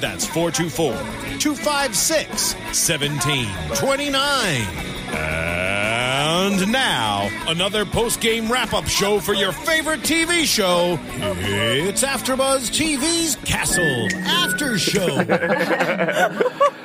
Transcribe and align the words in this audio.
That's 0.00 0.26
424 0.26 0.92
256 1.38 2.54
1729. 2.54 4.84
And 5.10 6.70
now, 6.72 7.28
another 7.48 7.84
post 7.84 8.20
game 8.20 8.50
wrap 8.50 8.72
up 8.74 8.86
show 8.86 9.20
for 9.20 9.34
your 9.34 9.52
favorite 9.52 10.00
TV 10.00 10.44
show. 10.44 10.98
It's 11.10 12.02
AfterBuzz 12.02 12.70
TV's 12.70 13.36
Castle 13.44 14.08
After 14.26 14.78
Show. 14.78 15.08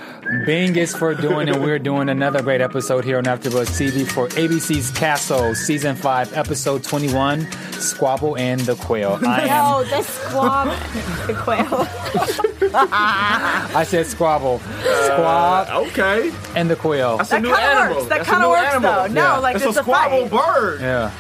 Bing 0.42 0.76
is 0.76 0.94
for 0.96 1.14
doing, 1.14 1.48
and 1.48 1.62
we're 1.62 1.80
doing 1.80 2.10
another 2.10 2.42
great 2.42 2.60
episode 2.60 3.06
here 3.06 3.18
on 3.18 3.24
AfterBuzz 3.26 3.68
TV 3.80 4.06
for 4.10 4.28
ABC's 4.30 4.92
Castle, 4.92 5.54
Season 5.56 5.96
5, 5.96 6.34
Episode 6.36 6.84
21, 6.84 7.48
Squabble 7.74 8.36
and 8.38 8.60
the 8.62 8.76
Quail. 8.76 9.20
I 9.26 9.42
am, 9.48 9.48
No, 9.48 9.84
the 9.84 10.02
squab, 10.02 10.68
the 11.28 11.34
quail. 11.34 11.88
I 12.76 13.84
said 13.88 14.06
Squabble. 14.08 14.60
Squab 14.60 15.68
uh, 15.70 15.82
Okay. 15.88 16.32
and 16.56 16.70
the 16.70 16.76
Quail. 16.76 17.18
That's 17.18 17.32
a 17.32 17.40
new 17.40 17.50
kinda 17.50 17.62
animal. 17.64 17.98
works. 17.98 18.10
That 18.10 18.26
kinda 18.26 18.50
works, 18.50 18.68
animal. 18.74 18.92
though. 18.94 19.08
No, 19.08 19.22
Yeah. 19.22 19.38
like 19.38 19.54
That's 19.54 19.66
it's 19.66 19.78
a 19.78 19.80
a 19.82 19.84
squabble 19.84 20.28
fight. 20.30 20.46
bird. 20.56 20.82
Yeah. 20.82 21.12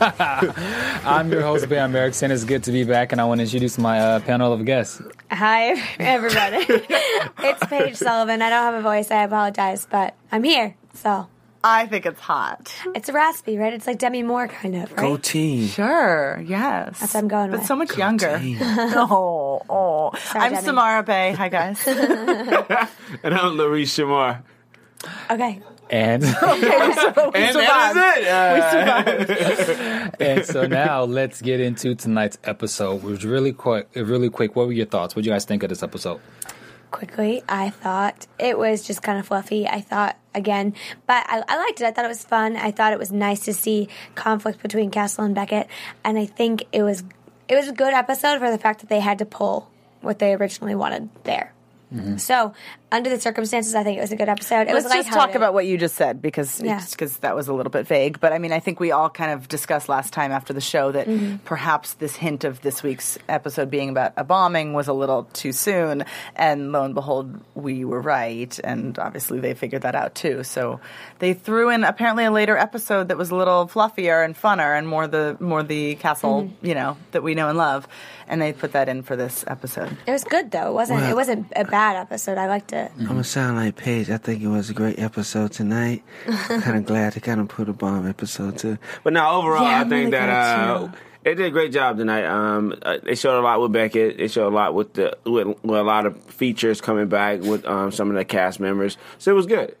I'm 1.04 1.30
your 1.30 1.42
host, 1.42 1.68
Bam 1.68 1.94
Erickson. 1.94 2.30
It's 2.30 2.44
good 2.44 2.64
to 2.64 2.72
be 2.72 2.84
back, 2.84 3.12
and 3.12 3.20
I 3.20 3.26
want 3.26 3.40
to 3.40 3.42
introduce 3.42 3.76
my 3.76 4.00
uh, 4.00 4.20
panel 4.20 4.50
of 4.50 4.64
guests. 4.64 5.02
Hi, 5.30 5.72
everybody. 5.98 6.64
it's 7.38 7.66
Paige 7.66 7.96
Sullivan. 7.96 8.40
I 8.40 8.48
don't 8.48 8.62
have 8.62 8.74
a 8.74 8.80
voice. 8.80 9.10
I 9.10 9.24
apologize, 9.24 9.86
but 9.90 10.14
I'm 10.32 10.42
here. 10.42 10.74
So 10.94 11.28
I 11.62 11.86
think 11.86 12.06
it's 12.06 12.18
hot. 12.18 12.74
it's 12.94 13.10
raspy, 13.10 13.58
right? 13.58 13.74
It's 13.74 13.86
like 13.86 13.98
Demi 13.98 14.22
Moore, 14.22 14.48
kind 14.48 14.74
of, 14.76 14.90
right? 14.92 14.96
Go 14.96 15.18
team. 15.18 15.68
Sure, 15.68 16.42
yes. 16.46 16.98
That's 17.00 17.12
what 17.12 17.20
I'm 17.20 17.28
going 17.28 17.50
but 17.50 17.60
with. 17.60 17.68
so 17.68 17.76
much 17.76 17.94
younger. 17.98 18.40
oh, 18.42 19.60
oh. 19.68 20.12
Sorry, 20.18 20.46
I'm 20.46 20.52
Demi. 20.52 20.64
Samara 20.64 21.02
Bay. 21.02 21.32
Hi, 21.32 21.50
guys. 21.50 21.86
And 21.86 23.34
I'm 23.34 23.58
Larice 23.58 23.92
Shamar. 24.00 24.42
Okay. 25.30 25.60
And 25.90 26.22
we 26.22 26.28
And 26.48 27.52
survived. 27.52 27.96
that 27.96 29.06
is 29.08 29.68
it. 29.68 29.80
Uh, 29.80 30.10
and 30.20 30.44
so 30.46 30.66
now 30.66 31.02
let's 31.02 31.42
get 31.42 31.60
into 31.60 31.94
tonight's 31.94 32.38
episode. 32.44 33.02
Which 33.02 33.16
was 33.16 33.24
really 33.26 33.52
quick, 33.52 33.88
really 33.94 34.30
quick. 34.30 34.54
What 34.54 34.66
were 34.66 34.72
your 34.72 34.86
thoughts? 34.86 35.16
What 35.16 35.24
do 35.24 35.28
you 35.28 35.34
guys 35.34 35.44
think 35.44 35.62
of 35.64 35.68
this 35.68 35.82
episode? 35.82 36.20
Quickly, 36.92 37.42
I 37.48 37.70
thought 37.70 38.26
it 38.38 38.56
was 38.58 38.84
just 38.86 39.02
kind 39.02 39.18
of 39.18 39.26
fluffy. 39.26 39.66
I 39.66 39.80
thought 39.80 40.16
again, 40.34 40.74
but 41.06 41.24
I, 41.28 41.42
I 41.46 41.56
liked 41.56 41.80
it. 41.80 41.86
I 41.86 41.90
thought 41.92 42.04
it 42.04 42.08
was 42.08 42.24
fun. 42.24 42.56
I 42.56 42.70
thought 42.70 42.92
it 42.92 42.98
was 42.98 43.12
nice 43.12 43.40
to 43.40 43.52
see 43.52 43.88
conflict 44.14 44.60
between 44.62 44.90
Castle 44.90 45.24
and 45.24 45.34
Beckett, 45.34 45.68
and 46.04 46.18
I 46.18 46.26
think 46.26 46.64
it 46.72 46.82
was 46.82 47.04
it 47.48 47.54
was 47.56 47.68
a 47.68 47.72
good 47.72 47.94
episode 47.94 48.38
for 48.38 48.50
the 48.50 48.58
fact 48.58 48.80
that 48.80 48.88
they 48.88 49.00
had 49.00 49.18
to 49.18 49.24
pull 49.24 49.70
what 50.00 50.18
they 50.20 50.34
originally 50.34 50.74
wanted 50.74 51.10
there. 51.24 51.52
So, 52.18 52.54
under 52.92 53.08
the 53.10 53.20
circumstances, 53.20 53.74
I 53.74 53.82
think 53.84 53.98
it 53.98 54.00
was 54.00 54.12
a 54.12 54.16
good 54.16 54.28
episode. 54.28 54.68
It 54.68 54.72
Let's 54.74 54.84
was 54.84 54.92
just 54.92 55.08
talk 55.12 55.34
about 55.34 55.54
what 55.54 55.66
you 55.66 55.78
just 55.78 55.94
said 55.94 56.20
because 56.20 56.60
Yeah. 56.60 56.80
because 56.90 57.18
that 57.18 57.34
was 57.36 57.48
a 57.48 57.54
little 57.54 57.70
bit 57.70 57.86
vague. 57.86 58.20
But 58.20 58.32
I 58.32 58.38
mean, 58.38 58.52
I 58.52 58.60
think 58.60 58.80
we 58.80 58.90
all 58.92 59.08
kind 59.10 59.30
of 59.32 59.48
discussed 59.48 59.88
last 59.88 60.12
time 60.12 60.32
after 60.32 60.52
the 60.52 60.60
show 60.60 60.92
that 60.92 61.06
Mm-hmm. 61.06 61.36
perhaps 61.44 61.94
this 61.94 62.16
hint 62.16 62.44
of 62.44 62.60
this 62.62 62.82
week's 62.82 63.18
episode 63.28 63.70
being 63.70 63.88
about 63.90 64.12
a 64.16 64.24
bombing 64.24 64.72
was 64.72 64.88
a 64.88 64.92
little 64.92 65.24
too 65.32 65.52
soon, 65.52 66.04
and 66.36 66.72
lo 66.72 66.84
and 66.84 66.94
behold, 66.94 67.40
we 67.54 67.84
were 67.84 68.00
right. 68.00 68.58
And 68.64 68.98
obviously, 68.98 69.40
they 69.40 69.54
figured 69.54 69.82
that 69.82 69.94
out 69.94 70.14
too. 70.14 70.42
So 70.44 70.80
they 71.18 71.34
threw 71.34 71.70
in 71.70 71.84
apparently 71.84 72.24
a 72.24 72.30
later 72.30 72.56
episode 72.56 73.08
that 73.08 73.16
was 73.18 73.30
a 73.30 73.36
little 73.36 73.66
fluffier 73.68 74.24
and 74.24 74.34
funner 74.36 74.76
and 74.76 74.88
more 74.88 75.06
the 75.06 75.36
more 75.40 75.62
the 75.62 75.94
castle, 75.96 76.42
Mm-hmm. 76.42 76.66
you 76.66 76.74
know, 76.74 76.96
that 77.12 77.22
we 77.22 77.34
know 77.34 77.48
and 77.48 77.58
love. 77.58 77.86
And 78.28 78.40
they 78.40 78.52
put 78.52 78.72
that 78.72 78.88
in 78.88 79.02
for 79.02 79.16
this 79.16 79.44
episode. 79.48 79.96
It 80.06 80.12
was 80.12 80.22
good 80.24 80.50
though. 80.52 80.68
It 80.70 80.74
wasn't. 80.74 81.00
Well- 81.00 81.10
it 81.10 81.14
wasn't 81.16 81.52
a 81.56 81.64
bad 81.64 81.96
episode. 81.96 82.38
I 82.38 82.46
liked 82.46 82.72
it. 82.72 82.79
I'm 82.98 83.06
gonna 83.06 83.24
sound 83.24 83.56
like 83.56 83.76
Paige. 83.76 84.10
I 84.10 84.16
think 84.16 84.42
it 84.42 84.48
was 84.48 84.70
a 84.70 84.74
great 84.74 84.98
episode 84.98 85.52
tonight. 85.52 86.02
kind 86.26 86.76
of 86.78 86.86
glad 86.86 87.12
to 87.14 87.20
kind 87.20 87.40
of 87.40 87.48
put 87.48 87.68
a 87.68 87.72
bomb 87.72 88.08
episode 88.08 88.58
too. 88.58 88.78
but 89.04 89.12
now 89.12 89.32
overall, 89.40 89.62
Yeah, 89.64 89.80
I 89.80 89.82
think 89.82 89.92
really 89.92 90.10
that 90.12 90.26
glad, 90.26 90.70
uh, 90.70 90.92
they 91.22 91.34
did 91.34 91.46
a 91.46 91.50
great 91.50 91.72
job 91.72 91.98
tonight. 91.98 92.24
Um, 92.24 92.74
uh, 92.82 92.96
they 93.02 93.14
showed 93.14 93.38
a 93.38 93.42
lot 93.42 93.60
with 93.60 93.72
Beckett. 93.72 94.16
They 94.18 94.28
showed 94.28 94.48
a 94.48 94.54
lot 94.54 94.74
with 94.74 94.94
the 94.94 95.16
with, 95.24 95.48
with 95.62 95.78
a 95.78 95.82
lot 95.82 96.06
of 96.06 96.22
features 96.24 96.80
coming 96.80 97.08
back 97.08 97.40
with 97.40 97.64
um, 97.66 97.90
some 97.92 98.08
of 98.10 98.16
the 98.16 98.24
cast 98.24 98.58
members. 98.60 98.96
So 99.18 99.30
it 99.30 99.34
was 99.34 99.46
good. 99.46 99.76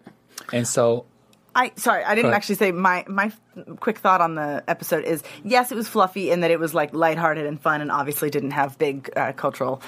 And 0.52 0.66
so 0.68 1.06
I 1.54 1.72
sorry, 1.76 2.04
I 2.04 2.14
didn't 2.14 2.32
actually 2.32 2.54
say 2.54 2.70
my 2.70 3.04
my 3.08 3.32
quick 3.80 3.98
thought 3.98 4.20
on 4.20 4.36
the 4.36 4.62
episode 4.68 5.04
is 5.04 5.22
yes, 5.44 5.72
it 5.72 5.74
was 5.74 5.88
fluffy 5.88 6.30
in 6.30 6.40
that 6.40 6.50
it 6.50 6.60
was 6.60 6.74
like 6.74 6.94
lighthearted 6.94 7.46
and 7.46 7.60
fun, 7.60 7.80
and 7.80 7.90
obviously 7.90 8.30
didn't 8.30 8.52
have 8.52 8.78
big 8.78 9.10
uh, 9.16 9.32
cultural, 9.32 9.82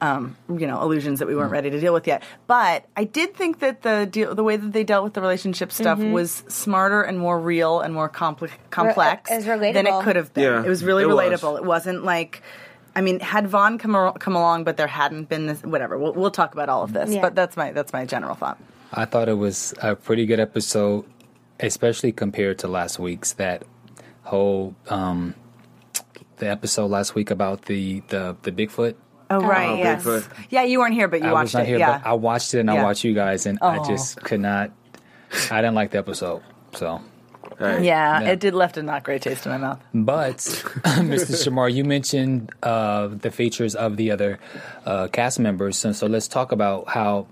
um, 0.00 0.36
you 0.48 0.66
know, 0.66 0.80
illusions 0.80 1.18
that 1.18 1.28
we 1.28 1.36
weren't 1.36 1.52
ready 1.52 1.70
to 1.70 1.80
deal 1.80 1.92
with 1.92 2.06
yet. 2.06 2.22
But 2.46 2.86
I 2.96 3.04
did 3.04 3.34
think 3.34 3.58
that 3.58 3.82
the 3.82 4.08
deal, 4.10 4.34
the 4.34 4.42
way 4.42 4.56
that 4.56 4.72
they 4.72 4.84
dealt 4.84 5.04
with 5.04 5.14
the 5.14 5.20
relationship 5.20 5.70
stuff 5.72 5.98
was 5.98 6.44
smarter 6.48 7.02
and 7.02 7.18
more 7.18 7.38
real 7.38 7.80
and 7.80 7.92
more 7.92 8.08
compli- 8.08 8.50
complex 8.70 9.30
it 9.30 9.36
was 9.36 9.44
than 9.44 9.86
it 9.86 10.02
could 10.02 10.16
have 10.16 10.32
been. 10.32 10.44
Yeah, 10.44 10.64
it 10.64 10.68
was 10.68 10.82
really 10.82 11.04
it 11.04 11.06
was. 11.06 11.16
relatable. 11.16 11.58
It 11.58 11.64
wasn't 11.64 12.04
like. 12.04 12.42
I 12.94 13.00
mean, 13.00 13.20
had 13.20 13.46
Vaughn 13.46 13.78
come 13.78 13.94
ar- 13.94 14.12
come 14.12 14.36
along, 14.36 14.64
but 14.64 14.76
there 14.76 14.86
hadn't 14.86 15.28
been 15.28 15.46
this. 15.46 15.62
Whatever. 15.62 15.96
We'll, 15.98 16.12
we'll 16.12 16.30
talk 16.30 16.52
about 16.52 16.68
all 16.68 16.82
of 16.82 16.92
this. 16.92 17.10
Yeah. 17.10 17.22
But 17.22 17.34
that's 17.34 17.56
my 17.56 17.72
that's 17.72 17.92
my 17.92 18.04
general 18.04 18.34
thought. 18.34 18.58
I 18.92 19.04
thought 19.06 19.28
it 19.28 19.38
was 19.38 19.74
a 19.80 19.96
pretty 19.96 20.26
good 20.26 20.40
episode, 20.40 21.04
especially 21.60 22.12
compared 22.12 22.58
to 22.60 22.68
last 22.68 22.98
week's. 22.98 23.32
That 23.34 23.64
whole 24.22 24.74
um, 24.88 25.34
the 26.38 26.48
episode 26.50 26.86
last 26.88 27.14
week 27.14 27.30
about 27.30 27.62
the 27.62 28.00
the 28.08 28.36
the 28.42 28.52
Bigfoot. 28.52 28.94
Oh 29.30 29.40
right, 29.40 29.68
Oh, 29.70 29.76
yes, 29.76 30.04
Bigfoot. 30.04 30.26
yeah. 30.50 30.62
You 30.64 30.78
weren't 30.80 30.94
here, 30.94 31.08
but 31.08 31.22
you 31.22 31.28
I 31.28 31.32
watched 31.32 31.44
was 31.44 31.54
not 31.54 31.62
it. 31.62 31.68
here, 31.68 31.78
yeah. 31.78 31.98
but 31.98 32.06
I 32.06 32.12
watched 32.12 32.52
it 32.54 32.60
and 32.60 32.70
I 32.70 32.82
watched 32.82 33.02
you 33.04 33.14
guys, 33.14 33.46
and 33.46 33.58
I 33.62 33.78
Oh. 33.78 33.84
just 33.88 34.16
could 34.22 34.40
not. 34.40 34.70
I 35.50 35.62
didn't 35.62 35.74
like 35.74 35.90
the 35.92 35.98
episode, 35.98 36.42
so 36.74 37.00
Hey. 37.58 37.84
Yeah, 37.84 38.20
Yeah. 38.20 38.28
it 38.32 38.40
did 38.40 38.54
left 38.54 38.76
a 38.76 38.82
not 38.82 39.04
great 39.04 39.22
taste 39.22 39.46
in 39.46 39.52
my 39.52 39.58
mouth. 39.58 39.80
But 39.94 40.36
Mr. 40.84 41.32
Shamar, 41.36 41.72
you 41.72 41.84
mentioned 41.84 42.50
uh, 42.62 43.06
the 43.08 43.30
features 43.30 43.74
of 43.74 43.96
the 43.96 44.10
other 44.10 44.38
uh, 44.84 45.08
cast 45.08 45.38
members, 45.38 45.78
so, 45.78 45.92
so 45.92 46.06
let's 46.06 46.28
talk 46.28 46.52
about 46.52 46.88
how 46.88 47.26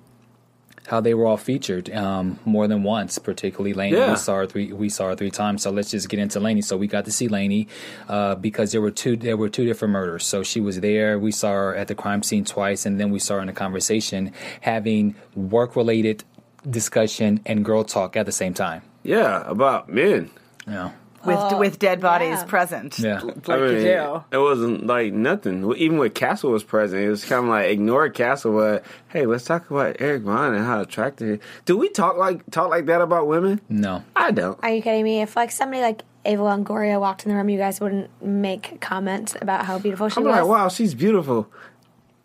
how 0.91 1.01
they 1.01 1.15
were 1.15 1.25
all 1.27 1.37
featured 1.37 1.89
um, 1.95 2.37
more 2.45 2.67
than 2.67 2.83
once. 2.83 3.17
Particularly 3.19 3.73
Lanie, 3.75 3.97
Yeah. 3.97 4.11
we 4.11 4.17
saw 4.17 4.35
her 4.39 4.47
three 4.47 4.73
we 4.73 4.89
saw 4.89 5.05
her 5.11 5.15
three 5.17 5.31
times. 5.31 5.63
So 5.63 5.71
let's 5.71 5.91
just 5.93 6.09
get 6.09 6.19
into 6.19 6.41
Lanie. 6.41 6.63
So 6.63 6.77
we 6.77 6.89
got 6.89 7.05
to 7.05 7.13
see 7.13 7.29
Lanie 7.29 7.69
uh, 8.09 8.35
because 8.35 8.73
there 8.73 8.81
were 8.81 8.91
two 8.91 9.15
there 9.17 9.37
were 9.37 9.49
two 9.49 9.65
different 9.65 9.93
murders. 9.93 10.27
So 10.27 10.43
she 10.43 10.61
was 10.61 10.81
there. 10.81 11.19
We 11.19 11.31
saw 11.33 11.53
her 11.53 11.75
at 11.77 11.87
the 11.89 11.95
crime 11.95 12.23
scene 12.23 12.45
twice, 12.45 12.85
and 12.87 12.99
then 13.01 13.11
we 13.11 13.21
saw 13.21 13.35
her 13.37 13.41
in 13.43 13.49
a 13.49 13.53
conversation 13.53 14.33
having 14.63 15.15
work 15.35 15.77
related 15.77 16.25
discussion 16.69 17.41
and 17.47 17.65
girl 17.65 17.85
talk 17.85 18.17
at 18.17 18.27
the 18.27 18.33
same 18.33 18.53
time. 18.55 18.83
Yeah, 19.03 19.43
about 19.47 19.89
men. 19.89 20.31
Yeah. 20.67 20.91
With 21.25 21.37
Oh, 21.39 21.59
with 21.59 21.79
dead 21.79 22.01
bodies 22.01 22.39
yeah. 22.39 22.45
present, 22.45 22.99
Yeah. 22.99 23.21
like 23.21 23.47
I 23.51 23.57
mean, 23.59 23.75
you 23.77 23.81
do. 23.83 24.25
It 24.33 24.39
wasn't 24.39 24.87
like 24.87 25.13
nothing. 25.13 25.71
Even 25.77 25.99
when 25.99 26.09
Castle 26.11 26.51
was 26.51 26.65
present, 26.65 27.03
it 27.03 27.11
was 27.11 27.25
kind 27.27 27.45
of 27.45 27.51
like 27.51 27.67
ignore 27.71 28.09
Castle, 28.09 28.53
but 28.55 28.85
hey, 29.09 29.27
let's 29.27 29.45
talk 29.45 29.71
about 29.71 29.97
Eric 30.01 30.23
Vaughn 30.23 30.55
and 30.55 30.65
how 30.65 30.81
attractive. 30.81 31.41
he- 31.43 31.47
Do 31.67 31.77
we 31.77 31.91
talk 31.91 32.17
like 32.17 32.49
talk 32.51 32.71
like 32.71 32.87
that 32.87 33.03
about 33.03 33.27
women? 33.27 33.61
No. 33.69 34.03
I 34.17 34.31
don't. 34.31 34.59
Are 34.63 34.71
you 34.71 34.81
kidding 34.81 35.05
me? 35.05 35.21
If 35.21 35.37
like 35.37 35.51
somebody 35.51 35.83
like 35.83 36.03
Eva 36.25 36.43
Longoria 36.43 36.99
walked 36.99 37.25
in 37.27 37.31
the 37.31 37.37
room, 37.37 37.51
you 37.51 37.59
guys 37.59 37.81
wouldn't 37.81 38.09
make 38.23 38.81
comments 38.81 39.37
about 39.43 39.67
how 39.67 39.79
beautiful 39.79 40.09
she 40.09 40.17
I'm 40.19 40.25
was. 40.25 40.33
like, 40.37 40.47
wow, 40.47 40.69
she's 40.69 40.95
beautiful. 40.95 41.49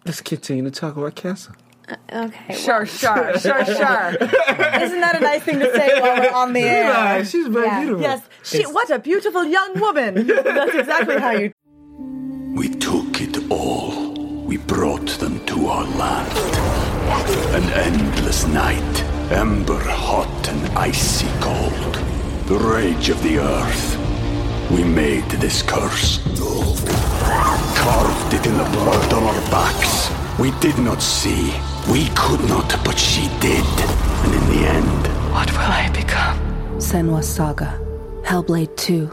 Let's 0.06 0.22
continue 0.22 0.64
to 0.64 0.72
talk 0.72 0.96
about 0.96 1.16
Castle. 1.16 1.56
Okay. 2.12 2.56
Sure, 2.56 2.86
sure, 2.86 3.38
sure, 3.38 3.66
sure. 3.80 4.10
Isn't 4.20 5.02
that 5.02 5.16
a 5.18 5.20
nice 5.20 5.44
thing 5.44 5.60
to 5.60 5.72
say 5.76 6.00
while 6.02 6.20
we're 6.20 6.32
on 6.32 6.54
the 6.54 6.62
air? 6.62 6.84
Yeah, 6.86 7.24
she's 7.24 7.48
very 7.48 7.68
Yeah. 7.68 7.80
beautiful. 7.82 8.02
Yes, 8.02 8.22
she. 8.44 8.64
What 8.64 8.90
a 8.90 8.98
beautiful 9.00 9.44
young 9.44 9.80
woman. 9.80 10.26
That's 10.28 10.74
exactly 10.76 11.20
how 11.20 11.32
you. 11.32 11.52
We 12.56 12.70
took 12.70 13.22
it 13.22 13.52
all. 13.52 14.14
We 14.46 14.58
brought 14.58 15.08
them 15.20 15.46
to 15.46 15.68
our 15.68 15.84
land. 15.98 16.32
An 17.56 17.64
endless 17.74 18.48
night, 18.48 19.04
ember 19.32 19.80
hot 19.84 20.48
and 20.50 20.78
icy 20.78 21.28
cold. 21.40 21.96
The 22.48 22.58
rage 22.58 23.10
of 23.10 23.22
the 23.22 23.40
earth. 23.40 24.72
We 24.72 24.84
made 24.84 25.26
this 25.40 25.62
curse. 25.62 26.20
Carved 27.78 28.34
it 28.34 28.46
in 28.48 28.58
the 28.58 28.64
blood 28.72 29.14
on 29.14 29.24
our 29.24 29.42
backs. 29.52 30.10
We 30.40 30.52
did 30.60 30.78
not 30.80 31.02
see. 31.02 31.52
We 31.92 32.08
could 32.16 32.42
not, 32.50 32.68
but 32.84 32.98
she 32.98 33.28
did. 33.40 33.64
And 34.26 34.34
in 34.34 34.48
the 34.50 34.68
end, 34.68 35.32
What 35.32 35.52
will 35.52 35.60
I 35.60 35.90
become? 35.94 36.38
Senua's 36.80 37.28
Saga. 37.28 37.80
Hellblade 38.24 38.76
2. 38.78 39.12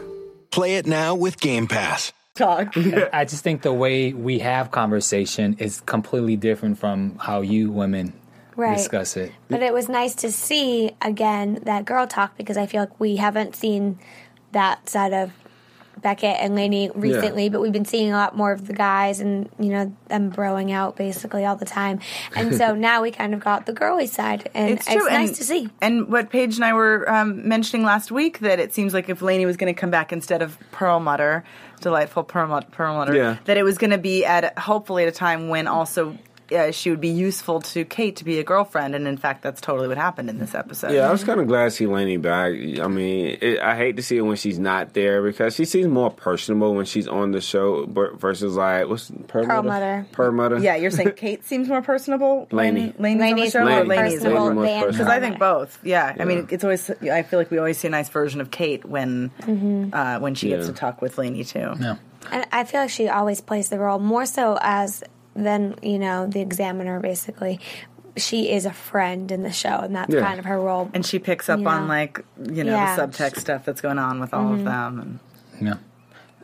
Play 0.51 0.77
it 0.77 0.87
now 0.87 1.15
with 1.15 1.39
Game 1.41 1.67
Pass. 1.67 2.13
Talk. 2.35 2.75
I 3.13 3.25
just 3.25 3.45
think 3.45 3.63
the 3.63 3.73
way 3.73 4.13
we 4.13 4.39
have 4.39 4.71
conversation 4.71 5.57
is 5.59 5.81
completely 5.83 6.37
different 6.37 6.79
from 6.79 7.19
how 7.19 7.41
you 7.43 7.71
women 7.71 8.15
Right. 8.57 8.77
discuss 8.77 9.17
it. 9.17 9.33
But 9.49 9.63
it 9.63 9.73
was 9.73 9.89
nice 9.89 10.15
to 10.17 10.31
see 10.31 10.93
again 11.01 11.61
that 11.65 11.85
girl 11.87 12.07
talk 12.07 12.37
because 12.37 12.57
I 12.59 12.67
feel 12.67 12.81
like 12.83 12.99
we 13.01 13.17
haven't 13.17 13.57
seen 13.57 13.99
that 14.53 14.89
side 14.89 15.13
of 15.15 15.33
Beckett 16.01 16.37
and 16.41 16.55
Lanie 16.55 16.91
recently, 16.95 17.49
but 17.49 17.61
we've 17.61 17.73
been 17.73 17.85
seeing 17.85 18.13
a 18.13 18.17
lot 18.17 18.37
more 18.37 18.53
of 18.53 18.67
the 18.67 18.73
guys 18.73 19.21
and 19.21 19.49
you 19.59 19.71
know 19.71 19.95
them 20.09 20.33
broing 20.33 20.73
out 20.73 20.97
basically 20.97 21.45
all 21.45 21.57
the 21.57 21.65
time. 21.65 22.01
And 22.35 22.55
so 22.55 22.75
now 22.89 23.03
we 23.03 23.11
kind 23.11 23.35
of 23.35 23.41
got 23.41 23.67
the 23.67 23.73
girly 23.73 24.07
side, 24.07 24.51
and 24.55 24.71
it's, 24.71 24.87
It's 24.87 24.97
true. 24.97 25.09
nice 25.11 25.29
and, 25.29 25.37
to 25.37 25.45
see. 25.45 25.69
And 25.81 26.09
what 26.09 26.31
Paige 26.31 26.57
and 26.57 26.65
I 26.65 26.73
were 26.73 27.09
um, 27.11 27.47
mentioning 27.47 27.85
last 27.87 28.11
week 28.11 28.41
that 28.41 28.59
it 28.59 28.75
seems 28.75 28.95
like 28.95 29.09
if 29.09 29.23
Lanie 29.23 29.47
was 29.47 29.57
going 29.57 29.73
to 29.73 29.79
come 29.81 29.91
back 29.91 30.13
instead 30.13 30.43
of 30.43 30.59
Perlmutter, 30.73 31.45
delightful 31.81 32.25
Perlmutter, 32.25 32.69
Perlmutter 32.71 33.15
Yeah. 33.15 33.37
that 33.45 33.57
it 33.57 33.63
was 33.63 33.79
going 33.79 33.91
to 33.91 33.99
be 33.99 34.25
at 34.25 34.59
hopefully 34.59 35.03
at 35.05 35.09
a 35.09 35.13
time 35.13 35.49
when 35.49 35.67
also. 35.67 36.17
Uh, 36.55 36.71
she 36.71 36.91
would 36.91 37.01
be 37.01 37.09
useful 37.09 37.61
to 37.61 37.85
Kate 37.85 38.17
to 38.17 38.25
be 38.25 38.39
a 38.39 38.45
girlfriend, 38.45 38.95
and 38.95 39.07
in 39.07 39.17
fact, 39.17 39.43
that's 39.43 39.61
totally 39.61 39.89
what 39.89 39.97
happened 39.97 40.31
in 40.31 40.39
this 40.39 40.55
episode. 40.55 40.93
Yeah, 40.93 41.09
I 41.09 41.13
was 41.13 41.25
kind 41.25 41.41
of 41.41 41.47
glad 41.49 41.65
to 41.65 41.71
see 41.71 41.87
Lanie 41.87 42.17
back. 42.17 42.53
I 42.53 42.89
mean, 42.89 43.39
it, 43.41 43.61
I 43.61 43.77
hate 43.77 43.97
to 43.97 44.03
see 44.03 44.17
it 44.17 44.23
when 44.23 44.37
she's 44.37 44.59
not 44.59 44.95
there 44.95 45.23
because 45.23 45.55
she 45.55 45.65
seems 45.65 45.89
more 45.89 46.11
personable 46.11 46.75
when 46.75 46.85
she's 46.85 47.09
on 47.09 47.33
the 47.33 47.41
show 47.41 47.87
versus 47.87 48.57
like 48.57 48.89
what's 48.89 49.11
Perlmutter? 49.29 49.63
Perlmutter. 49.63 50.07
Perlmutter. 50.13 50.59
Yeah, 50.59 50.77
you're 50.77 50.91
saying 50.91 51.13
Kate 51.17 51.45
seems 51.45 51.69
more 51.69 51.83
personable. 51.83 52.49
Lanie. 52.51 52.93
when 52.97 53.19
Lanie's 53.19 53.55
on 53.55 53.67
the 53.67 53.73
Lanie's 53.73 53.83
show, 53.83 53.89
Lanie. 53.89 53.89
Lanie's 53.89 54.15
personable 54.15 54.55
more 54.55 54.65
personable. 54.65 54.93
Because 54.93 55.07
I 55.09 55.21
think 55.21 55.39
both. 55.39 55.79
Yeah. 55.83 56.17
I 56.19 56.25
mean, 56.25 56.49
it's 56.51 56.65
always. 56.65 56.91
I 56.91 57.23
feel 57.23 57.39
like 57.39 57.51
we 57.51 57.59
always 57.59 57.79
see 57.79 57.89
a 57.89 57.91
nice 57.91 58.09
version 58.09 58.41
of 58.41 58.51
Kate 58.51 58.85
when 58.85 59.31
uh, 59.93 60.19
when 60.19 60.35
she 60.35 60.49
gets 60.49 60.67
to 60.67 60.73
talk 60.73 61.03
with 61.03 61.19
Lanie 61.19 61.45
too. 61.45 61.75
Yeah. 61.81 61.97
And 62.31 62.47
I 62.53 62.65
feel 62.65 62.83
like 62.83 62.91
she 62.91 63.09
always 63.09 63.41
plays 63.41 63.69
the 63.69 63.79
role 63.79 63.99
more 63.99 64.27
so 64.27 64.59
as 64.61 65.03
than 65.35 65.77
you 65.83 65.99
know 65.99 66.27
the 66.27 66.41
examiner. 66.41 67.01
Basically, 67.01 67.61
she 68.17 68.51
is 68.51 68.67
a 68.67 68.73
friend 68.73 69.31
in 69.33 69.43
the 69.43 69.53
show, 69.53 69.79
and 69.81 69.95
that's 69.97 70.13
Yeah. 70.13 70.21
kind 70.21 70.39
of 70.39 70.45
her 70.45 70.61
role. 70.61 70.91
And 70.95 71.05
she 71.05 71.19
picks 71.19 71.49
up 71.49 71.61
You 71.61 71.67
on 71.69 71.83
know. 71.83 71.89
like 71.89 72.25
you 72.39 72.65
know 72.65 72.73
Yeah. 72.75 72.97
the 72.97 73.07
subtext 73.07 73.39
stuff 73.41 73.65
that's 73.65 73.81
going 73.81 73.99
on 73.99 74.21
with 74.21 74.35
all 74.35 74.53
of 74.53 74.61
mm-hmm. 74.61 74.65
them. 74.65 75.21
And 75.61 75.67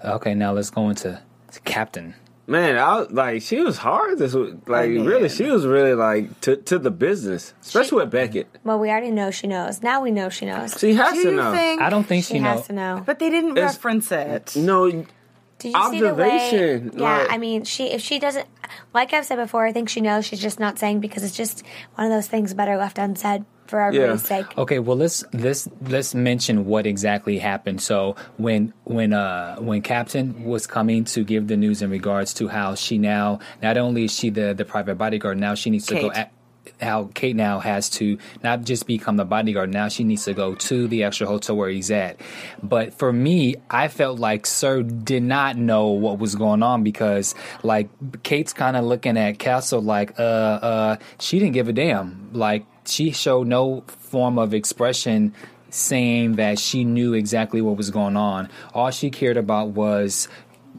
Yeah. 0.05 0.11
Okay, 0.14 0.35
now 0.35 0.52
let's 0.52 0.70
go 0.70 0.88
into 0.88 1.20
to 1.52 1.61
Captain. 1.61 2.14
Man, 2.46 2.79
I 2.79 3.00
was, 3.00 3.11
like 3.11 3.43
she 3.43 3.61
was 3.61 3.76
hard 3.76 4.17
this 4.19 4.32
week. 4.32 4.55
Like 4.67 4.87
oh, 4.88 4.93
man. 4.94 5.05
really, 5.05 5.29
she 5.29 5.44
was 5.50 5.67
really 5.67 5.93
like 5.93 6.40
to 6.43 6.56
to 6.56 6.79
the 6.79 6.90
business, 6.90 7.52
especially 7.61 7.99
with 8.05 8.11
Beckett. 8.11 8.46
well, 8.64 8.79
we 8.79 8.88
already 8.88 9.11
know 9.11 9.31
she 9.31 9.46
knows. 9.46 9.82
Now 9.82 10.00
we 10.00 10.11
know 10.11 10.31
she 10.31 10.46
knows. 10.46 10.79
She 10.79 10.94
has 10.94 11.12
Do 11.12 11.25
to 11.25 11.31
you 11.31 11.37
know. 11.37 11.52
think? 11.52 11.82
I 11.82 11.90
don't 11.90 12.05
think 12.05 12.25
she 12.25 12.35
she, 12.35 12.38
has 12.38 12.61
knows. 12.61 12.67
to 12.69 12.73
know. 12.73 13.02
But 13.05 13.19
they 13.19 13.29
didn't 13.29 13.58
It's- 13.58 13.75
reference 13.75 14.11
it. 14.11 14.56
no, 14.56 15.05
Did 15.58 15.75
you 15.75 15.90
see 15.90 16.00
the 16.00 16.14
way? 16.14 16.31
Observation, 16.31 16.93
Yeah, 16.96 17.19
like- 17.19 17.32
I 17.32 17.38
mean, 17.38 17.64
she 17.64 17.87
if 17.90 18.00
she 18.00 18.19
doesn't, 18.19 18.46
like 18.94 19.12
I've 19.12 19.25
said 19.26 19.37
before, 19.37 19.66
I 19.66 19.72
think 19.72 19.88
she 19.88 20.00
knows. 20.00 20.25
She's 20.25 20.40
just 20.40 20.60
not 20.60 20.78
saying 20.78 21.00
because 21.00 21.25
it's 21.25 21.37
just 21.37 21.62
one 21.96 22.06
of 22.06 22.12
those 22.12 22.26
things 22.28 22.55
better 22.55 22.76
left 22.76 22.99
unsaid 22.99 23.44
for 23.66 23.81
everybody's 23.81 24.22
Yeah. 24.22 24.38
sake. 24.44 24.56
Okay, 24.56 24.78
well 24.78 24.96
let's 24.96 25.25
let's 25.34 25.69
let's 25.82 26.14
mention 26.14 26.64
what 26.64 26.87
exactly 26.87 27.38
happened. 27.38 27.82
So 27.82 28.16
when 28.38 28.72
when 28.84 29.12
uh 29.12 29.56
when 29.58 29.82
Captain 29.82 30.44
was 30.44 30.66
coming 30.66 31.05
to 31.06 31.25
give 31.25 31.49
the 31.49 31.56
news 31.56 31.82
in 31.82 31.90
regards 31.90 32.32
to 32.34 32.49
how 32.49 32.75
she 32.76 32.96
now 32.99 33.40
not 33.62 33.76
only 33.76 34.04
is 34.04 34.12
she 34.12 34.31
the 34.31 34.54
the 34.54 34.64
private 34.64 34.94
bodyguard, 34.96 35.38
now 35.38 35.54
she 35.54 35.70
needs 35.70 35.87
to 35.87 35.94
go 36.00 36.11
at 36.12 36.32
how 36.81 37.11
Kate 37.15 37.37
now 37.37 37.59
has 37.59 37.88
to 37.91 38.19
not 38.43 38.65
just 38.65 38.87
become 38.87 39.17
the 39.17 39.25
bodyguard, 39.25 39.70
now 39.70 39.88
she 39.88 40.05
needs 40.05 40.25
to 40.25 40.35
go 40.35 40.55
to 40.55 40.88
the 40.88 41.05
extra 41.05 41.26
hotel 41.26 41.56
where 41.56 41.69
he's 41.69 41.91
at. 41.91 42.20
But 42.62 42.94
for 42.94 43.12
me, 43.12 43.56
I 43.70 43.88
felt 43.88 44.19
like 44.19 44.47
Sir 44.47 44.82
did 44.82 45.23
not 45.23 45.56
know 45.56 45.88
what 45.88 46.19
was 46.19 46.35
going 46.35 46.62
on 46.62 46.82
because 46.82 47.35
like 47.62 47.88
Kate's 48.23 48.52
kind 48.52 48.76
of 48.76 48.85
looking 48.85 49.16
at 49.16 49.38
Castle 49.38 49.81
like 49.81 50.19
uh 50.19 50.23
uh 50.23 50.97
she 51.19 51.38
didn't 51.38 51.54
give 51.54 51.69
a 51.69 51.73
damn. 51.73 52.31
Like 52.33 52.66
she 52.85 53.11
showed 53.11 53.47
no 53.47 53.83
form 53.87 54.38
of 54.38 54.54
expression 54.54 55.35
saying 55.71 56.37
that 56.37 56.59
she 56.59 56.85
knew 56.85 57.14
exactly 57.14 57.61
what 57.61 57.76
was 57.76 57.90
going 57.90 58.16
on. 58.16 58.49
All 58.75 58.90
she 58.90 59.11
cared 59.11 59.37
about 59.37 59.69
was 59.69 60.28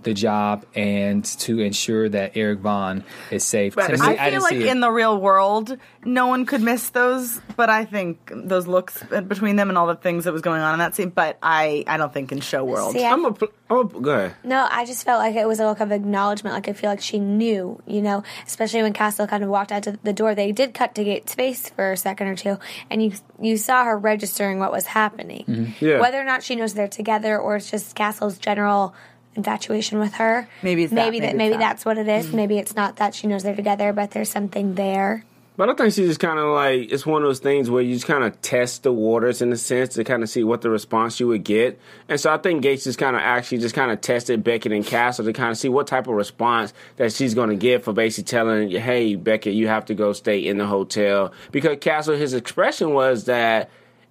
the 0.04 0.14
job 0.14 0.66
and 0.76 1.24
to 1.26 1.60
ensure 1.60 2.08
that 2.10 2.34
Eric 2.36 2.60
Vaughn 2.60 3.04
is 3.32 3.44
safe. 3.44 3.76
But 3.76 3.88
To 3.88 3.94
me, 3.98 4.00
I 4.18 4.30
didn't 4.30 4.32
feel 4.32 4.42
like 4.44 4.54
it. 4.56 4.66
in 4.68 4.80
the 4.80 4.92
real 4.92 5.18
world, 5.20 5.78
no 6.06 6.28
one 6.28 6.46
could 6.46 6.62
miss 6.62 6.90
those. 6.92 7.42
But 7.56 7.70
I 7.70 7.86
think 7.86 8.32
those 8.34 8.68
looks 8.68 9.02
between 9.04 9.56
them 9.58 9.70
and 9.70 9.78
all 9.78 9.88
the 9.88 9.96
things 9.96 10.24
that 10.26 10.34
was 10.34 10.42
going 10.42 10.62
on 10.62 10.74
in 10.74 10.80
that 10.80 10.96
scene. 10.96 11.10
But 11.10 11.38
I, 11.44 11.84
I 11.88 11.98
don't 11.98 12.14
think 12.14 12.32
in 12.32 12.40
show 12.40 12.64
world. 12.64 12.94
See, 12.94 13.04
I- 13.06 13.12
I'm 13.12 13.26
a, 13.26 13.36
I'm 13.70 13.78
a 13.78 13.84
go 13.86 14.12
ahead. 14.12 14.36
No, 14.44 14.68
I 14.72 14.86
just 14.86 15.04
felt 15.06 15.20
like 15.20 15.36
it 15.36 15.48
was 15.48 15.60
a 15.60 15.66
look 15.66 15.80
of 15.80 15.92
acknowledgement. 15.92 16.54
Like 16.54 16.70
I 16.70 16.74
feel 16.74 16.90
like 16.90 17.02
she 17.02 17.20
knew, 17.20 17.82
you 17.86 18.02
know, 18.02 18.24
especially 18.48 18.82
when 18.82 18.94
Castle 18.94 19.28
kind 19.28 19.44
of 19.44 19.50
walked 19.50 19.72
out 19.72 19.84
to 19.84 20.00
the 20.04 20.14
door. 20.14 20.34
They 20.36 20.52
did 20.52 20.74
cut 20.74 20.96
to 20.96 21.04
Gates' 21.04 21.34
face 21.36 21.70
for 21.70 21.92
a 21.92 21.98
second 21.98 22.28
or 22.28 22.36
two, 22.36 22.58
and 22.90 23.04
you 23.04 23.12
you 23.42 23.58
saw 23.58 23.84
her 23.84 23.98
registering 23.98 24.60
what 24.60 24.72
was 24.72 24.86
happening. 24.86 25.46
Mm-hmm. 25.48 25.86
Yeah. 25.86 26.00
Whether 26.00 26.20
or 26.20 26.24
not 26.26 26.44
she 26.44 26.56
knows 26.56 26.74
they're 26.74 26.88
together, 26.88 27.38
or 27.38 27.58
it's 27.58 27.70
just 27.70 27.96
Castle's 27.96 28.38
general 28.38 28.94
infatuation 29.36 30.00
with 30.00 30.14
her. 30.16 30.48
Maybe 30.64 30.84
it's 30.84 30.94
that, 30.94 30.96
maybe 30.96 31.20
maybe 31.20 31.20
that 31.20 31.30
it's 31.30 31.38
maybe 31.38 31.52
that. 31.54 31.60
that's 31.60 31.86
what 31.86 31.98
it 31.98 32.08
is. 32.08 32.28
Mm-hmm. 32.28 32.36
Maybe 32.36 32.58
it's 32.58 32.76
not 32.76 32.98
that 32.98 33.16
she 33.16 33.28
knows 33.28 33.44
they're 33.44 33.56
together, 33.56 33.94
but 33.94 34.12
there's 34.12 34.30
something 34.30 34.76
there. 34.76 35.24
But 35.60 35.70
I 35.70 35.74
think 35.74 35.94
she 35.94 36.06
just 36.06 36.22
kind 36.22 36.40
of 36.40 36.54
like 36.54 36.90
it's 36.90 37.06
one 37.06 37.22
of 37.22 37.28
those 37.28 37.40
things 37.40 37.70
where 37.70 37.82
you 37.82 37.94
just 37.94 38.08
kind 38.08 38.24
of 38.24 38.42
test 38.42 38.84
the 38.84 38.94
waters 38.94 39.42
in 39.42 39.52
a 39.52 39.58
sense 39.58 39.96
to 39.96 40.06
kind 40.06 40.24
of 40.24 40.30
see 40.30 40.42
what 40.42 40.62
the 40.62 40.70
response 40.70 41.20
you 41.20 41.28
would 41.28 41.44
get. 41.44 41.78
And 42.08 42.18
so 42.18 42.34
I 42.34 42.38
think 42.38 42.62
Gates 42.62 42.86
just 42.86 42.98
kind 42.98 43.14
of 43.14 43.22
actually 43.22 43.58
just 43.58 43.76
kind 43.76 43.92
of 43.92 44.00
tested 44.00 44.42
Beckett 44.42 44.72
and 44.72 44.86
Castle 44.86 45.26
to 45.26 45.34
kind 45.34 45.52
of 45.52 45.58
see 45.58 45.68
what 45.68 45.86
type 45.86 46.08
of 46.08 46.14
response 46.14 46.74
that 46.96 47.12
she's 47.12 47.34
going 47.34 47.50
to 47.50 47.58
get 47.58 47.84
for 47.84 47.92
basically 47.92 48.30
telling, 48.30 48.72
"Hey, 48.72 49.16
Beckett, 49.16 49.54
you 49.54 49.68
have 49.68 49.84
to 49.88 49.96
go 49.96 50.14
stay 50.14 50.40
in 50.40 50.60
the 50.60 50.66
hotel." 50.66 51.34
Because 51.52 51.78
Castle, 51.82 52.16
his 52.16 52.34
expression 52.34 52.94
was 52.94 53.26
that 53.26 53.70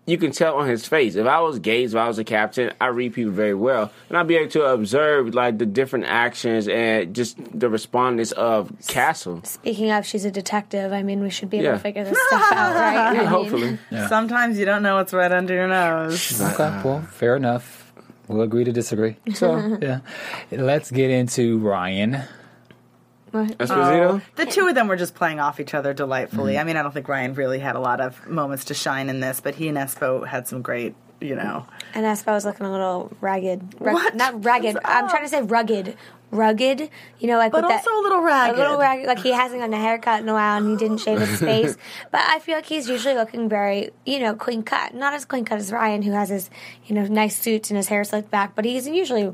you 0.09 0.17
can 0.19 0.31
tell 0.33 0.57
on 0.57 0.67
his 0.69 0.87
face. 0.89 1.15
If 1.17 1.27
I 1.27 1.39
was 1.41 1.59
Gates, 1.59 1.93
if 1.93 1.99
I 1.99 2.09
was 2.09 2.19
a 2.19 2.25
captain, 2.25 2.73
I 2.81 2.87
read 2.87 3.13
people 3.13 3.31
very 3.33 3.55
well, 3.55 3.93
and 4.09 4.17
I'd 4.17 4.27
be 4.27 4.37
able 4.37 4.51
to 4.53 4.65
observe 4.65 5.35
like 5.35 5.59
the 5.59 5.67
different 5.67 6.07
actions 6.07 6.67
and 6.67 7.15
just 7.15 7.37
the 7.57 7.69
respondents 7.69 8.33
of 8.33 8.73
Castle. 8.89 9.43
Speaking 9.45 9.91
of, 9.93 10.07
she's 10.07 10.25
a 10.25 10.31
detective. 10.31 10.93
I 10.93 11.03
mean, 11.03 11.21
we 11.21 11.31
should 11.31 11.51
be 11.51 11.59
able 11.59 11.67
Yeah. 11.67 11.73
to 11.75 11.79
figure 11.81 12.05
this 12.05 12.19
stuff 12.29 12.53
out, 12.53 12.75
right? 12.75 12.97
I 13.09 13.13
Yeah, 13.13 13.19
mean, 13.21 13.27
hopefully. 13.29 13.79
Sometimes 14.09 14.59
you 14.59 14.65
don't 14.65 14.83
know 14.83 14.97
what's 14.97 15.13
right 15.13 15.31
under 15.31 15.53
your 15.55 15.69
nose. 15.69 16.41
Ah, 16.41 16.55
okay, 16.55 16.89
well, 16.89 17.03
fair 17.03 17.37
enough. 17.37 17.93
We'll 18.29 18.43
agree 18.43 18.65
to 18.65 18.73
disagree. 18.73 19.17
So, 19.35 19.79
yeah. 19.83 20.01
Let's 20.51 20.91
get 20.91 21.11
into 21.11 21.59
Ryan. 21.59 22.23
Esposito. 23.33 23.69
Oh, 23.71 24.21
the 24.37 24.47
two 24.47 24.67
of 24.67 24.75
them 24.75 24.89
were 24.89 24.97
just 24.97 25.15
playing 25.15 25.41
off 25.41 25.61
each 25.61 25.75
other 25.75 25.93
delightfully. 25.95 26.53
Mm-hmm. 26.55 26.61
I 26.61 26.65
mean, 26.65 26.77
I 26.77 26.83
don't 26.83 26.93
think 26.93 27.09
Ryan 27.09 27.35
really 27.35 27.59
had 27.59 27.77
a 27.77 27.81
lot 27.81 28.01
of 28.01 28.27
moments 28.27 28.65
to 28.67 28.75
shine 28.75 29.09
in 29.09 29.21
this, 29.21 29.41
but 29.41 29.55
he 29.55 29.69
and 29.69 29.77
Espo 29.79 30.27
had 30.27 30.47
some 30.49 30.63
great, 30.63 30.95
you 31.21 31.35
know. 31.35 31.67
And 31.95 32.05
Espo 32.05 32.29
was 32.29 32.45
looking 32.45 32.67
a 32.67 32.71
little 32.73 33.11
ragged. 33.21 33.75
Rug- 33.81 33.95
What? 33.95 34.15
Not 34.17 34.45
ragged. 34.45 34.79
I'm 34.85 35.09
trying 35.09 35.23
to 35.25 35.29
say 35.29 35.43
rugged. 35.43 35.97
Rugged. 36.31 36.91
You 37.21 37.27
know, 37.27 37.39
like 37.39 37.53
But 37.53 37.63
with 37.63 37.71
that- 37.71 37.79
also 37.87 38.01
a 38.01 38.03
little 38.03 38.21
ragged. 38.21 38.57
A 38.57 38.59
little 38.63 38.79
ragged. 38.79 39.07
Like 39.07 39.21
he 39.21 39.33
hasn't 39.33 39.61
gotten 39.61 39.73
a 39.73 39.79
haircut 39.81 40.21
in 40.21 40.29
a 40.29 40.35
while 40.35 40.59
and 40.59 40.69
he 40.71 40.77
didn't 40.77 40.99
shave 40.99 41.19
his 41.21 41.41
face. 41.51 41.75
But 42.11 42.21
I 42.21 42.39
feel 42.41 42.55
like 42.57 42.67
he's 42.67 42.87
usually 42.87 43.15
looking 43.15 43.49
very, 43.49 43.91
you 44.05 44.19
know, 44.21 44.35
clean 44.35 44.63
cut. 44.63 44.95
Not 44.95 45.15
as 45.15 45.25
clean 45.25 45.47
cut 45.47 45.59
as 45.59 45.73
Ryan, 45.73 46.03
who 46.03 46.13
has 46.13 46.29
his, 46.29 46.51
you 46.85 46.95
know, 46.95 47.07
nice 47.07 47.35
suits 47.41 47.71
and 47.71 47.79
his 47.79 47.89
hair 47.89 48.05
slicked 48.05 48.31
back. 48.31 48.55
But 48.55 48.67
he's 48.67 48.87
usually 48.87 49.33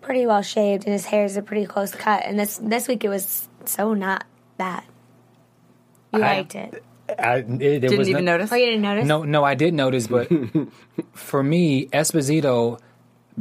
pretty 0.00 0.26
well 0.26 0.42
shaved 0.42 0.84
and 0.84 0.92
his 0.92 1.04
hair 1.06 1.24
is 1.24 1.36
a 1.36 1.42
pretty 1.42 1.66
close 1.66 1.94
cut. 1.94 2.24
And 2.24 2.38
this 2.38 2.58
this 2.58 2.88
week 2.88 3.04
it 3.04 3.08
was 3.08 3.48
so 3.64 3.94
not 3.94 4.24
that. 4.58 4.84
You 6.12 6.22
I- 6.22 6.36
liked 6.36 6.54
it. 6.54 6.82
I, 7.18 7.38
it, 7.38 7.58
there 7.58 7.80
Didn't 7.80 7.98
was 7.98 8.08
even 8.08 8.24
no, 8.24 8.34
notice? 8.34 8.52
Oh, 8.52 8.54
you 8.54 8.66
didn't 8.66 8.82
notice? 8.82 9.04
No, 9.04 9.24
no, 9.24 9.42
I 9.42 9.56
did 9.56 9.74
notice, 9.74 10.06
but 10.06 10.28
for 11.12 11.42
me, 11.42 11.86
Esposito 11.86 12.78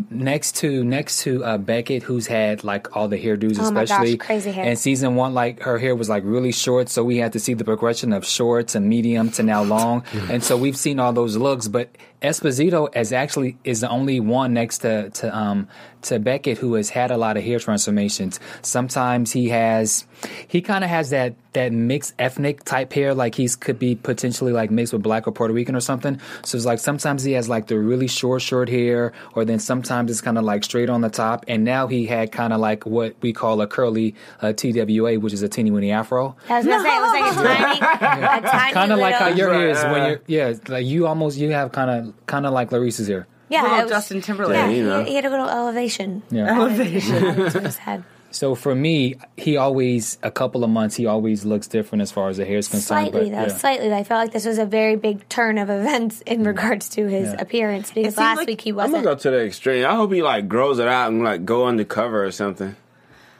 next 0.10 0.56
to 0.58 0.84
next 0.84 1.22
to 1.22 1.44
uh, 1.44 1.58
Beckett, 1.58 2.04
who's 2.04 2.28
had 2.28 2.64
like 2.64 2.96
all 2.96 3.08
the 3.08 3.18
hairdos, 3.18 3.58
Oh 3.60 3.72
my 3.72 3.82
gosh, 3.82 3.92
especially 3.92 4.18
crazy 4.18 4.52
hair. 4.52 4.66
In 4.66 4.76
season 4.76 5.16
one, 5.16 5.34
like 5.34 5.62
her 5.62 5.78
hair 5.78 5.96
was 5.96 6.10
like 6.10 6.24
really 6.26 6.52
short, 6.52 6.90
so 6.90 7.04
we 7.04 7.18
had 7.18 7.34
to 7.34 7.40
see 7.40 7.54
the 7.54 7.64
progression 7.64 8.14
of 8.14 8.26
short 8.26 8.70
to 8.70 8.80
medium 8.80 9.32
to 9.32 9.44
now 9.44 9.64
long, 9.64 10.04
and 10.30 10.44
so 10.44 10.58
we've 10.58 10.78
seen 10.78 11.00
all 11.00 11.14
those 11.14 11.36
looks. 11.36 11.68
But 11.68 11.90
Esposito 12.22 12.96
is 12.96 13.14
actually 13.14 13.58
is 13.64 13.82
the 13.82 13.90
only 13.90 14.20
one 14.20 14.54
next 14.54 14.80
to 14.80 15.10
to 15.10 15.36
um 15.38 15.68
to 16.04 16.20
Beckett 16.20 16.58
who 16.58 16.76
has 16.76 16.90
had 16.90 17.12
a 17.12 17.18
lot 17.18 17.38
of 17.38 17.44
hair 17.44 17.60
transformations. 17.60 18.40
Sometimes 18.62 19.32
he 19.32 19.50
has 19.50 20.06
he 20.48 20.62
kind 20.62 20.84
of 20.84 20.90
has 20.90 21.10
that 21.10 21.36
that 21.54 21.72
mixed 21.72 22.14
ethnic 22.20 22.64
type 22.64 22.94
hair, 22.94 23.14
like 23.14 23.34
he's 23.36 23.56
could 23.56 23.80
be 23.80 23.96
potentially 23.96 24.52
like 24.52 24.70
mixed 24.70 24.94
with 24.94 25.02
black 25.02 25.28
or 25.28 25.32
Puerto 25.32 25.54
Rican 25.54 25.76
or 25.76 25.80
something. 25.80 26.20
So 26.44 26.56
it's 26.58 26.66
like 26.66 26.80
sometimes 26.80 27.24
he 27.24 27.32
has 27.34 27.50
like 27.50 27.68
the 27.68 27.80
really 27.80 28.08
short 28.08 28.42
short 28.42 28.70
hair, 28.70 29.14
or 29.34 29.46
then 29.46 29.60
sometimes 29.60 30.12
it's 30.12 30.22
kind 30.22 30.38
of 30.38 30.44
like 30.44 30.64
straight 30.64 30.90
on 30.90 31.02
the 31.02 31.10
top. 31.10 31.46
And 31.48 31.64
now 31.64 31.88
he 31.88 32.06
had 32.06 32.32
kind 32.32 32.54
of 32.54 32.60
like 32.60 32.86
what 32.86 33.16
we 33.22 33.34
call 33.34 33.62
a 33.62 33.68
curly 33.68 34.16
uh, 34.42 34.54
TWA, 34.54 35.20
which 35.20 35.34
is 35.34 35.42
a 35.42 35.50
teeny 35.50 35.72
weeny 35.72 35.92
afro. 35.92 36.36
I 36.50 36.58
was 36.58 36.66
gonna 36.68 36.84
say 36.84 36.96
it 36.96 37.02
was 37.02 37.14
like 37.14 37.32
a 37.32 37.36
tiny, 37.80 38.48
a 38.48 38.50
tiny 38.50 38.74
Kind 38.74 38.92
of 38.92 39.00
like 39.00 39.16
how 39.16 39.28
your 39.30 39.52
hair 39.54 39.70
is 39.70 39.84
when 39.84 40.10
you're 40.10 40.22
yeah, 40.28 40.54
like 40.68 40.86
you 40.86 41.08
almost 41.08 41.38
you 41.38 41.50
have 41.52 41.72
kind 41.72 41.90
of 41.90 42.26
kind 42.28 42.46
of 42.46 42.54
like 42.54 42.70
Larissa's 42.70 43.08
hair. 43.08 43.28
Yeah, 43.50 43.64
Little 43.64 43.82
was- 43.82 43.90
Justin 43.90 44.22
Timberlake. 44.22 44.56
Yeah, 44.56 44.70
you 44.70 44.84
know. 44.84 45.04
he, 45.04 45.10
he 45.10 45.16
had 45.16 45.26
a 45.26 45.30
little 45.32 45.50
elevation. 45.50 46.22
Yeah. 46.30 46.56
Elevation. 46.56 47.16
in 47.26 47.64
his 47.64 47.78
head. 47.78 48.04
So 48.32 48.56
for 48.56 48.76
me, 48.76 49.16
he 49.38 49.58
always 49.58 50.18
a 50.24 50.32
couple 50.32 50.64
of 50.64 50.70
months 50.70 50.96
he 50.96 51.06
always 51.06 51.46
looks 51.46 51.68
different 51.68 52.02
as 52.02 52.12
far 52.12 52.30
as 52.30 52.38
the 52.38 52.46
hair 52.46 52.58
is 52.58 52.68
concerned. 52.68 53.10
Slightly 53.12 53.30
but, 53.30 53.36
though, 53.36 53.54
yeah. 53.54 53.58
slightly. 53.58 53.94
I 53.94 54.04
felt 54.04 54.20
like 54.20 54.34
this 54.34 54.46
was 54.46 54.58
a 54.58 54.66
very 54.66 54.96
big 54.96 55.28
turn 55.30 55.58
of 55.58 55.70
events 55.70 56.22
in 56.22 56.40
mm-hmm. 56.40 56.48
regards 56.48 56.90
to 56.90 57.08
his 57.08 57.30
Yeah. 57.30 57.42
appearance 57.42 57.92
because 57.92 58.18
last 58.18 58.38
like- 58.38 58.48
week 58.48 58.62
he 58.62 58.72
wasn't. 58.72 58.98
I'm 58.98 59.04
gonna 59.04 59.16
wasn't. 59.16 59.32
go 59.34 59.38
to 59.38 59.38
the 59.38 59.46
extreme. 59.46 59.86
I 59.86 59.96
hope 59.96 60.14
he 60.14 60.22
like 60.22 60.48
grows 60.48 60.80
it 60.80 60.88
out 60.88 61.12
and 61.12 61.24
like 61.24 61.46
go 61.46 61.66
undercover 61.66 62.24
or 62.24 62.32
something. 62.32 62.76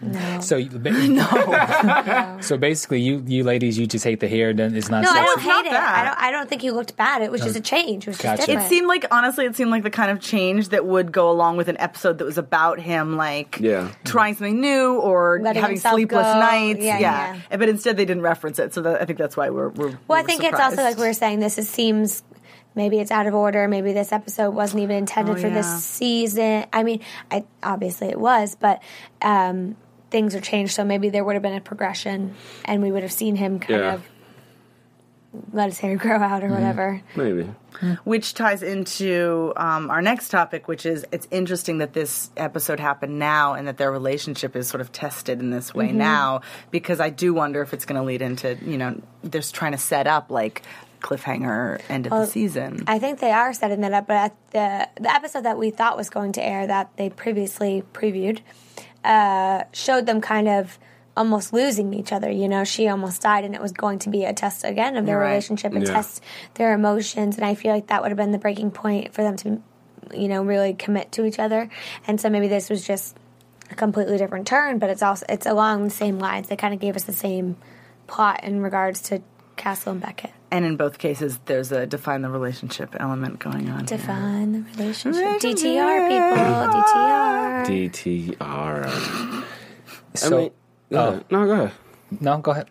No. 0.02 0.40
So 0.42 0.56
you- 0.58 0.70
no. 1.10 2.38
so 2.42 2.58
basically, 2.58 3.02
you 3.02 3.24
you 3.28 3.44
ladies, 3.44 3.78
you 3.78 3.86
just 3.88 4.06
hate 4.06 4.20
the 4.20 4.28
hair. 4.28 4.54
Then 4.54 4.76
it's 4.76 4.90
not. 4.90 5.04
No, 5.04 5.10
I 5.12 5.24
don't 5.26 5.42
hate 5.42 5.66
it. 5.66 5.74
I 5.74 6.04
don't. 6.06 6.18
I 6.20 6.32
don't 6.32 6.50
think 6.50 6.62
he 6.62 6.72
looked 6.72 6.96
bad. 6.96 7.22
It 7.22 7.32
was 7.32 7.42
just 7.42 7.56
a 7.56 7.62
change. 7.62 8.08
It 8.08 8.12
was 8.12 8.18
Gotcha. 8.18 8.38
just 8.38 8.50
It 8.50 8.52
different. 8.54 8.66
It 8.66 8.70
seemed 8.70 8.88
like 8.88 9.06
honestly, 9.12 9.46
it 9.46 9.56
seemed 9.56 9.72
like 9.72 9.84
the 9.84 9.90
kind 9.90 10.12
of 10.12 10.20
change 10.20 10.70
that 10.70 10.86
would 10.86 11.12
go 11.12 11.30
along 11.30 11.58
with 11.58 11.68
an 11.68 11.78
episode 11.80 12.18
that 12.20 12.26
was 12.26 12.38
about 12.38 12.80
him, 12.80 13.18
like 13.18 13.58
Yeah. 13.60 13.92
trying 14.06 14.36
something 14.36 14.62
new 14.62 14.96
or 15.00 15.40
Letting 15.42 15.62
having 15.62 15.80
sleepless 15.80 16.26
go. 16.26 16.40
nights. 16.40 16.80
Yeah, 16.84 17.00
Yeah, 17.00 17.40
yeah. 17.52 17.58
but 17.58 17.68
instead 17.70 17.98
they 17.98 18.06
didn't 18.06 18.24
reference 18.24 18.60
it, 18.60 18.74
so 18.74 18.82
that, 18.84 19.02
I 19.02 19.06
think 19.06 19.20
that's 19.20 19.36
why 19.36 19.50
we're. 19.50 19.70
we're 19.70 19.88
Well, 19.90 19.98
we 20.08 20.16
I 20.18 20.22
were 20.22 20.28
think 20.28 20.44
it's 20.44 20.54
also 20.54 20.64
like 20.78 20.92
surprised. 20.94 21.00
we 21.00 21.08
were 21.08 21.14
saying. 21.14 21.40
This 21.40 21.58
is, 21.58 21.68
seems 21.70 22.24
maybe 22.76 23.00
it's 23.00 23.12
out 23.12 23.28
of 23.28 23.34
order. 23.36 23.68
Maybe 23.68 23.92
this 23.94 24.12
episode 24.12 24.52
wasn't 24.52 24.84
even 24.84 24.96
intended 24.98 25.38
Oh, 25.38 25.42
for 25.42 25.48
yeah. 25.48 25.54
this 25.56 25.84
season. 25.84 26.66
I 26.72 26.84
mean, 26.84 27.02
I, 27.32 27.44
obviously 27.64 28.08
it 28.08 28.20
was, 28.20 28.56
but 28.56 28.82
um, 29.22 29.76
things 30.12 30.36
are 30.36 30.42
changed. 30.42 30.74
So 30.74 30.84
maybe 30.84 31.10
there 31.10 31.24
would 31.24 31.34
have 31.34 31.44
been 31.44 31.54
a 31.56 31.62
progression, 31.62 32.36
and 32.66 32.82
we 32.82 32.92
would 32.92 33.04
have 33.04 33.12
seen 33.12 33.36
him 33.36 33.60
kind 33.60 33.80
Yeah. 33.82 33.94
of 33.96 34.04
let 35.54 35.68
his 35.68 35.78
hair 35.80 35.96
grow 36.06 36.18
out 36.18 36.44
or 36.44 36.48
Mm-hmm. 36.48 36.54
whatever. 36.56 37.02
Maybe. 37.16 37.50
which 38.04 38.34
ties 38.34 38.64
into 38.64 39.54
um, 39.56 39.90
our 39.92 40.02
next 40.02 40.30
topic, 40.30 40.68
which 40.68 40.86
is 40.88 41.06
it's 41.12 41.28
interesting 41.30 41.78
that 41.78 41.94
this 41.94 42.32
episode 42.36 42.80
happened 42.80 43.20
now 43.20 43.54
and 43.54 43.68
that 43.68 43.78
their 43.78 43.92
relationship 43.92 44.56
is 44.56 44.68
sort 44.68 44.82
of 44.82 44.92
tested 44.92 45.40
in 45.40 45.52
this 45.52 45.74
way 45.74 45.90
Mm-hmm. 45.90 45.98
now, 46.00 46.42
because 46.72 47.00
I 47.00 47.10
do 47.12 47.34
wonder 47.34 47.62
if 47.62 47.74
it's 47.74 47.86
going 47.86 48.00
to 48.02 48.06
lead 48.06 48.22
into 48.24 48.58
you 48.66 48.78
know 48.78 49.00
they're 49.24 49.42
just 49.42 49.54
trying 49.54 49.74
to 49.74 49.78
set 49.78 50.08
up 50.08 50.32
like 50.32 50.64
cliffhanger 51.02 51.80
end 51.90 52.08
of 52.08 52.12
the 52.12 52.26
season. 52.26 52.84
I 52.88 53.00
think 53.00 53.20
they 53.20 53.32
are 53.32 53.54
setting 53.54 53.82
that 53.82 53.94
up, 53.94 54.08
but 54.08 54.16
at 54.16 54.36
the 54.52 55.02
the 55.04 55.14
episode 55.14 55.44
that 55.44 55.58
we 55.60 55.70
thought 55.70 55.96
was 55.96 56.10
going 56.10 56.32
to 56.34 56.44
air 56.44 56.66
that 56.68 56.98
they 56.98 57.10
previously 57.12 57.84
previewed 57.94 58.40
uh, 59.04 59.64
showed 59.74 60.06
them 60.06 60.22
kind 60.22 60.48
of 60.48 60.78
almost 61.18 61.52
losing 61.52 61.94
each 61.94 62.14
other. 62.14 62.32
You 62.32 62.48
know, 62.48 62.64
she 62.64 62.88
almost 62.88 63.22
died, 63.22 63.44
and 63.44 63.54
it 63.54 63.62
was 63.62 63.72
going 63.72 64.00
to 64.00 64.10
be 64.10 64.24
a 64.26 64.34
test 64.34 64.64
again 64.64 64.96
of 64.96 65.06
their 65.06 65.18
Right. 65.20 65.30
relationship 65.30 65.74
and 65.74 65.86
Yeah. 65.86 65.94
test 65.94 66.24
their 66.54 66.74
emotions. 66.74 67.36
And 67.38 67.46
I 67.46 67.56
feel 67.56 67.74
like 67.74 67.88
that 67.88 68.02
would 68.02 68.10
have 68.10 68.18
been 68.18 68.32
the 68.32 68.38
breaking 68.38 68.72
point 68.72 69.14
for 69.14 69.22
them 69.24 69.36
to, 69.38 69.62
you 70.14 70.28
know, 70.28 70.44
really 70.44 70.74
commit 70.74 71.12
to 71.14 71.26
each 71.26 71.40
other. 71.40 71.70
And 72.08 72.22
so 72.22 72.30
maybe 72.30 72.48
this 72.48 72.70
was 72.70 72.86
just 72.86 73.18
a 73.72 73.76
completely 73.76 74.18
different 74.18 74.48
turn, 74.48 74.80
but 74.80 74.90
it's 74.90 75.04
also 75.04 75.26
it's 75.30 75.46
along 75.46 75.84
the 75.84 75.90
same 75.90 76.20
lines. 76.20 76.48
They 76.48 76.56
kind 76.56 76.74
of 76.74 76.80
gave 76.80 76.96
us 76.96 77.04
the 77.04 77.14
same 77.14 77.58
plot 78.08 78.44
in 78.44 78.62
regards 78.62 79.02
to 79.04 79.22
Castle 79.60 79.92
and 79.92 80.02
Beckett. 80.02 80.32
and 80.52 80.64
in 80.64 80.78
both 80.78 80.98
cases, 80.98 81.38
there's 81.46 81.72
a 81.74 81.86
define 81.86 82.22
the 82.22 82.30
relationship 82.30 82.96
element 82.98 83.40
going 83.40 83.70
on. 83.70 83.80
here. 83.80 83.98
Define 83.98 84.54
the 84.54 84.62
relationship. 84.72 85.22
DTR, 85.42 86.08
people. 86.08 86.40
DTR. 87.68 88.38
DTR. 88.40 89.44
So, 90.16 90.38
I 90.38 90.40
mean, 90.40 90.52
go 90.92 90.98
oh, 90.98 91.08
ahead. 91.10 91.26
no, 91.30 91.46
go 91.46 91.52
ahead. 91.52 91.72
no, 92.22 92.38
go 92.38 92.52
ahead. 92.52 92.68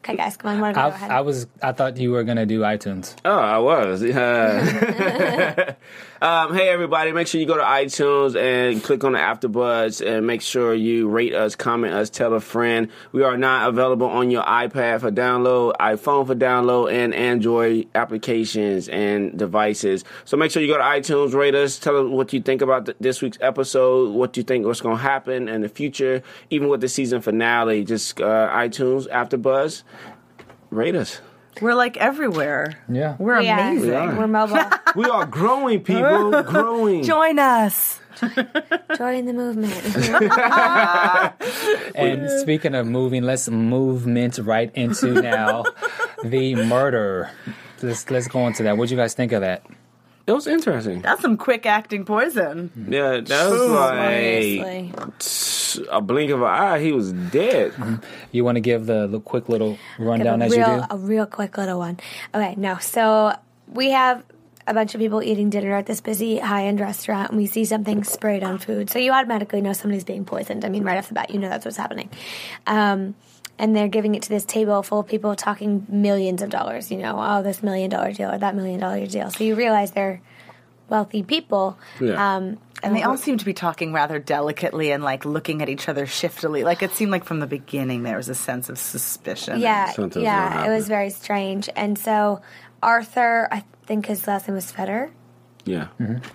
Okay, 0.00 0.16
guys, 0.16 0.36
come 0.36 0.50
on. 0.56 0.60
One 0.60 0.74
go 0.74 0.80
I, 0.80 0.88
ahead. 0.88 1.10
I 1.10 1.20
was. 1.20 1.46
I 1.62 1.70
thought 1.72 1.96
you 1.98 2.10
were 2.10 2.24
gonna 2.24 2.46
do 2.46 2.60
iTunes. 2.60 3.14
Oh, 3.24 3.38
I 3.38 3.58
was. 3.58 4.02
Yeah. 4.02 5.74
um, 6.20 6.54
hey, 6.54 6.68
everybody! 6.68 7.12
Make 7.12 7.28
sure 7.28 7.40
you 7.40 7.46
go 7.46 7.56
to 7.56 7.62
iTunes 7.62 8.34
and 8.34 8.82
click 8.82 9.04
on 9.04 9.12
the 9.12 9.18
AfterBuzz, 9.18 10.04
and 10.04 10.26
make 10.26 10.42
sure 10.42 10.74
you 10.74 11.08
rate 11.08 11.32
us, 11.32 11.54
comment 11.54 11.94
us, 11.94 12.10
tell 12.10 12.34
a 12.34 12.40
friend. 12.40 12.88
We 13.12 13.22
are 13.22 13.36
not 13.36 13.68
available 13.68 14.08
on 14.08 14.30
your 14.30 14.42
iPad 14.42 15.00
for 15.00 15.12
download, 15.12 15.74
iPhone 15.78 16.26
for 16.26 16.34
download, 16.34 16.92
and 16.92 17.14
Android 17.14 17.86
applications 17.94 18.88
and 18.88 19.38
devices. 19.38 20.04
So 20.24 20.36
make 20.36 20.50
sure 20.50 20.60
you 20.60 20.68
go 20.68 20.78
to 20.78 20.82
iTunes, 20.82 21.34
rate 21.34 21.54
us, 21.54 21.78
tell 21.78 21.96
us 21.96 22.10
what 22.10 22.32
you 22.32 22.40
think 22.40 22.62
about 22.62 22.86
th- 22.86 22.96
this 22.98 23.22
week's 23.22 23.38
episode, 23.40 24.12
what 24.12 24.36
you 24.36 24.42
think 24.42 24.66
what's 24.66 24.80
going 24.80 24.96
to 24.96 25.02
happen 25.02 25.48
in 25.48 25.60
the 25.60 25.68
future, 25.68 26.22
even 26.50 26.68
with 26.68 26.80
the 26.80 26.88
season 26.88 27.20
finale. 27.20 27.84
Just 27.84 28.20
uh, 28.20 28.50
iTunes, 28.52 29.08
AfterBuzz, 29.08 29.84
rate 30.70 30.96
us. 30.96 31.20
We're 31.60 31.74
like 31.74 31.96
everywhere. 31.96 32.78
Yeah. 32.88 33.16
We're 33.18 33.40
We 33.40 33.48
are. 33.48 33.58
amazing. 33.58 34.16
We're 34.16 34.28
mobile. 34.28 34.64
We 34.96 35.04
are 35.04 35.26
growing, 35.26 35.80
people, 35.84 36.42
growing. 36.44 37.02
Join 37.04 37.38
us. 37.38 38.00
Join 38.96 39.26
the 39.26 39.32
movement. 39.32 39.74
And 41.94 42.28
speaking 42.40 42.74
of 42.74 42.86
moving, 42.86 43.22
let's 43.22 43.48
movement 43.48 44.38
right 44.38 44.70
into 44.74 45.20
now 45.20 45.64
the 46.24 46.54
murder. 46.56 47.30
Let's 47.82 48.10
let's 48.10 48.28
go 48.28 48.46
into 48.46 48.62
that. 48.64 48.76
What 48.76 48.88
do 48.88 48.94
you 48.94 49.00
guys 49.00 49.14
think 49.14 49.32
of 49.32 49.40
that? 49.42 49.64
It 50.28 50.32
was 50.32 50.46
interesting. 50.46 51.00
That's 51.00 51.22
some 51.22 51.38
quick 51.38 51.64
acting 51.64 52.04
poison. 52.04 52.70
Yeah, 52.86 53.20
that 53.20 53.50
was 53.50 53.60
Seriously. 53.88 54.92
like 54.94 55.88
a 55.90 56.02
blink 56.02 56.30
of 56.30 56.42
an 56.42 56.48
eye. 56.48 56.80
He 56.80 56.92
was 56.92 57.12
dead. 57.12 57.72
You 58.30 58.44
want 58.44 58.56
to 58.56 58.60
give 58.60 58.84
the, 58.84 59.06
the 59.06 59.20
quick 59.20 59.48
little 59.48 59.78
rundown 59.98 60.42
a 60.42 60.44
as 60.44 60.50
real, 60.52 60.68
you 60.68 60.80
do? 60.82 60.86
a 60.90 60.98
real 60.98 61.24
quick 61.24 61.56
little 61.56 61.78
one. 61.78 61.98
Okay, 62.34 62.54
no. 62.58 62.76
So 62.76 63.34
we 63.72 63.88
have 63.88 64.22
a 64.66 64.74
bunch 64.74 64.94
of 64.94 65.00
people 65.00 65.22
eating 65.22 65.48
dinner 65.48 65.74
at 65.74 65.86
this 65.86 66.02
busy 66.02 66.38
high 66.38 66.66
end 66.66 66.78
restaurant 66.78 67.30
and 67.30 67.38
we 67.38 67.46
see 67.46 67.64
something 67.64 68.04
sprayed 68.04 68.44
on 68.44 68.58
food. 68.58 68.90
So 68.90 68.98
you 68.98 69.12
automatically 69.12 69.62
know 69.62 69.72
somebody's 69.72 70.04
being 70.04 70.26
poisoned. 70.26 70.62
I 70.62 70.68
mean, 70.68 70.84
right 70.84 70.98
off 70.98 71.08
the 71.08 71.14
bat, 71.14 71.30
you 71.30 71.38
know 71.38 71.48
that's 71.48 71.64
what's 71.64 71.78
happening. 71.78 72.10
Um, 72.66 73.14
and 73.58 73.74
they're 73.74 73.88
giving 73.88 74.14
it 74.14 74.22
to 74.22 74.28
this 74.28 74.44
table 74.44 74.82
full 74.82 75.00
of 75.00 75.06
people 75.06 75.34
talking 75.34 75.86
millions 75.88 76.42
of 76.42 76.50
dollars, 76.50 76.90
you 76.90 76.98
know, 76.98 77.16
oh, 77.18 77.42
this 77.42 77.62
million 77.62 77.90
dollar 77.90 78.12
deal 78.12 78.30
or 78.30 78.38
that 78.38 78.54
million 78.54 78.80
dollar 78.80 79.06
deal. 79.06 79.30
So 79.30 79.44
you 79.44 79.54
realize 79.54 79.90
they're 79.90 80.20
wealthy 80.88 81.22
people. 81.22 81.78
Yeah. 82.00 82.36
Um, 82.36 82.58
And 82.82 82.94
they 82.94 83.02
all 83.02 83.16
seem 83.16 83.38
to 83.38 83.44
be 83.44 83.54
talking 83.54 83.92
rather 83.92 84.18
delicately 84.20 84.92
and 84.92 85.02
like 85.02 85.24
looking 85.24 85.62
at 85.62 85.68
each 85.68 85.88
other 85.88 86.06
shiftily. 86.06 86.62
Like 86.62 86.82
it 86.82 86.92
seemed 86.92 87.10
like 87.10 87.24
from 87.24 87.40
the 87.40 87.46
beginning 87.46 88.04
there 88.04 88.16
was 88.16 88.28
a 88.28 88.34
sense 88.34 88.68
of 88.68 88.78
suspicion. 88.78 89.58
Yeah, 89.58 89.92
yeah, 90.16 90.64
it 90.64 90.70
was 90.70 90.86
very 90.86 91.10
strange. 91.10 91.68
And 91.74 91.98
so 91.98 92.40
Arthur, 92.82 93.48
I 93.50 93.64
think 93.86 94.06
his 94.06 94.26
last 94.26 94.46
name 94.46 94.54
was 94.54 94.70
Feder. 94.70 95.10
Yeah. 95.68 95.88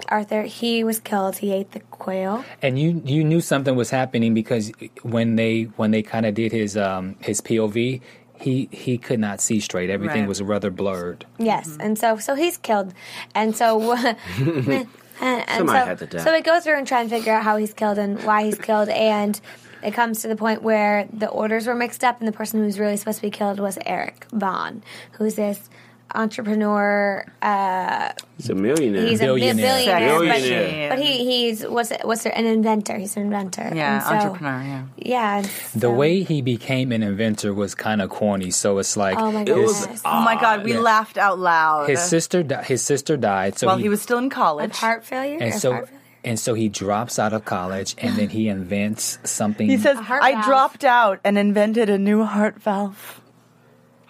Arthur, 0.10 0.44
he 0.44 0.84
was 0.84 1.00
killed. 1.00 1.38
He 1.38 1.52
ate 1.52 1.72
the 1.72 1.80
quail. 1.80 2.44
And 2.62 2.78
you 2.80 3.02
you 3.06 3.24
knew 3.24 3.42
something 3.42 3.76
was 3.76 3.90
happening 3.90 4.34
because 4.34 4.72
when 5.02 5.36
they 5.36 5.64
when 5.76 5.92
they 5.92 6.04
kind 6.04 6.26
of 6.26 6.34
did 6.36 6.52
his 6.52 6.78
um 6.78 7.16
his 7.20 7.42
POV, 7.42 8.02
he 8.40 8.70
he 8.72 8.98
could 8.98 9.20
not 9.20 9.42
see 9.42 9.60
straight. 9.60 9.90
Everything 9.90 10.22
Right. 10.22 10.28
was 10.30 10.42
rather 10.42 10.70
blurred. 10.70 11.26
Yes, 11.40 11.78
and 11.80 11.98
so 11.98 12.18
so 12.18 12.36
he's 12.36 12.58
killed, 12.58 12.94
and 13.34 13.56
so 13.56 13.94
and, 14.38 14.88
and 15.22 15.70
so, 15.70 15.74
had 15.74 15.98
to 16.00 16.20
so 16.20 16.32
we 16.34 16.42
go 16.42 16.60
through 16.60 16.78
and 16.78 16.88
try 16.88 17.02
and 17.02 17.10
figure 17.10 17.34
out 17.34 17.44
how 17.44 17.58
he's 17.58 17.74
killed 17.74 17.98
and 17.98 18.22
why 18.24 18.44
he's 18.44 18.58
killed, 18.58 18.90
and 18.90 19.40
it 19.84 19.94
comes 19.94 20.22
to 20.22 20.28
the 20.28 20.36
point 20.36 20.64
where 20.64 21.08
the 21.12 21.28
orders 21.28 21.68
were 21.68 21.76
mixed 21.76 22.04
up, 22.04 22.20
and 22.20 22.28
the 22.28 22.32
person 22.32 22.60
who 22.60 22.66
was 22.66 22.80
really 22.80 22.98
supposed 22.98 23.18
to 23.18 23.22
be 23.22 23.32
killed 23.32 23.60
was 23.60 23.78
Eric 23.86 24.26
Vaughn, 24.32 24.84
who's 25.14 25.36
this 25.36 25.70
entrepreneur. 26.16 27.26
Uh, 27.42 28.12
He's 28.38 28.50
a 28.50 28.56
millionaire. 28.56 29.06
He's 29.08 29.22
a 29.22 29.26
billionaire, 29.26 29.56
billionaire, 30.00 30.34
Billionaire. 30.34 30.90
but, 30.90 30.96
but 30.98 31.06
he, 31.06 31.26
he's 31.26 31.64
what's 31.66 31.92
it, 31.92 32.02
what's 32.04 32.24
there, 32.24 32.34
an 32.36 32.46
inventor. 32.46 32.98
He's 32.98 33.16
an 33.18 33.24
inventor. 33.24 33.72
Yeah, 33.74 34.00
so- 34.02 34.16
entrepreneur, 34.16 34.62
yeah. 34.64 34.84
Yeah. 34.98 35.38
and 35.38 35.50
The 35.76 35.92
way 35.92 36.24
he 36.24 36.42
became 36.42 36.92
an 36.92 37.04
inventor 37.04 37.54
was 37.54 37.76
kind 37.76 38.02
of 38.02 38.10
corny. 38.10 38.52
So 38.52 38.78
it's 38.80 38.98
like 38.98 39.18
Oh 39.18 39.32
my 39.32 39.40
his, 39.40 39.48
goodness. 39.50 40.02
Oh 40.06 40.22
my 40.22 40.40
god, 40.40 40.64
we 40.64 40.74
Yeah. 40.74 40.80
laughed 40.80 41.18
out 41.18 41.40
loud. 41.40 41.90
his 41.90 42.02
sister 42.02 42.44
di- 42.44 42.64
his 42.64 42.82
sister 42.84 43.18
died. 43.18 43.58
So 43.58 43.68
While 43.68 43.78
he 43.78 43.90
was 43.90 44.02
still 44.02 44.18
in 44.18 44.30
college. 44.30 44.72
Of 44.72 44.78
heart 44.78 45.06
failure. 45.06 45.38
and 45.40 45.54
so 45.54 45.72
heart 45.72 45.88
failure? 45.88 46.00
and 46.26 46.40
so 46.40 46.54
he 46.54 46.70
drops 46.70 47.20
out 47.20 47.34
of 47.34 47.44
college 47.46 47.96
and 47.98 48.16
then 48.16 48.30
he 48.30 48.48
invents 48.48 49.20
something. 49.24 49.68
He 49.70 49.78
says, 49.78 49.98
I 50.00 50.42
dropped 50.46 50.84
out 50.86 51.20
and 51.24 51.38
invented 51.38 51.90
a 51.90 51.98
new 51.98 52.24
heart 52.24 52.62
valve. 52.62 53.20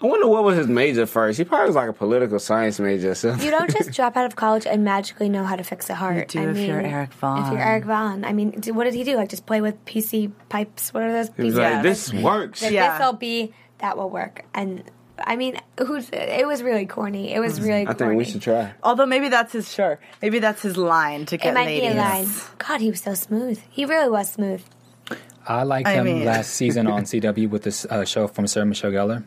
I 0.04 0.06
wonder 0.06 0.28
what 0.28 0.44
was 0.44 0.56
his 0.58 0.66
major 0.66 1.06
first. 1.06 1.38
He 1.38 1.44
probably 1.44 1.68
was 1.68 1.76
like 1.76 1.88
a 1.88 1.92
political 1.94 2.38
science 2.38 2.78
major. 2.78 3.12
or 3.12 3.14
something. 3.14 3.44
You 3.44 3.50
don't 3.50 3.70
just 3.70 3.90
drop 3.96 4.16
out 4.16 4.26
of 4.26 4.36
college 4.36 4.66
and 4.66 4.84
magically 4.84 5.28
know 5.28 5.44
how 5.44 5.56
to 5.56 5.64
fix 5.64 5.88
a 5.88 5.94
heart. 5.94 6.34
You 6.34 6.42
do 6.42 6.46
I 6.48 6.50
if 6.50 6.56
mean, 6.56 6.68
you're 6.68 6.80
Eric 6.80 7.12
Vaughn. 7.14 7.44
If 7.46 7.52
you're 7.52 7.62
Eric 7.62 7.84
Vaughn, 7.84 8.24
I 8.24 8.32
mean, 8.34 8.50
d- 8.60 8.70
what 8.72 8.84
did 8.84 8.94
he 8.94 9.02
do? 9.04 9.16
Like 9.16 9.30
just 9.30 9.46
play 9.46 9.60
with 9.62 9.82
PC 9.86 10.30
pipes? 10.50 10.92
What 10.92 11.02
are 11.04 11.12
those? 11.12 11.30
He 11.36 11.44
was 11.44 11.54
PC 11.54 11.58
like, 11.58 11.72
pipes? 11.72 11.82
"This 11.82 12.12
works." 12.22 12.60
That 12.60 12.72
Yeah. 12.72 12.98
This'll 12.98 13.12
be 13.14 13.54
that 13.78 13.96
will 13.96 14.10
work. 14.10 14.44
And 14.54 14.84
I 15.18 15.36
mean, 15.36 15.58
who's? 15.78 16.10
It 16.12 16.46
was 16.46 16.62
really 16.62 16.86
corny. 16.86 17.32
It 17.32 17.40
was 17.40 17.60
really. 17.60 17.82
I 17.82 17.94
corny. 17.94 17.98
think 17.98 18.18
we 18.18 18.24
should 18.24 18.42
try. 18.42 18.74
Although 18.82 19.06
maybe 19.06 19.28
that's 19.28 19.52
his 19.52 19.72
sure. 19.72 19.98
Maybe 20.20 20.38
that's 20.38 20.60
his 20.62 20.76
line 20.76 21.24
to 21.26 21.36
get 21.38 21.50
It 21.50 21.54
might 21.54 21.66
ladies. 21.66 21.92
be 21.92 21.96
a 21.98 22.00
line. 22.02 22.26
God, 22.58 22.80
he 22.80 22.90
was 22.90 23.00
so 23.00 23.14
smooth. 23.14 23.58
He 23.70 23.84
really 23.84 24.10
was 24.10 24.30
smooth. 24.32 24.62
I 25.46 25.62
liked 25.62 25.86
I 25.88 25.92
him 25.94 26.04
mean- 26.04 26.24
last 26.24 26.50
season 26.52 26.86
on 26.86 27.02
CW 27.10 27.48
with 27.50 27.62
this 27.62 27.84
uh, 27.86 28.04
show 28.04 28.26
from 28.26 28.46
Sarah 28.46 28.66
Michelle 28.66 28.90
Gellar. 28.90 29.24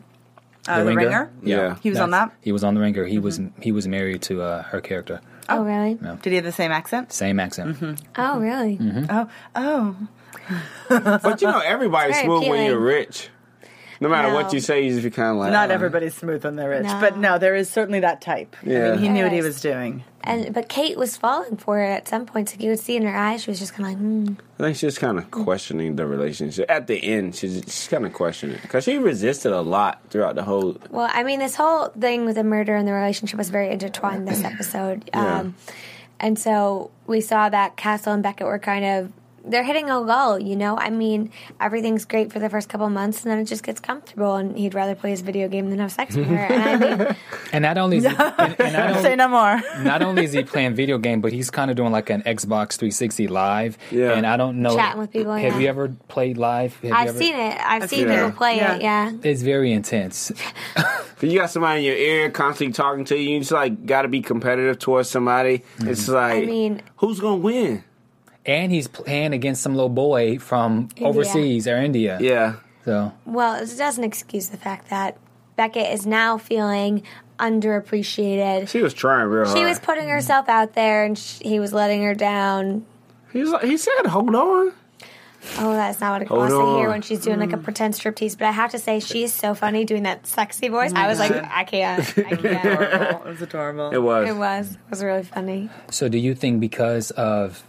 Uh, 0.68 0.84
The 0.84 0.94
Ringer? 0.94 1.30
Yeah. 1.42 1.76
He 1.82 1.90
was 1.90 1.98
on 1.98 2.10
that? 2.10 2.32
He 2.40 2.52
was 2.52 2.62
on 2.64 2.74
the 2.74 2.80
Ringer. 2.80 3.04
He 3.06 3.18
was 3.18 3.40
he 3.60 3.72
was 3.72 3.88
married 3.88 4.22
to 4.22 4.42
uh, 4.42 4.62
her 4.64 4.80
character. 4.80 5.20
Oh, 5.48 5.64
really? 5.64 5.98
Yeah. 6.02 6.16
Did 6.20 6.30
he 6.30 6.36
have 6.36 6.44
the 6.44 6.52
same 6.52 6.70
accent? 6.72 7.10
Same 7.12 7.40
accent. 7.40 7.78
Oh, 8.16 8.38
really? 8.38 8.76
Mm-hmm. 8.76 9.06
Oh, 9.08 9.28
oh. 9.56 9.96
But 10.88 11.40
you 11.40 11.48
know, 11.48 11.60
everybody's 11.60 12.16
Very 12.16 12.26
smooth 12.26 12.48
when 12.48 12.66
you're 12.66 12.78
rich. 12.78 13.30
No 14.00 14.08
matter 14.08 14.28
No. 14.28 14.34
what 14.34 14.52
you 14.52 14.60
say, 14.60 14.84
you 14.84 14.90
just 14.92 15.02
be 15.02 15.10
kind 15.10 15.30
of 15.30 15.36
like. 15.36 15.52
Not 15.52 15.70
uh, 15.70 15.74
everybody's 15.74 16.14
smooth 16.14 16.44
when 16.44 16.56
they're 16.56 16.70
rich, 16.70 16.84
No. 16.84 17.00
but 17.00 17.18
no, 17.18 17.38
there 17.38 17.54
is 17.56 17.68
certainly 17.68 18.00
that 18.00 18.20
type. 18.20 18.54
I 18.64 18.68
Yeah. 18.70 18.90
mean, 18.92 18.98
he 19.00 19.08
knew 19.08 19.24
what 19.24 19.32
he 19.32 19.42
was 19.42 19.60
doing. 19.60 20.04
And 20.22 20.52
but 20.52 20.68
Kate 20.68 20.98
was 20.98 21.16
falling 21.16 21.56
for 21.56 21.80
it 21.80 21.88
at 21.90 22.08
some 22.08 22.26
point. 22.26 22.50
Like 22.52 22.62
you 22.62 22.70
would 22.70 22.78
see 22.80 22.96
in 22.96 23.02
her 23.04 23.16
eyes, 23.16 23.42
she 23.44 23.50
was 23.50 23.58
just 23.58 23.72
kind 23.74 23.86
of 23.86 23.92
like, 23.92 23.98
hmm. 23.98 24.34
I 24.58 24.62
think 24.64 24.76
she's 24.76 24.98
kind 24.98 25.16
of 25.18 25.30
questioning 25.30 25.96
the 25.96 26.06
relationship. 26.06 26.66
At 26.70 26.86
the 26.86 27.02
end, 27.02 27.34
she's, 27.34 27.62
she's 27.64 27.88
kind 27.88 28.04
of 28.04 28.12
questioning. 28.12 28.58
Because 28.60 28.84
she 28.84 28.98
resisted 28.98 29.52
a 29.52 29.60
lot 29.62 30.00
throughout 30.10 30.34
the 30.34 30.42
whole. 30.44 30.76
Well, 30.90 31.08
I 31.12 31.22
mean, 31.22 31.38
this 31.38 31.54
whole 31.54 31.88
thing 31.88 32.26
with 32.26 32.34
the 32.36 32.44
murder 32.44 32.76
and 32.76 32.86
the 32.86 32.92
relationship 32.92 33.38
was 33.38 33.48
very 33.48 33.70
intertwined 33.70 34.28
this 34.28 34.44
episode. 34.52 35.08
Yeah. 35.14 35.38
Um, 35.40 35.54
and 36.20 36.38
so 36.38 36.90
we 37.06 37.20
saw 37.20 37.48
that 37.48 37.76
Castle 37.76 38.12
and 38.12 38.22
Beckett 38.22 38.46
were 38.46 38.58
kind 38.58 38.84
of 38.84 39.12
they're 39.44 39.64
hitting 39.64 39.90
a 39.90 39.98
lull, 39.98 40.38
you 40.38 40.56
know? 40.56 40.76
I 40.76 40.90
mean, 40.90 41.30
everything's 41.60 42.04
great 42.04 42.32
for 42.32 42.38
the 42.38 42.48
first 42.50 42.68
couple 42.68 42.88
months 42.90 43.22
and 43.22 43.30
then 43.30 43.38
it 43.38 43.44
just 43.44 43.62
gets 43.62 43.80
comfortable 43.80 44.34
and 44.36 44.56
he'd 44.56 44.74
rather 44.74 44.94
play 44.94 45.10
his 45.10 45.20
video 45.20 45.48
game 45.48 45.70
than 45.70 45.78
have 45.78 45.92
sex 45.92 46.16
with 46.16 46.26
her. 46.26 46.36
And 46.36 46.84
I 46.84 46.96
mean, 46.96 47.16
And 47.52 47.62
not 47.62 47.78
only 47.78 47.98
is 47.98 48.04
he, 48.04 48.10
and, 48.10 48.60
and 48.60 48.72
not, 48.72 49.02
Say 49.02 49.16
no 49.16 49.28
more. 49.28 49.60
not 49.82 50.02
only 50.02 50.24
is 50.24 50.32
he 50.32 50.42
playing 50.44 50.74
video 50.74 50.98
game, 50.98 51.20
but 51.20 51.32
he's 51.32 51.50
kind 51.50 51.70
of 51.70 51.76
doing 51.76 51.92
like 51.92 52.10
an 52.10 52.22
Xbox 52.22 52.76
360 52.76 53.28
live. 53.28 53.78
Yeah. 53.90 54.12
And 54.12 54.26
I 54.26 54.36
don't 54.36 54.60
know. 54.60 54.74
Chatting 54.76 55.00
with 55.00 55.12
people, 55.12 55.32
Have 55.34 55.54
yeah. 55.54 55.58
you 55.58 55.68
ever 55.68 55.88
played 56.08 56.38
live? 56.38 56.78
Have 56.80 56.92
I've 56.92 57.08
ever- 57.08 57.18
seen 57.18 57.34
it. 57.34 57.58
I've, 57.60 57.82
I've 57.84 57.90
seen 57.90 58.00
seen 58.00 58.08
people 58.08 58.32
play 58.32 58.56
Yeah. 58.56 58.76
it, 58.76 58.82
yeah. 58.82 59.12
It's 59.22 59.42
very 59.42 59.72
intense. 59.72 60.32
If 61.18 61.24
you 61.24 61.36
got 61.36 61.50
somebody 61.50 61.80
in 61.80 61.84
your 61.86 61.96
ear 61.96 62.30
constantly 62.30 62.72
talking 62.72 63.04
to 63.06 63.16
you, 63.18 63.30
you 63.30 63.38
just 63.40 63.50
like 63.50 63.86
got 63.86 64.02
to 64.02 64.08
be 64.08 64.20
competitive 64.20 64.78
towards 64.78 65.10
somebody. 65.10 65.64
It's 65.80 66.04
mm-hmm. 66.04 66.12
like, 66.12 66.44
I 66.44 66.46
mean, 66.46 66.80
who's 66.98 67.18
going 67.18 67.40
to 67.40 67.44
win? 67.44 67.84
And 68.48 68.72
he's 68.72 68.88
playing 68.88 69.34
against 69.34 69.62
some 69.62 69.74
little 69.74 69.88
boy 69.88 70.38
from 70.38 70.88
India. 70.96 71.06
overseas 71.06 71.68
or 71.68 71.76
India. 71.76 72.18
Yeah. 72.20 72.56
So 72.84 73.12
well, 73.26 73.62
it 73.62 73.76
doesn't 73.76 74.04
excuse 74.04 74.48
the 74.48 74.56
fact 74.56 74.90
that 74.90 75.18
Beckett 75.56 75.92
is 75.92 76.06
now 76.06 76.38
feeling 76.38 77.02
underappreciated. 77.38 78.68
She 78.68 78.82
was 78.82 78.94
trying 78.94 79.26
real 79.28 79.44
hard. 79.44 79.56
She 79.56 79.64
was 79.64 79.78
putting 79.78 80.08
herself 80.08 80.48
out 80.48 80.74
there 80.74 81.04
and 81.04 81.18
sh 81.18 81.40
he 81.40 81.60
was 81.60 81.72
letting 81.72 82.02
her 82.02 82.14
down. 82.14 82.86
He, 83.32 83.40
was 83.40 83.50
like, 83.50 83.64
he 83.64 83.76
said, 83.76 84.06
hold 84.06 84.34
on. 84.34 84.72
Oh, 85.58 85.72
that's 85.72 86.00
not 86.00 86.12
what 86.12 86.22
it 86.22 86.28
Hold 86.28 86.40
wants 86.40 86.54
to 86.54 86.78
hear 86.78 86.88
when 86.88 87.02
she's 87.02 87.20
doing 87.20 87.38
like 87.38 87.52
a 87.52 87.58
pretend 87.58 87.94
striptease. 87.94 88.36
But 88.36 88.46
I 88.46 88.50
have 88.50 88.72
to 88.72 88.78
say, 88.78 89.00
she 89.00 89.22
is 89.22 89.32
so 89.32 89.54
funny 89.54 89.84
doing 89.84 90.02
that 90.02 90.26
sexy 90.26 90.68
voice. 90.68 90.92
I 90.92 91.06
was 91.06 91.18
like, 91.18 91.32
mm-hmm. 91.32 91.46
I 91.50 91.64
can't. 91.64 92.18
I 92.18 92.36
can't. 92.36 92.44
Adorable. 92.44 93.26
It 93.26 93.30
was 93.30 93.42
adorable. 93.42 93.90
It 93.90 94.02
was. 94.02 94.28
it 94.28 94.36
was. 94.36 94.72
It 94.72 94.90
was 94.90 95.04
really 95.04 95.22
funny. 95.22 95.70
So, 95.90 96.08
do 96.08 96.18
you 96.18 96.34
think 96.34 96.60
because 96.60 97.12
of 97.12 97.62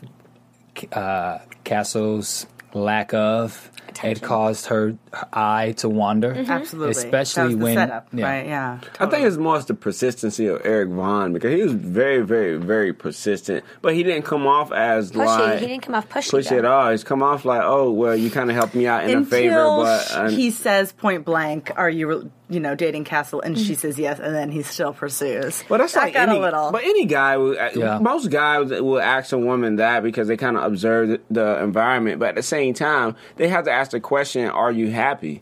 uh, 0.92 1.40
Castle's 1.64 2.46
lack 2.74 3.14
of 3.14 3.72
it 4.04 4.22
caused 4.22 4.68
her, 4.68 4.98
her 5.14 5.28
eye 5.34 5.74
to 5.78 5.90
wander? 5.90 6.34
Mm-hmm. 6.34 6.52
Absolutely. 6.52 6.92
Especially 6.92 7.42
that 7.42 7.48
was 7.48 7.58
the 7.58 7.64
when 7.64 7.76
setup, 7.76 8.08
yeah. 8.14 8.26
right? 8.26 8.48
Yeah. 8.48 8.80
I 9.00 9.06
think 9.08 9.26
it's 9.26 9.38
more 9.38 9.60
the 9.60 9.74
persistency 9.74 10.48
of 10.48 10.62
Eric 10.66 10.90
Vaughn 10.90 11.34
because 11.34 11.54
he 11.54 11.62
was 11.64 11.74
very, 11.74 12.22
very, 12.22 12.58
very 12.58 12.94
persistent, 12.94 13.64
but 13.82 13.94
he 13.94 14.04
didn't 14.04 14.24
come 14.24 14.48
off 14.48 14.72
as 14.72 15.12
Pushy. 15.12 15.26
like 15.26 15.60
he 15.60 15.68
didn't 15.68 15.84
come 15.84 15.96
off 15.96 16.08
pushy. 16.10 16.32
pushy 16.32 16.50
though. 16.50 16.58
at 16.60 16.66
all. 16.66 16.92
He's 16.92 17.04
come 17.04 17.22
off 17.24 17.46
like, 17.46 17.62
oh, 17.64 17.92
well, 17.92 18.16
you 18.16 18.30
kind 18.32 18.50
of 18.50 18.56
helped 18.56 18.76
me 18.76 18.88
out 18.88 19.10
in 19.10 19.20
a 19.20 19.26
favor, 19.26 19.56
but 19.64 20.04
sh- 20.04 20.12
uh, 20.14 20.30
he 20.30 20.52
says 20.52 20.92
point 20.92 21.26
blank, 21.26 21.72
"Are 21.76 21.90
you, 21.90 22.32
you 22.50 22.60
know, 22.60 22.76
dating 22.76 23.04
Castle?" 23.04 23.42
And 23.42 23.58
she 23.58 23.76
says 23.76 24.00
yes, 24.00 24.20
and 24.20 24.34
then 24.34 24.52
he 24.52 24.64
still 24.64 24.94
pursues. 24.94 25.64
Well, 25.70 25.80
that's 25.80 25.94
that 25.94 26.04
like 26.04 26.14
got 26.14 26.30
any, 26.30 26.38
a 26.38 26.42
little. 26.42 26.72
But 26.72 26.84
any 26.84 27.06
guy, 27.06 27.38
will, 27.38 27.56
Yeah. 27.76 28.00
most 28.00 28.30
guys 28.30 28.70
will 28.70 29.02
ask 29.02 29.32
a 29.34 29.38
woman 29.38 29.78
that 29.78 30.04
because 30.04 30.28
they 30.28 30.38
kind 30.38 30.58
of 30.58 30.64
observe 30.64 31.10
the, 31.10 31.22
the 31.30 31.64
environment. 31.64 32.20
But 32.20 32.30
at 32.30 32.36
the 32.36 32.44
same 32.44 32.74
time, 32.74 33.16
they 33.36 33.48
have 33.50 33.66
to 33.66 33.72
ask 33.72 33.89
the 33.92 34.00
question: 34.00 34.46
Are 34.50 34.72
you 34.72 34.90
happy? 34.92 35.42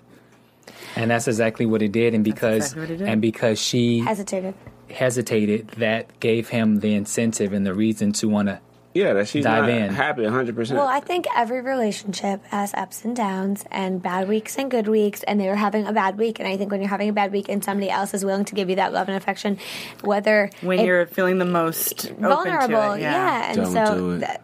and 0.95 1.09
that's 1.11 1.27
exactly 1.27 1.65
what 1.65 1.81
it 1.81 1.91
did. 1.91 2.13
And 2.13 2.23
because 2.23 2.73
exactly 2.73 2.97
did. 2.97 3.07
and 3.07 3.21
because 3.21 3.59
she 3.59 3.99
Hesitated. 3.99 4.53
hesitated, 4.89 5.69
that 5.77 6.19
gave 6.19 6.49
him 6.49 6.79
the 6.79 6.93
incentive 6.95 7.53
and 7.53 7.65
the 7.65 7.73
reason 7.73 8.11
to 8.13 8.27
want 8.27 8.47
to. 8.49 8.59
Yeah, 8.93 9.13
that 9.13 9.27
she's 9.27 9.43
Dive 9.43 9.63
not 9.63 9.69
in. 9.69 9.93
happy 9.93 10.23
100. 10.23 10.55
percent 10.55 10.79
Well, 10.79 10.87
I 10.87 11.01
think 11.01 11.27
every 11.35 11.61
relationship 11.61 12.43
has 12.45 12.73
ups 12.73 13.05
and 13.05 13.15
downs 13.15 13.63
and 13.69 14.01
bad 14.01 14.27
weeks 14.27 14.57
and 14.57 14.71
good 14.71 14.87
weeks, 14.87 15.21
and 15.21 15.39
they 15.39 15.47
were 15.47 15.55
having 15.55 15.85
a 15.85 15.93
bad 15.93 16.17
week. 16.17 16.39
And 16.39 16.47
I 16.47 16.57
think 16.57 16.71
when 16.71 16.81
you're 16.81 16.89
having 16.89 17.09
a 17.09 17.13
bad 17.13 17.31
week 17.31 17.47
and 17.47 17.63
somebody 17.63 17.91
else 17.91 18.15
is 18.15 18.25
willing 18.25 18.45
to 18.45 18.55
give 18.55 18.71
you 18.71 18.77
that 18.77 18.93
love 18.93 19.07
and 19.07 19.15
affection, 19.15 19.59
whether 20.01 20.49
when 20.61 20.79
it- 20.79 20.85
you're 20.87 21.05
feeling 21.05 21.37
the 21.37 21.45
most 21.45 22.07
open 22.09 22.23
to 22.23 22.27
vulnerable, 22.29 22.93
it, 22.93 23.01
yeah. 23.01 23.49
And 23.51 23.57
Don't 23.57 23.71
so, 23.71 23.95
do 23.97 24.11
it. 24.13 24.19
that, 24.21 24.41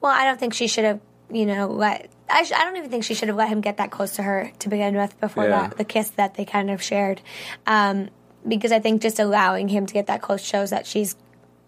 well, 0.00 0.10
I 0.12 0.24
don't 0.24 0.40
think 0.40 0.54
she 0.54 0.66
should 0.66 0.84
have, 0.84 1.00
you 1.30 1.46
know, 1.46 1.68
let. 1.68 2.10
I, 2.32 2.42
sh- 2.44 2.52
I 2.52 2.64
don't 2.64 2.76
even 2.76 2.90
think 2.90 3.04
she 3.04 3.14
should 3.14 3.28
have 3.28 3.36
let 3.36 3.48
him 3.48 3.60
get 3.60 3.76
that 3.76 3.90
close 3.90 4.16
to 4.16 4.22
her 4.22 4.50
to 4.60 4.68
begin 4.68 4.96
with 4.96 5.18
before 5.20 5.44
Yeah. 5.44 5.68
that 5.68 5.76
the 5.78 5.84
kiss 5.84 6.10
that 6.10 6.34
they 6.34 6.44
kind 6.44 6.70
of 6.70 6.82
shared, 6.82 7.20
um, 7.66 8.08
because 8.46 8.72
I 8.72 8.78
think 8.80 9.02
just 9.02 9.18
allowing 9.18 9.68
him 9.68 9.86
to 9.86 9.94
get 9.94 10.06
that 10.06 10.22
close 10.22 10.42
shows 10.42 10.70
that 10.70 10.86
she's, 10.86 11.14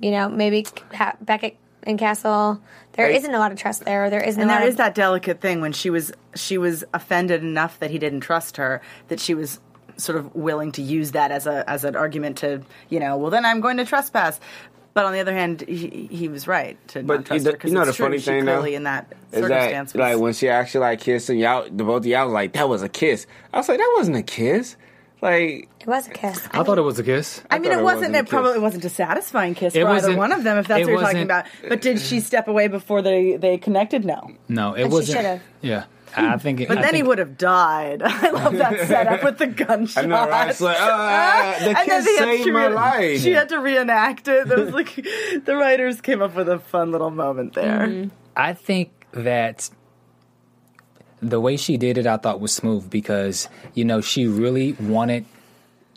you 0.00 0.10
know, 0.10 0.28
maybe 0.28 0.66
ha- 0.92 1.16
Beckett 1.20 1.56
and 1.84 1.98
Castle. 1.98 2.60
There 2.94 3.06
Hey. 3.10 3.18
not 3.20 3.34
a 3.34 3.38
lot 3.38 3.52
of 3.52 3.58
trust 3.58 3.84
there. 3.84 4.08
There 4.10 4.22
isn't 4.22 4.40
And 4.40 4.48
there 4.50 4.58
of, 4.60 4.76
that 4.78 4.94
delicate 4.94 5.40
thing 5.40 5.60
when 5.60 5.72
she 5.72 5.90
was 5.90 6.12
she 6.34 6.56
was 6.58 6.82
offended 6.94 7.42
enough 7.42 7.78
that 7.80 7.90
he 7.90 7.98
didn't 7.98 8.20
trust 8.20 8.56
her 8.56 8.80
that 9.08 9.20
she 9.20 9.34
was 9.34 9.60
sort 9.96 10.18
of 10.18 10.34
willing 10.34 10.72
to 10.72 10.82
use 10.82 11.12
that 11.12 11.30
as 11.30 11.46
a 11.46 11.68
as 11.70 11.84
an 11.84 11.94
argument 11.94 12.38
to 12.38 12.62
you 12.88 12.98
know 12.98 13.16
well 13.16 13.30
then 13.30 13.44
I'm 13.44 13.60
going 13.60 13.76
to 13.76 13.84
trespass. 13.84 14.40
But 14.94 15.04
on 15.06 15.12
the 15.12 15.18
other 15.20 15.32
hand, 15.34 15.62
he, 15.66 16.08
he 16.10 16.28
was 16.28 16.46
right 16.46 16.78
to 16.88 17.02
But 17.02 17.16
not 17.16 17.26
trust 17.26 17.44
you 17.44 17.50
her 17.50 17.56
because 17.56 17.72
know 17.72 17.84
the 17.84 17.92
true. 17.92 18.06
funny 18.06 18.18
she 18.18 18.24
thing, 18.26 18.44
though, 18.44 18.52
clearly 18.60 18.74
in 18.76 18.84
that 18.84 19.12
Is 19.32 19.40
circumstance 19.40 19.92
that 19.92 19.98
was- 19.98 20.12
like 20.14 20.22
when 20.22 20.32
she 20.34 20.48
actually 20.48 20.80
like 20.82 21.00
kissed 21.00 21.28
and 21.30 21.38
y'all, 21.40 21.64
the 21.68 21.82
both 21.84 22.02
of 22.02 22.06
y'all 22.06 22.26
was 22.26 22.32
like 22.32 22.52
that 22.54 22.68
was 22.68 22.82
a 22.82 22.88
kiss. 22.88 23.26
I 23.52 23.58
was 23.58 23.68
like 23.68 23.78
that 23.78 23.94
wasn't 23.96 24.16
a 24.18 24.22
kiss. 24.22 24.76
Like 25.20 25.68
It 25.80 25.86
was 25.86 26.06
a 26.06 26.10
kiss. 26.10 26.46
I 26.52 26.62
thought 26.62 26.76
it 26.78 26.82
was 26.82 26.98
a 26.98 27.02
kiss. 27.02 27.42
I 27.50 27.58
mean, 27.58 27.70
thought 27.70 27.78
it 27.78 27.80
it 27.80 27.82
wasn't. 27.82 28.00
wasn't 28.00 28.14
a 28.14 28.18
It 28.18 28.22
kiss. 28.26 28.30
probably 28.30 28.58
wasn't 28.58 28.84
a 28.84 28.88
satisfying 28.90 29.54
kiss 29.54 29.74
It 29.74 29.80
for 29.82 29.88
either 29.88 30.14
one 30.16 30.32
of 30.32 30.44
them, 30.44 30.58
if 30.58 30.68
that's 30.68 30.82
what 30.84 30.90
you're 30.92 31.00
talking 31.00 31.22
about. 31.22 31.46
But 31.68 31.80
did 31.80 31.98
she 32.00 32.20
step 32.20 32.46
away 32.46 32.68
before 32.68 33.00
they 33.02 33.36
they 33.36 33.56
connected? 33.58 34.04
No. 34.04 34.30
No, 34.48 34.74
it 34.74 34.82
she 34.84 34.88
wasn't. 34.88 35.16
should've. 35.18 35.40
Yeah, 35.62 35.84
I 36.16 36.34
I 36.34 36.36
think. 36.38 36.60
It, 36.60 36.68
But 36.68 36.78
I 36.78 36.82
then 36.82 36.94
he 36.94 37.02
would 37.02 37.18
have 37.18 37.36
died. 37.36 38.02
I 38.04 38.30
love 38.30 38.56
that 38.56 38.86
setup 38.86 39.22
with 39.24 39.38
the 39.38 39.46
gunshot. 39.46 40.04
I 40.04 40.06
know, 40.06 40.28
right? 40.28 40.50
It's 40.50 40.60
like, 40.60 40.76
ah, 40.80 41.56
the 41.58 41.66
And 41.68 41.76
then 41.76 41.84
kiss 41.86 42.04
they 42.04 42.16
saved 42.16 42.52
my 42.52 42.66
re- 42.66 42.74
life. 42.74 43.20
She 43.20 43.32
had 43.32 43.48
to 43.50 43.58
reenact 43.58 44.28
it. 44.28 44.48
There 44.48 44.58
was 44.64 44.72
like 44.72 44.94
the 45.44 45.56
writers 45.56 46.00
came 46.00 46.22
up 46.22 46.34
with 46.34 46.48
a 46.48 46.58
fun 46.58 46.92
little 46.92 47.10
moment 47.10 47.54
there. 47.54 48.10
I 48.36 48.52
think 48.52 48.90
that 49.12 49.70
the 51.20 51.40
way 51.40 51.56
she 51.56 51.76
did 51.76 51.98
it, 51.98 52.06
I 52.06 52.16
thought 52.16 52.40
was 52.40 52.52
smooth 52.52 52.90
because 52.90 53.48
you 53.74 53.84
know 53.84 54.00
she 54.00 54.26
really 54.26 54.72
wanted 54.72 55.24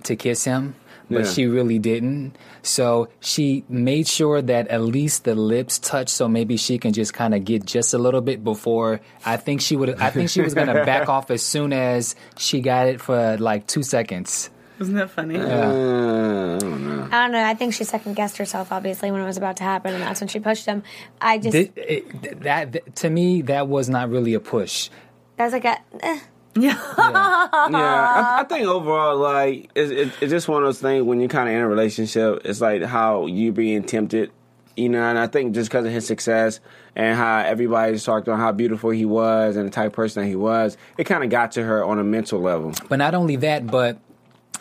to 0.03 0.15
kiss 0.15 0.43
him, 0.45 0.75
but 1.09 1.25
Yeah. 1.25 1.31
she 1.31 1.45
really 1.47 1.79
didn't. 1.79 2.35
So 2.63 3.09
she 3.19 3.63
made 3.69 4.07
sure 4.07 4.41
that 4.41 4.67
at 4.67 4.81
least 4.81 5.23
the 5.23 5.35
lips 5.35 5.79
touched, 5.79 6.09
so 6.09 6.27
maybe 6.27 6.57
she 6.57 6.77
can 6.77 6.93
just 6.93 7.13
kind 7.13 7.33
of 7.33 7.45
get 7.45 7.65
just 7.65 7.93
a 7.93 7.97
little 7.97 8.21
bit 8.21 8.43
before. 8.43 8.99
I 9.25 9.37
think 9.37 9.61
she 9.61 9.75
would. 9.75 9.95
I 10.01 10.09
think 10.09 10.29
she 10.29 10.41
was 10.41 10.53
going 10.53 10.67
to 10.67 10.83
back 10.85 11.07
off 11.15 11.31
as 11.31 11.41
soon 11.41 11.71
as 11.73 12.15
she 12.37 12.61
got 12.61 12.87
it 12.87 12.99
for 13.01 13.37
like 13.37 13.67
two 13.67 13.83
seconds. 13.83 14.49
Wasn't 14.79 14.95
that 14.97 15.09
funny? 15.09 15.37
Uh, 15.37 16.55
I 16.55 16.59
don't 16.59 16.85
know. 16.85 17.07
I 17.11 17.23
don't 17.23 17.31
know. 17.31 17.43
I 17.43 17.55
think 17.55 17.73
she 17.73 17.83
second 17.83 18.13
guessed 18.15 18.37
herself, 18.37 18.71
obviously, 18.71 19.09
when 19.09 19.21
it 19.21 19.25
was 19.25 19.37
about 19.37 19.57
to 19.57 19.63
happen, 19.63 19.93
and 19.93 20.03
that's 20.03 20.21
when 20.21 20.27
she 20.27 20.39
pushed 20.39 20.67
him. 20.67 20.83
I 21.19 21.39
just 21.39 21.53
Thi- 21.53 21.71
it- 21.75 22.41
that, 22.43 22.73
that 22.73 22.95
to 22.97 23.09
me, 23.09 23.41
that 23.43 23.67
was 23.67 23.89
not 23.89 24.09
really 24.11 24.35
a 24.35 24.39
push. 24.39 24.89
that 25.37 25.45
was 25.45 25.53
like 25.53 25.65
a. 25.65 25.77
Eh. 26.01 26.19
yeah, 26.61 26.77
I, 26.97 28.37
I 28.39 28.43
think 28.43 28.67
overall, 28.67 29.17
like 29.17 29.69
it's, 29.75 29.91
it, 29.91 30.11
it's 30.21 30.31
just 30.31 30.47
one 30.47 30.63
of 30.63 30.67
those 30.67 30.79
things 30.79 31.03
when 31.03 31.19
you're 31.19 31.29
kind 31.29 31.49
of 31.49 31.55
in 31.55 31.61
a 31.61 31.67
relationship. 31.67 32.41
It's 32.45 32.61
like 32.61 32.83
how 32.83 33.25
you 33.27 33.51
being 33.51 33.83
tempted, 33.83 34.31
you 34.75 34.89
know. 34.89 35.01
And 35.01 35.17
I 35.19 35.27
think 35.27 35.53
just 35.53 35.69
because 35.69 35.85
of 35.85 35.91
his 35.91 36.07
success 36.07 36.59
and 36.95 37.17
how 37.17 37.39
everybody 37.39 37.93
just 37.93 38.05
talked 38.05 38.27
on 38.27 38.39
how 38.39 38.51
beautiful 38.51 38.89
he 38.89 39.05
was 39.05 39.55
and 39.55 39.65
the 39.65 39.71
type 39.71 39.87
of 39.87 39.93
person 39.93 40.23
that 40.23 40.29
he 40.29 40.35
was, 40.35 40.77
it 40.97 41.03
kind 41.03 41.23
of 41.23 41.29
got 41.29 41.51
to 41.53 41.63
her 41.63 41.83
on 41.83 41.99
a 41.99 42.03
mental 42.03 42.39
level. 42.39 42.73
But 42.89 42.97
not 42.97 43.13
only 43.13 43.35
that, 43.37 43.67
but 43.67 43.97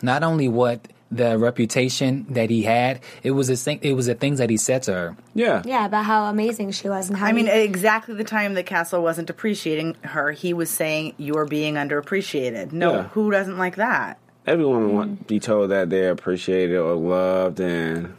not 0.03 0.23
only 0.23 0.49
what 0.49 0.87
the 1.11 1.39
reputation 1.39 2.27
that 2.31 2.51
he 2.51 2.63
had, 2.65 3.01
it 3.23 3.31
was 3.33 3.49
the 3.49 3.57
thing. 3.57 3.79
It 3.83 3.93
was 3.95 4.07
the 4.07 4.15
things 4.15 4.39
that 4.39 4.51
he 4.51 4.57
said 4.57 4.83
to 4.85 4.93
her. 4.93 5.17
Yeah, 5.35 5.63
Yeah, 5.65 5.87
about 5.87 6.05
how 6.05 6.25
amazing 6.25 6.73
she 6.73 6.89
was 6.89 7.09
and 7.09 7.17
how. 7.19 7.27
I 7.27 7.33
mean, 7.33 7.47
he- 7.47 7.53
exactly 7.63 8.15
the 8.15 8.25
time 8.25 8.55
that 8.55 8.67
Castle 8.67 9.03
wasn't 9.03 9.31
appreciating 9.31 9.97
her, 10.03 10.33
he 10.33 10.53
was 10.53 10.69
saying, 10.71 11.15
You're 11.17 11.47
being 11.47 11.75
underappreciated. 11.75 12.73
No, 12.73 12.93
Yeah. 12.93 13.03
who 13.09 13.31
doesn't 13.31 13.59
like 13.59 13.77
that? 13.77 14.19
everyone 14.47 14.83
mm-hmm. 14.87 14.95
want 14.95 15.19
to 15.19 15.25
be 15.25 15.41
told 15.41 15.71
that 15.71 15.91
they're 15.91 16.13
appreciated 16.13 16.77
or 16.77 16.95
loved, 16.95 17.59
and 17.61 18.17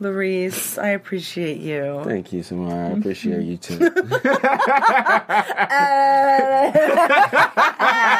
Larice, 0.00 0.76
I 0.82 0.88
appreciate 0.90 1.58
you. 1.58 2.02
thank 2.04 2.32
you, 2.32 2.42
Samara. 2.42 2.88
I 2.90 2.98
appreciate 2.98 3.42
you 3.42 3.56
too. 3.56 3.90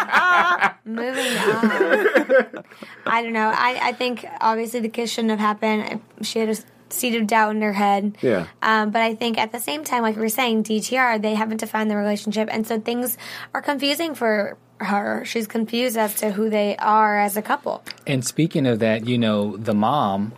Uh, 0.06 0.70
Moving 0.84 1.36
on. 1.38 2.64
I 3.06 3.22
don't 3.22 3.32
know. 3.32 3.52
I, 3.54 3.78
I 3.82 3.92
think 3.92 4.26
obviously 4.40 4.80
the 4.80 4.88
kiss 4.88 5.10
shouldn't 5.10 5.30
have 5.30 5.40
happened. 5.40 6.00
She 6.22 6.38
had 6.40 6.48
a 6.50 6.56
seed 6.90 7.14
of 7.14 7.26
doubt 7.26 7.56
in 7.56 7.62
her 7.62 7.72
head. 7.72 8.16
Yeah. 8.20 8.46
Um, 8.62 8.90
but 8.90 9.02
I 9.02 9.14
think 9.14 9.38
at 9.38 9.52
the 9.52 9.60
same 9.60 9.84
time, 9.84 10.02
like 10.02 10.16
we 10.16 10.22
were 10.22 10.28
saying, 10.28 10.64
DTR, 10.64 11.20
they 11.20 11.34
haven't 11.34 11.58
defined 11.58 11.90
the 11.90 11.96
relationship. 11.96 12.48
And 12.50 12.66
so 12.66 12.80
things 12.80 13.16
are 13.52 13.62
confusing 13.62 14.14
for 14.14 14.56
her. 14.80 15.24
She's 15.24 15.46
confused 15.46 15.96
as 15.96 16.14
to 16.16 16.32
who 16.32 16.50
they 16.50 16.76
are 16.76 17.18
as 17.18 17.36
a 17.36 17.42
couple. 17.42 17.82
And 18.06 18.24
speaking 18.24 18.66
of 18.66 18.78
that, 18.80 19.06
you 19.06 19.18
know, 19.18 19.56
the 19.56 19.74
mom 19.74 20.34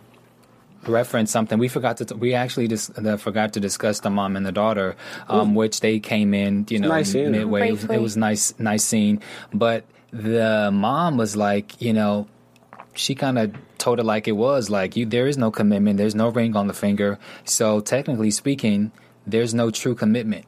referenced 0.85 1.33
something 1.33 1.59
we 1.59 1.67
forgot 1.67 1.97
to. 1.97 2.05
T- 2.05 2.15
we 2.15 2.33
actually 2.33 2.67
just 2.67 2.97
uh, 2.97 3.17
forgot 3.17 3.53
to 3.53 3.59
discuss 3.59 3.99
the 3.99 4.09
mom 4.09 4.35
and 4.37 4.45
the 4.45 4.51
daughter, 4.51 4.95
um, 5.27 5.53
which 5.53 5.81
they 5.81 5.99
came 5.99 6.33
in, 6.33 6.65
you 6.69 6.79
know, 6.79 6.87
Nice 6.87 7.13
midway. 7.13 7.69
It 7.69 7.71
was, 7.71 7.83
it 7.83 8.01
was 8.01 8.17
nice, 8.17 8.57
nice 8.57 8.85
scene. 8.85 9.21
But 9.53 9.83
the 10.11 10.69
mom 10.71 11.17
was 11.17 11.35
like, 11.35 11.81
you 11.81 11.93
know, 11.93 12.27
she 12.93 13.15
kind 13.15 13.37
of 13.37 13.53
told 13.77 13.99
it 13.99 14.03
like 14.05 14.27
it 14.27 14.33
was. 14.33 14.69
Like, 14.69 14.95
you, 14.95 15.05
there 15.05 15.27
is 15.27 15.37
no 15.37 15.51
commitment. 15.51 15.97
There's 15.97 16.15
no 16.15 16.29
ring 16.29 16.55
on 16.55 16.67
the 16.67 16.73
finger. 16.73 17.19
So 17.45 17.79
technically 17.79 18.31
speaking, 18.31 18.91
there's 19.25 19.53
no 19.53 19.69
true 19.71 19.95
commitment. 19.95 20.45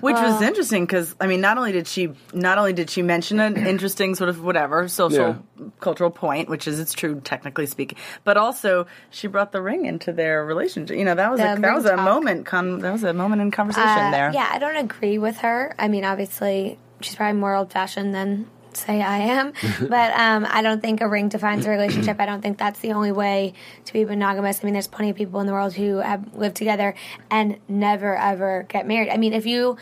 Which 0.00 0.16
was 0.16 0.40
interesting 0.40 0.86
because 0.86 1.14
I 1.20 1.26
mean, 1.26 1.42
not 1.42 1.58
only 1.58 1.72
did 1.72 1.86
she 1.86 2.10
not 2.32 2.56
only 2.56 2.72
did 2.72 2.88
she 2.88 3.02
mention 3.02 3.38
an 3.38 3.54
interesting 3.66 4.14
sort 4.14 4.30
of 4.30 4.42
whatever 4.42 4.88
social 4.88 5.44
cultural 5.80 6.10
point, 6.10 6.48
which 6.48 6.66
is 6.66 6.80
it's 6.80 6.94
true 6.94 7.20
technically 7.22 7.66
speaking, 7.66 7.98
but 8.24 8.38
also 8.38 8.86
she 9.10 9.26
brought 9.26 9.52
the 9.52 9.60
ring 9.60 9.84
into 9.84 10.10
their 10.10 10.42
relationship. 10.44 10.96
You 10.96 11.04
know, 11.04 11.14
that 11.14 11.30
was 11.30 11.40
The 11.40 11.52
a, 11.52 11.56
that 11.56 11.66
ring 11.66 11.74
was 11.74 11.84
a 11.84 11.98
moment. 11.98 12.46
Con, 12.46 12.78
that 12.78 12.92
was 12.92 13.04
a 13.04 13.12
moment 13.12 13.42
in 13.42 13.50
conversation 13.50 13.88
Uh, 13.88 14.10
there. 14.10 14.30
Yeah, 14.32 14.48
I 14.50 14.58
don't 14.58 14.76
agree 14.76 15.18
with 15.18 15.36
her. 15.38 15.74
I 15.78 15.88
mean, 15.88 16.04
obviously, 16.04 16.78
she's 17.02 17.14
probably 17.14 17.38
more 17.38 17.54
old 17.54 17.70
fashioned 17.70 18.14
than 18.14 18.46
say 18.78 19.02
I 19.02 19.18
am, 19.18 19.52
but 19.80 20.12
um, 20.18 20.46
I 20.48 20.62
don't 20.62 20.80
think 20.80 21.00
a 21.00 21.08
ring 21.08 21.28
defines 21.28 21.66
a 21.66 21.70
relationship. 21.70 22.20
I 22.20 22.26
don't 22.26 22.40
think 22.40 22.58
that's 22.58 22.80
the 22.80 22.92
only 22.92 23.12
way 23.12 23.54
to 23.84 23.92
be 23.92 24.04
monogamous. 24.04 24.60
I 24.62 24.64
mean, 24.64 24.74
there's 24.74 24.86
plenty 24.86 25.10
of 25.10 25.16
people 25.16 25.40
in 25.40 25.46
the 25.46 25.52
world 25.52 25.74
who 25.74 25.98
have 25.98 26.34
lived 26.34 26.56
together 26.56 26.94
and 27.30 27.58
never 27.68 28.16
ever 28.16 28.66
get 28.68 28.86
married. 28.86 29.10
I 29.10 29.16
mean, 29.16 29.32
if 29.32 29.46
you 29.46 29.76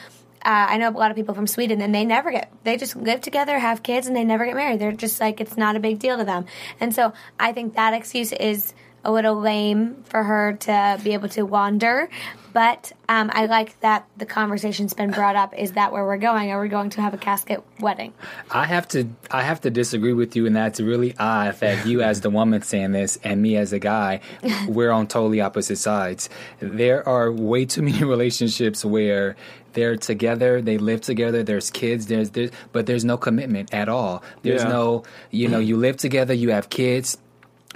uh, 0.46 0.66
I 0.70 0.76
know 0.76 0.90
a 0.90 0.92
lot 0.92 1.10
of 1.10 1.16
people 1.16 1.34
from 1.34 1.48
Sweden, 1.48 1.80
and 1.80 1.92
they 1.92 2.04
never 2.04 2.30
get. 2.30 2.52
They 2.62 2.76
just 2.76 2.94
live 2.94 3.20
together, 3.20 3.58
have 3.58 3.82
kids, 3.82 4.06
and 4.06 4.14
they 4.14 4.22
never 4.22 4.46
get 4.46 4.54
married. 4.54 4.78
They're 4.78 4.92
just 4.92 5.20
like 5.20 5.40
it's 5.40 5.56
not 5.56 5.74
a 5.74 5.80
big 5.80 5.98
deal 5.98 6.18
to 6.18 6.24
them. 6.24 6.46
And 6.78 6.94
so 6.94 7.12
I 7.38 7.52
think 7.52 7.74
that 7.74 7.94
excuse 7.94 8.30
is 8.32 8.72
a 9.04 9.10
little 9.10 9.40
lame 9.40 10.04
for 10.04 10.22
her 10.22 10.52
to 10.52 11.00
be 11.02 11.14
able 11.14 11.28
to 11.30 11.42
wander. 11.42 12.08
But 12.56 12.92
um, 13.10 13.30
I 13.34 13.44
like 13.44 13.78
that 13.80 14.06
the 14.16 14.24
conversation's 14.24 14.94
been 14.94 15.10
brought 15.10 15.36
up. 15.36 15.52
Is 15.58 15.72
that 15.72 15.92
where 15.92 16.06
we're 16.06 16.16
going? 16.16 16.50
Are 16.50 16.58
we 16.58 16.70
going 16.70 16.88
to 16.88 17.02
have 17.02 17.12
a 17.12 17.18
Caskett 17.18 17.62
wedding? 17.80 18.14
I 18.50 18.64
have 18.64 18.88
to 18.88 19.10
I 19.30 19.42
have 19.42 19.60
to 19.60 19.70
disagree 19.70 20.14
with 20.14 20.34
you, 20.36 20.46
and 20.46 20.56
that's 20.56 20.80
really 20.80 21.14
odd 21.18 21.56
that 21.56 21.86
you 21.86 22.00
as 22.00 22.22
the 22.22 22.30
woman 22.30 22.62
saying 22.62 22.92
this 22.92 23.18
and 23.22 23.42
me 23.42 23.58
as 23.58 23.74
a 23.74 23.78
guy, 23.78 24.20
we're 24.68 24.90
on 24.90 25.06
totally 25.06 25.42
opposite 25.42 25.76
sides. 25.76 26.30
There 26.58 27.06
are 27.06 27.30
way 27.30 27.66
too 27.66 27.82
many 27.82 28.02
relationships 28.16 28.86
where 28.86 29.36
they're 29.74 29.98
together, 29.98 30.62
they 30.62 30.78
live 30.78 31.02
together, 31.02 31.42
there's 31.42 31.70
kids, 31.70 32.06
there's, 32.06 32.30
there's 32.30 32.52
but 32.72 32.86
there's 32.86 33.04
no 33.04 33.18
commitment 33.18 33.74
at 33.74 33.90
all. 33.90 34.22
There's 34.40 34.62
Yeah. 34.62 34.70
no 34.70 35.02
you 35.30 35.48
know, 35.48 35.58
you 35.58 35.76
live 35.76 35.98
together, 35.98 36.32
you 36.32 36.52
have 36.52 36.70
kids. 36.70 37.18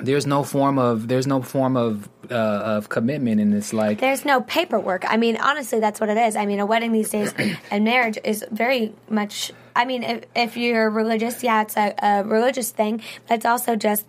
There's 0.03 0.27
no 0.27 0.43
form 0.43 0.79
of 0.79 1.09
there's 1.09 1.27
no 1.27 1.43
form 1.43 1.77
of 1.77 2.09
uh, 2.31 2.35
of 2.35 2.89
commitment, 2.89 3.41
and 3.41 3.55
it's 3.55 3.73
like 3.73 4.01
There's 4.01 4.25
no 4.25 4.41
paperwork. 4.41 5.05
I 5.07 5.17
mean, 5.17 5.37
honestly, 5.37 5.81
that's 5.81 6.01
what 6.01 6.09
it 6.09 6.17
is. 6.17 6.37
I 6.37 6.47
mean, 6.47 6.61
a 6.61 6.67
wedding 6.67 6.93
these 6.93 7.11
days 7.11 7.35
and 7.71 7.85
marriage 7.85 8.19
is 8.25 8.45
very 8.51 8.95
much. 9.09 9.53
I 9.75 9.85
mean, 9.85 10.03
if, 10.03 10.25
if 10.35 10.57
you're 10.57 10.91
religious, 10.91 11.43
yeah, 11.43 11.63
it's 11.63 11.77
a, 11.77 11.95
a 12.03 12.25
religious 12.25 12.71
thing, 12.71 13.03
but 13.29 13.37
it's 13.37 13.47
also 13.47 13.77
just 13.77 14.05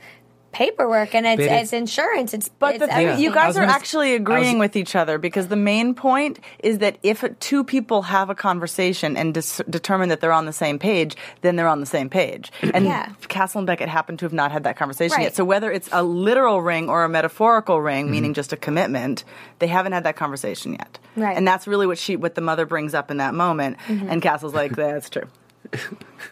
paperwork 0.52 1.16
and 1.16 1.26
it's, 1.26 1.38
But 1.38 1.46
it- 1.46 1.62
it's 1.62 1.74
insurance. 1.74 2.34
It's 2.34 2.50
But 2.50 2.76
it's 2.76 2.86
the 2.86 2.92
thing, 2.92 3.20
you 3.20 3.32
guys 3.34 3.56
are 3.58 3.64
actually 3.64 4.16
agreeing 4.16 4.58
was- 4.60 4.66
with 4.68 4.76
each 4.76 4.96
other 4.96 5.18
because 5.18 5.48
the 5.48 5.56
main 5.56 5.94
point 5.94 6.40
is 6.60 6.80
that 6.80 6.98
if 7.04 7.24
two 7.40 7.64
people 7.64 8.02
have 8.04 8.30
a 8.30 8.36
conversation 8.36 9.16
and 9.18 9.34
dis- 9.34 9.62
determine 9.70 10.10
that 10.10 10.20
they're 10.22 10.32
on 10.34 10.46
the 10.46 10.54
same 10.54 10.78
page, 10.80 11.16
then 11.42 11.56
they're 11.56 11.68
on 11.68 11.80
the 11.80 11.86
same 11.86 12.10
page. 12.10 12.52
And 12.74 12.86
Yeah. 12.86 13.08
Castle 13.28 13.60
and 13.60 13.68
Beckett 13.68 13.90
happen 13.90 14.18
to 14.18 14.26
have 14.26 14.34
not 14.34 14.52
had 14.52 14.64
that 14.66 14.76
conversation 14.78 15.16
Right. 15.18 15.24
yet. 15.24 15.36
So 15.36 15.44
whether 15.46 15.72
it's 15.72 15.90
a 15.92 16.04
literal 16.04 16.62
ring 16.62 16.90
or 16.90 17.04
a 17.04 17.10
metaphorical 17.10 17.82
ring, 17.82 18.06
Mm-hmm. 18.06 18.12
meaning 18.12 18.34
just 18.34 18.52
a 18.54 18.58
commitment, 18.58 19.24
they 19.60 19.68
haven't 19.68 19.92
had 19.94 20.04
that 20.04 20.16
conversation 20.16 20.74
yet. 20.74 21.00
Right. 21.16 21.36
And 21.38 21.48
that's 21.48 21.68
really 21.68 21.88
what 21.88 21.98
she, 21.98 22.16
what 22.16 22.36
the 22.36 22.42
mother 22.42 22.66
brings 22.66 22.94
up 22.94 23.10
in 23.12 23.18
that 23.18 23.34
moment. 23.34 23.78
Mm-hmm. 23.88 24.10
And 24.10 24.22
Castle's 24.22 24.54
like, 24.54 24.76
that's 24.76 25.10
true. 25.10 25.28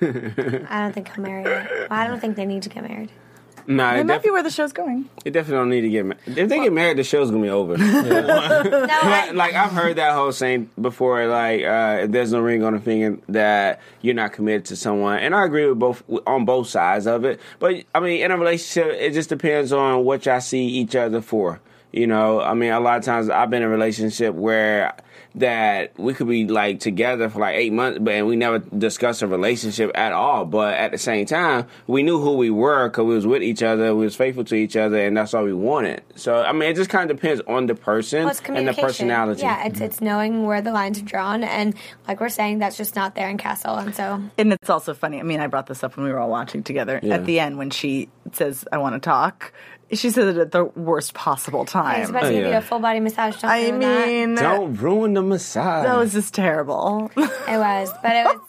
I 0.02 0.82
don't 0.82 0.94
think 0.94 1.14
he'll 1.14 1.24
marry 1.24 1.44
her. 1.44 1.88
I 1.90 2.08
don't 2.08 2.20
think 2.20 2.36
they 2.36 2.46
need 2.46 2.64
to 2.64 2.70
get 2.70 2.84
married. 2.88 3.10
Nah, 3.72 3.92
That 3.94 4.00
it, 4.00 4.06
might 4.08 4.14
def- 4.16 4.24
be 4.24 4.32
where 4.32 4.42
the 4.42 4.50
show's 4.50 4.74
going. 4.74 5.08
it 5.24 5.30
definitely 5.32 5.58
don't 5.58 5.70
need 5.70 5.82
to 5.82 5.90
get 5.90 6.04
married. 6.06 6.20
If 6.26 6.50
they 6.50 6.60
get 6.60 6.74
married, 6.74 6.98
the 6.98 7.04
show's 7.04 7.30
gonna 7.30 7.44
be 7.44 7.50
over. 7.50 7.78
No, 7.78 9.32
like 9.36 9.54
I've 9.54 9.72
heard 9.72 9.98
that 9.98 10.14
whole 10.16 10.32
saying 10.32 10.70
before. 10.82 11.28
Like 11.28 11.64
uh, 11.64 12.00
if 12.06 12.12
there's 12.12 12.34
no 12.34 12.40
ring 12.40 12.64
on 12.64 12.74
the 12.74 12.80
finger, 12.80 13.20
that 13.30 13.80
you're 14.02 14.16
not 14.16 14.34
committed 14.34 14.66
to 14.66 14.76
someone, 14.76 15.20
and 15.20 15.36
I 15.36 15.46
agree 15.46 15.68
with 15.68 15.78
both 15.80 16.04
on 16.26 16.46
both 16.46 16.68
sides 16.68 17.06
of 17.08 17.26
it. 17.26 17.40
But 17.60 17.84
I 17.94 18.00
mean, 18.00 18.22
in 18.24 18.32
a 18.32 18.38
relationship, 18.38 18.92
it 19.00 19.14
just 19.14 19.30
depends 19.30 19.72
on 19.72 20.04
what 20.04 20.26
y'all 20.26 20.42
see 20.42 20.66
each 20.66 20.96
other 20.96 21.22
for. 21.22 21.60
You 21.92 22.08
know, 22.08 22.42
I 22.42 22.54
mean, 22.56 22.72
a 22.72 22.80
lot 22.80 22.98
of 22.98 23.04
times 23.06 23.30
I've 23.30 23.50
been 23.50 23.62
in 23.62 23.68
a 23.68 23.72
relationship 23.72 24.34
where 24.36 24.96
that 25.36 25.98
we 25.98 26.14
could 26.14 26.28
be 26.28 26.48
like 26.48 26.80
together 26.80 27.30
for 27.30 27.40
like 27.40 27.56
eight 27.56 27.74
months, 27.74 28.00
but 28.02 28.14
and 28.14 28.28
we 28.28 28.36
never 28.36 28.60
discussed 28.60 29.22
a 29.22 29.28
relationship 29.28 29.92
at 29.96 30.12
all. 30.12 30.46
But 30.46 30.76
at 30.76 30.92
the 30.92 30.98
same 30.98 31.26
time, 31.26 31.68
we 31.88 32.04
knew 32.04 32.20
who 32.20 32.34
we 32.34 32.50
were 32.50 32.90
because 32.90 33.06
we 33.06 33.16
was 33.16 33.28
with 33.28 33.44
each 33.44 33.64
other, 33.64 33.96
we 33.96 34.06
was 34.06 34.16
faithful 34.16 34.44
to 34.46 34.56
each 34.56 34.76
other, 34.76 35.06
and 35.06 35.16
that's 35.16 35.34
all 35.34 35.44
we 35.44 35.54
wanted. 35.54 36.02
So 36.16 36.36
I 36.36 36.52
mean, 36.52 36.70
it 36.70 36.76
just 36.76 36.90
kind 36.90 37.10
of 37.10 37.18
depends 37.18 37.42
on 37.48 37.68
the 37.68 37.76
person 37.76 38.26
Well, 38.26 38.36
and 38.50 38.68
the 38.68 38.74
personality. 38.74 39.42
Yeah, 39.42 39.66
it's 39.66 39.82
it's 39.82 40.02
knowing 40.02 40.46
where 40.46 40.62
the 40.62 40.72
lines 40.72 41.00
are 41.00 41.06
drawn, 41.06 41.44
and 41.44 41.76
like 42.08 42.20
we're 42.20 42.30
saying, 42.30 42.60
that's 42.60 42.78
just 42.78 42.96
not 42.96 43.16
there 43.16 43.30
in 43.30 43.38
Castle, 43.38 43.76
and 43.76 43.96
so 43.96 44.22
And 44.38 44.54
it's 44.54 44.70
also 44.70 44.94
funny. 44.94 45.20
I 45.20 45.24
mean, 45.24 45.40
I 45.40 45.48
brought 45.48 45.68
this 45.68 45.84
up 45.84 45.98
when 45.98 46.06
we 46.06 46.12
were 46.12 46.20
all 46.20 46.30
watching 46.30 46.64
together. 46.64 47.00
Yeah. 47.02 47.16
At 47.16 47.26
the 47.26 47.40
end, 47.40 47.58
when 47.58 47.70
she 47.70 48.10
says, 48.34 48.66
"I 48.72 48.78
want 48.78 48.96
to 48.96 49.00
talk," 49.00 49.54
she 49.92 50.10
says 50.12 50.36
it 50.36 50.40
at 50.40 50.52
the 50.52 50.66
worst 50.66 51.14
possible 51.14 51.60
I 51.60 51.64
was 51.64 51.72
time. 51.72 52.10
about 52.10 52.22
to 52.22 52.28
oh, 52.28 52.32
give 52.32 52.44
you 52.44 52.50
yeah. 52.50 52.58
a 52.58 52.62
full 52.62 52.80
body 52.80 53.00
massage. 53.00 53.42
Don't 53.42 53.50
I 53.50 53.70
ruin 53.70 53.80
that. 53.80 54.08
mean, 54.08 54.36
Don't 54.36 54.76
ruin 54.76 55.09
the 55.14 55.22
massage. 55.22 55.86
that 55.86 55.98
was 55.98 56.14
just 56.14 56.34
terrible. 56.34 57.12
It 57.16 57.58
was, 57.58 57.92
but 58.02 58.16
it 58.16 58.26
was. 58.26 58.40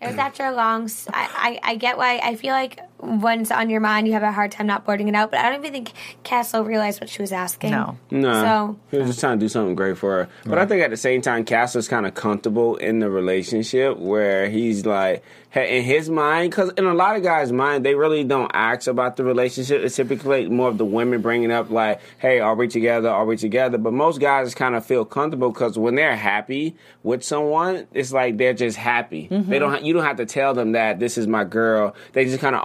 It 0.00 0.06
was 0.08 0.16
after 0.18 0.44
a 0.44 0.52
long. 0.52 0.90
I, 1.12 1.58
I, 1.62 1.70
I 1.72 1.76
get 1.76 1.96
why. 1.98 2.18
I 2.22 2.36
feel 2.36 2.52
like 2.52 2.78
when 2.98 3.40
it's 3.40 3.50
on 3.50 3.70
your 3.70 3.80
mind, 3.80 4.06
you 4.06 4.14
have 4.14 4.22
a 4.22 4.32
hard 4.32 4.52
time 4.52 4.66
not 4.66 4.84
blurting 4.84 5.08
it 5.08 5.14
out. 5.14 5.30
But 5.30 5.40
I 5.40 5.50
don't 5.50 5.60
even 5.60 5.72
think 5.72 5.92
Castle 6.22 6.64
realized 6.64 7.00
what 7.00 7.10
she 7.10 7.22
was 7.22 7.32
asking. 7.32 7.70
No. 7.70 7.98
No, 8.10 8.32
So 8.32 8.78
he 8.90 8.98
was 8.98 9.08
just 9.08 9.20
trying 9.20 9.38
to 9.38 9.44
do 9.44 9.48
something 9.48 9.74
great 9.74 9.98
for 9.98 10.10
her. 10.24 10.28
But 10.44 10.58
I 10.58 10.66
think 10.66 10.82
at 10.82 10.90
the 10.90 10.96
same 10.96 11.22
time, 11.22 11.44
Castle's 11.44 11.88
kind 11.88 12.06
of 12.06 12.14
comfortable 12.14 12.76
in 12.76 13.00
the 13.00 13.10
relationship 13.10 13.98
where 13.98 14.48
he's 14.48 14.86
like, 14.86 15.22
in 15.64 15.84
his 15.84 16.10
mind, 16.10 16.50
because 16.50 16.70
in 16.76 16.84
a 16.84 16.94
lot 16.94 17.16
of 17.16 17.22
guys' 17.22 17.52
mind, 17.52 17.84
they 17.84 17.94
really 17.94 18.24
don't 18.24 18.50
ask 18.52 18.86
about 18.88 19.16
the 19.16 19.24
relationship. 19.24 19.82
It's 19.82 19.96
typically 19.96 20.48
more 20.48 20.68
of 20.68 20.76
the 20.76 20.84
women 20.84 21.22
bringing 21.22 21.50
up 21.50 21.70
like, 21.70 22.00
"Hey, 22.18 22.40
are 22.40 22.54
we 22.54 22.68
together? 22.68 23.08
Are 23.08 23.24
we 23.24 23.36
together?" 23.36 23.78
But 23.78 23.92
most 23.92 24.20
guys 24.20 24.54
kind 24.54 24.74
of 24.74 24.84
feel 24.84 25.04
comfortable 25.04 25.50
because 25.50 25.78
when 25.78 25.94
they're 25.94 26.16
happy 26.16 26.76
with 27.02 27.24
someone, 27.24 27.86
it's 27.94 28.12
like 28.12 28.36
they're 28.36 28.54
just 28.54 28.76
happy. 28.76 29.28
They 29.28 29.36
mm-hmm. 29.36 29.52
don't. 29.52 29.70
Ha- 29.72 29.80
you 29.82 29.94
don't 29.94 30.04
have 30.04 30.18
to 30.18 30.26
tell 30.26 30.52
them 30.52 30.72
that 30.72 30.98
this 30.98 31.16
is 31.16 31.26
my 31.26 31.44
girl. 31.44 31.94
They 32.12 32.24
just 32.24 32.40
kind 32.40 32.54
of 32.54 32.62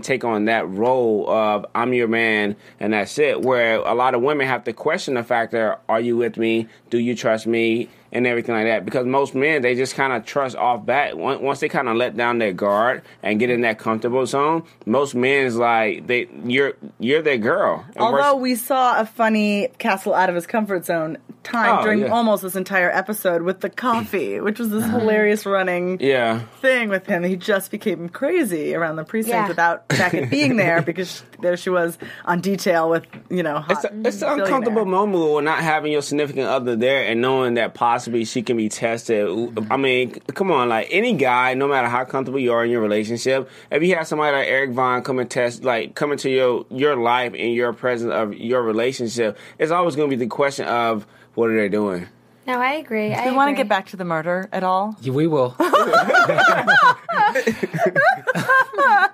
take 0.00 0.24
on 0.24 0.46
that 0.46 0.68
role 0.68 1.28
of 1.30 1.66
I'm 1.74 1.92
your 1.92 2.08
man, 2.08 2.56
and 2.80 2.92
that's 2.92 3.18
it. 3.18 3.42
Where 3.42 3.76
a 3.76 3.94
lot 3.94 4.14
of 4.14 4.22
women 4.22 4.46
have 4.46 4.64
to 4.64 4.72
question 4.72 5.14
the 5.14 5.24
factor: 5.24 5.78
Are 5.88 6.00
you 6.00 6.16
with 6.16 6.36
me? 6.36 6.68
Do 6.90 6.98
you 6.98 7.14
trust 7.14 7.46
me? 7.46 7.88
And 8.14 8.26
everything 8.26 8.54
like 8.54 8.66
that, 8.66 8.84
because 8.84 9.06
most 9.06 9.34
men 9.34 9.62
they 9.62 9.74
just 9.74 9.94
kind 9.94 10.12
of 10.12 10.26
trust 10.26 10.54
off 10.54 10.84
bat. 10.84 11.16
Once 11.16 11.40
once 11.40 11.60
they 11.60 11.70
kind 11.70 11.88
of 11.88 11.96
let 11.96 12.14
down 12.14 12.36
their 12.36 12.52
guard 12.52 13.00
and 13.22 13.40
get 13.40 13.48
in 13.48 13.62
that 13.62 13.78
comfortable 13.78 14.26
zone, 14.26 14.64
most 14.84 15.14
men 15.14 15.46
is 15.46 15.56
like 15.56 16.06
they 16.06 16.28
you're 16.44 16.74
you're 17.00 17.22
their 17.22 17.38
girl. 17.38 17.82
And 17.88 17.96
Although 17.98 18.36
we're- 18.36 18.54
saw 18.56 19.00
a 19.00 19.06
funny 19.06 19.68
Castle 19.78 20.12
out 20.12 20.28
of 20.28 20.34
his 20.34 20.46
comfort 20.46 20.84
zone 20.84 21.16
time 21.42 21.78
Oh, 21.80 21.82
during 21.84 22.00
yeah. 22.00 22.08
almost 22.12 22.42
this 22.42 22.54
entire 22.54 22.90
episode 22.90 23.42
with 23.42 23.60
the 23.60 23.70
coffee, 23.70 24.38
which 24.40 24.58
was 24.58 24.68
this 24.68 24.84
hilarious 24.84 25.44
running 25.46 25.98
yeah, 26.00 26.40
thing 26.60 26.90
with 26.90 27.06
him. 27.06 27.24
He 27.24 27.34
just 27.36 27.70
became 27.70 28.08
crazy 28.10 28.74
around 28.74 28.96
the 28.96 29.04
precinct 29.04 29.34
Yeah. 29.34 29.48
without 29.48 29.88
Beckett 29.88 30.28
being 30.30 30.56
there 30.56 30.82
because 30.90 31.24
there 31.40 31.56
she 31.56 31.70
was 31.70 31.96
on 32.26 32.42
detail 32.42 32.90
with 32.90 33.04
you 33.30 33.42
know. 33.42 33.64
It's, 33.70 33.84
a, 33.84 33.90
it's 34.04 34.20
an 34.22 34.28
uncomfortable 34.40 34.84
billionaire. 34.84 35.06
moment 35.06 35.34
with 35.34 35.44
not 35.44 35.60
having 35.60 35.92
your 35.92 36.02
significant 36.02 36.46
other 36.46 36.76
there 36.76 37.06
and 37.06 37.22
knowing 37.22 37.54
that 37.54 37.72
possibly 37.72 38.01
she 38.24 38.42
can 38.42 38.56
be 38.56 38.68
tested. 38.68 39.66
I 39.70 39.76
mean, 39.76 40.12
come 40.34 40.50
on, 40.50 40.68
like 40.68 40.88
any 40.90 41.14
guy, 41.14 41.54
no 41.54 41.68
matter 41.68 41.88
how 41.88 42.04
comfortable 42.04 42.38
you 42.38 42.52
are 42.52 42.64
in 42.64 42.70
your 42.70 42.80
relationship, 42.80 43.48
if 43.70 43.82
you 43.82 43.94
have 43.96 44.06
somebody 44.06 44.36
like 44.36 44.48
Eric 44.48 44.70
Vaughn 44.70 45.02
come 45.02 45.18
and 45.18 45.30
test, 45.30 45.64
like 45.64 45.94
come 45.94 46.12
into 46.12 46.30
your 46.30 46.66
your 46.70 46.96
life 46.96 47.34
and 47.34 47.54
your 47.54 47.72
presence 47.72 48.12
of 48.12 48.34
your 48.34 48.62
relationship, 48.62 49.38
it's 49.58 49.72
always 49.72 49.96
going 49.96 50.10
to 50.10 50.16
be 50.16 50.24
the 50.24 50.28
question 50.28 50.66
of 50.66 51.06
what 51.34 51.50
are 51.50 51.56
they 51.56 51.68
doing. 51.68 52.08
No, 52.46 52.60
I 52.60 52.72
agree. 52.74 53.12
I 53.14 53.24
Do 53.24 53.30
we 53.30 53.36
want 53.36 53.50
to 53.50 53.54
get 53.56 53.68
back 53.68 53.86
to 53.88 53.96
the 53.96 54.04
murder 54.04 54.48
at 54.52 54.62
all? 54.64 54.96
Yeah, 55.00 55.12
we 55.12 55.26
will. 55.26 55.54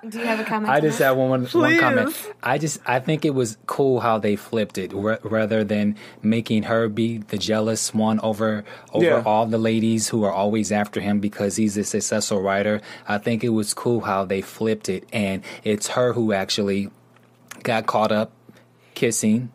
Do 0.09 0.17
you 0.19 0.25
have 0.25 0.39
a 0.39 0.43
comment? 0.43 0.69
I 0.71 0.79
just 0.79 0.97
that? 0.99 1.05
have 1.05 1.17
one, 1.17 1.29
one, 1.29 1.43
one 1.45 1.77
comment. 1.79 2.07
Please. 2.13 2.27
I 2.41 2.57
just 2.57 2.79
I 2.85 2.99
think 2.99 3.25
it 3.25 3.31
was 3.35 3.57
cool 3.67 3.99
how 3.99 4.17
they 4.17 4.35
flipped 4.35 4.77
it, 4.77 4.91
ra- 4.93 5.17
rather 5.23 5.63
than 5.63 5.95
making 6.21 6.63
her 6.63 6.87
be 6.89 7.17
the 7.19 7.37
jealous 7.37 7.93
one 7.93 8.19
over 8.21 8.63
over 8.93 9.05
Yeah. 9.05 9.23
all 9.25 9.45
the 9.45 9.57
ladies 9.57 10.07
who 10.09 10.23
are 10.23 10.31
always 10.31 10.71
after 10.71 10.99
him 11.01 11.19
because 11.19 11.55
he's 11.57 11.77
a 11.77 11.83
successful 11.83 12.41
writer. 12.41 12.81
I 13.07 13.17
think 13.19 13.43
it 13.43 13.49
was 13.49 13.73
cool 13.73 14.01
how 14.01 14.25
they 14.25 14.41
flipped 14.41 14.89
it, 14.89 15.07
and 15.13 15.43
it's 15.63 15.89
her 15.89 16.13
who 16.13 16.33
actually 16.33 16.89
got 17.63 17.85
caught 17.85 18.11
up 18.11 18.31
kissing 18.95 19.51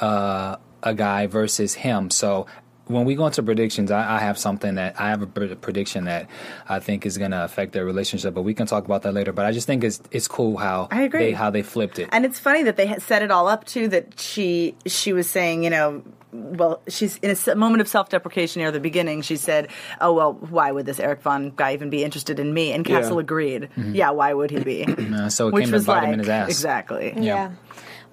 uh, 0.00 0.56
a 0.82 0.94
guy 0.94 1.26
versus 1.26 1.74
him. 1.74 2.10
So 2.10 2.46
when 2.86 3.04
we 3.04 3.14
go 3.14 3.26
into 3.26 3.42
predictions, 3.42 3.90
I, 3.90 4.16
I 4.16 4.18
have 4.18 4.36
something 4.38 4.74
that 4.74 5.00
I 5.00 5.08
have 5.10 5.22
a 5.22 5.26
prediction 5.26 6.04
that 6.04 6.28
I 6.68 6.78
think 6.80 7.06
is 7.06 7.16
going 7.18 7.30
to 7.30 7.44
affect 7.44 7.72
their 7.72 7.84
relationship, 7.84 8.34
but 8.34 8.42
we 8.42 8.54
can 8.54 8.66
talk 8.66 8.84
about 8.84 9.02
that 9.02 9.12
later. 9.12 9.32
But 9.32 9.46
I 9.46 9.52
just 9.52 9.66
think 9.66 9.84
it's 9.84 10.00
it's 10.10 10.28
cool 10.28 10.56
how 10.56 10.88
I 10.90 11.02
agree. 11.02 11.26
they 11.26 11.32
how 11.32 11.50
they 11.50 11.62
flipped 11.62 11.98
it. 11.98 12.08
And 12.12 12.24
it's 12.24 12.38
funny 12.38 12.62
that 12.64 12.76
they 12.76 12.96
set 12.98 13.22
it 13.22 13.30
all 13.30 13.46
up 13.48 13.64
too. 13.64 13.88
That 13.88 14.18
she 14.20 14.74
she 14.86 15.12
was 15.12 15.28
saying, 15.30 15.62
you 15.64 15.70
know, 15.70 16.02
well, 16.32 16.80
she's 16.88 17.18
in 17.18 17.36
a 17.46 17.54
moment 17.54 17.82
of 17.82 17.88
self 17.88 18.08
deprecation 18.08 18.60
near 18.62 18.70
the 18.72 18.80
beginning. 18.80 19.22
She 19.22 19.36
said, 19.36 19.68
"Oh 20.00 20.12
well, 20.12 20.32
why 20.34 20.72
would 20.72 20.86
this 20.86 20.98
Eric 20.98 21.22
Vaughn 21.22 21.52
guy 21.54 21.74
even 21.74 21.88
be 21.90 22.02
interested 22.02 22.40
in 22.40 22.52
me?" 22.52 22.72
And 22.72 22.84
Castle 22.84 23.16
Yeah. 23.16 23.20
agreed. 23.20 23.68
Yeah, 23.76 24.10
why 24.10 24.32
would 24.34 24.50
he 24.50 24.60
be? 24.64 24.86
Uh, 25.12 25.28
so 25.28 25.48
it 25.48 25.54
Which 25.54 25.64
came 25.66 25.72
to 25.72 25.80
bite 25.86 25.94
like 25.98 26.06
him 26.08 26.12
in 26.14 26.18
his 26.20 26.28
ass. 26.28 26.48
exactly. 26.48 27.12
Yeah. 27.16 27.52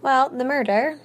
Well, 0.02 0.30
the 0.30 0.44
murder. 0.46 1.00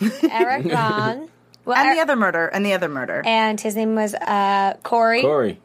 Eric 0.30 0.66
Vaughn. 0.66 1.28
Well, 1.64 1.76
And 1.76 1.88
Er- 1.90 1.94
the 1.94 2.00
other 2.00 2.16
murder, 2.16 2.46
and 2.48 2.64
the 2.66 2.72
other 2.74 2.88
murder. 2.88 3.22
and 3.24 3.60
his 3.60 3.76
name 3.76 3.94
was 3.94 4.14
uh, 4.14 4.74
Corey. 4.82 5.22
Corey. 5.22 5.58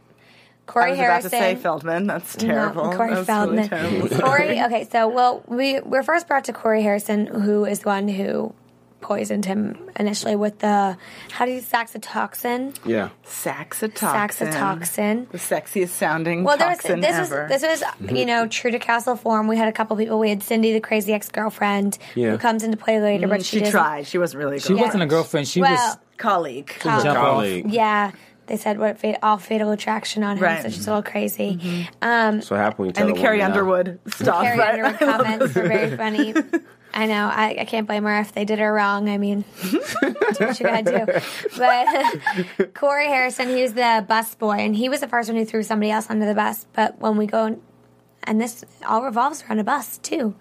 Corey 0.67 0.87
I 0.87 0.89
was 0.91 0.99
Harrison. 0.99 1.27
about 1.27 1.37
to 1.37 1.43
say 1.43 1.55
Feldman. 1.55 2.07
That's 2.07 2.35
terrible. 2.35 2.91
No, 2.91 2.97
Corey 2.97 3.15
That's 3.15 3.27
really 3.29 3.65
Feldman. 3.65 3.69
terrible. 3.69 4.19
Corey. 4.19 4.59
Okay, 4.65 4.87
so 4.91 5.07
well, 5.07 5.41
we 5.47 5.79
we're 5.79 6.03
first 6.03 6.27
brought 6.27 6.43
to 6.45 6.53
Corey 6.53 6.81
Harrison, 6.83 7.25
who 7.27 7.63
is 7.65 7.79
the 7.79 7.89
one 7.89 8.07
who 8.09 8.53
poisoned 9.01 9.45
him 9.45 9.77
initially 9.99 10.35
with 10.35 10.59
the 10.59 10.97
how 11.31 11.45
do 11.45 11.51
you 11.51 11.61
saxitoxin? 11.61 12.75
Yeah. 12.85 13.09
Saxitoxin. 13.25 13.89
Saxitoxin. 14.51 15.29
The 15.31 15.37
sexiest 15.37 15.89
sounding 15.89 16.43
Well, 16.43 16.57
there 16.57 16.69
was, 16.69 16.77
toxin 16.79 16.99
this 17.01 17.15
ever. 17.15 17.47
was 17.49 17.61
this 17.61 17.81
was 17.81 18.11
you 18.17 18.25
know 18.25 18.47
true 18.47 18.71
to 18.71 18.79
Castle 18.79 19.15
form. 19.15 19.47
We 19.47 19.57
had 19.57 19.67
a 19.67 19.71
couple 19.71 19.95
people. 19.97 20.19
We 20.19 20.29
had 20.29 20.43
Cindy, 20.43 20.73
the 20.73 20.79
crazy 20.79 21.13
ex 21.13 21.29
girlfriend, 21.29 21.97
Yeah. 22.15 22.31
who 22.31 22.37
comes 22.37 22.63
into 22.63 22.77
play 22.77 22.99
later, 22.99 23.27
but 23.27 23.41
Mm, 23.41 23.45
she, 23.45 23.63
she 23.63 23.71
tried. 23.71 24.07
She 24.07 24.17
wasn't 24.17 24.43
really. 24.43 24.57
a 24.57 24.59
She 24.59 24.73
girl. 24.73 24.83
wasn't 24.83 25.03
a 25.03 25.07
girlfriend. 25.07 25.47
She 25.47 25.61
Well, 25.61 25.71
was 25.71 25.97
colleague. 26.17 26.73
Colleague. 26.79 27.15
Colleague. 27.15 27.65
Yeah, 27.71 28.11
they 28.47 28.57
said 28.57 28.79
what 28.79 28.97
fat, 28.99 29.19
all 29.21 29.37
fatal 29.37 29.71
attraction 29.71 30.23
on 30.23 30.37
him, 30.37 30.43
Right. 30.43 30.63
so 30.63 30.69
she's 30.69 30.87
a 30.87 30.89
little 30.91 31.03
crazy. 31.03 31.87
Um, 32.01 32.41
So 32.41 32.55
happy 32.55 32.75
when 32.77 32.87
you 32.87 32.93
tell 32.93 33.07
And 33.07 33.15
the 33.15 33.19
Carrie 33.19 33.37
woman 33.37 33.51
that. 33.51 33.57
Underwood 33.57 33.99
stuff. 34.07 34.43
Carrie 34.43 34.57
right? 34.59 34.69
Underwood 34.83 34.99
comments 34.99 35.55
were 35.55 35.67
very 35.67 35.95
funny. 35.97 36.33
I 36.93 37.05
know. 37.05 37.27
I, 37.31 37.57
I 37.59 37.65
can't 37.65 37.85
blame 37.85 38.05
her 38.05 38.19
if 38.21 38.31
they 38.33 38.43
did 38.45 38.57
her 38.59 38.73
wrong. 38.73 39.07
I 39.09 39.17
mean, 39.19 39.43
do 39.61 39.77
what 40.39 40.59
you 40.59 40.65
gotta 40.65 41.05
do. 41.05 41.19
But 41.57 42.73
Corey 42.73 43.07
Harrison, 43.07 43.49
he 43.49 43.61
was 43.61 43.73
the 43.73 44.03
bus 44.07 44.33
boy, 44.35 44.53
and 44.57 44.75
he 44.75 44.89
was 44.89 45.01
the 45.01 45.07
first 45.07 45.29
one 45.29 45.37
who 45.37 45.45
threw 45.45 45.61
somebody 45.63 45.91
else 45.91 46.09
under 46.09 46.25
the 46.25 46.33
bus. 46.33 46.65
But 46.73 46.99
when 46.99 47.17
we 47.17 47.27
go, 47.27 47.59
and 48.23 48.41
this 48.41 48.63
all 48.87 49.03
revolves 49.03 49.43
around 49.43 49.59
a 49.59 49.63
bus 49.63 49.97
too, 49.99 50.35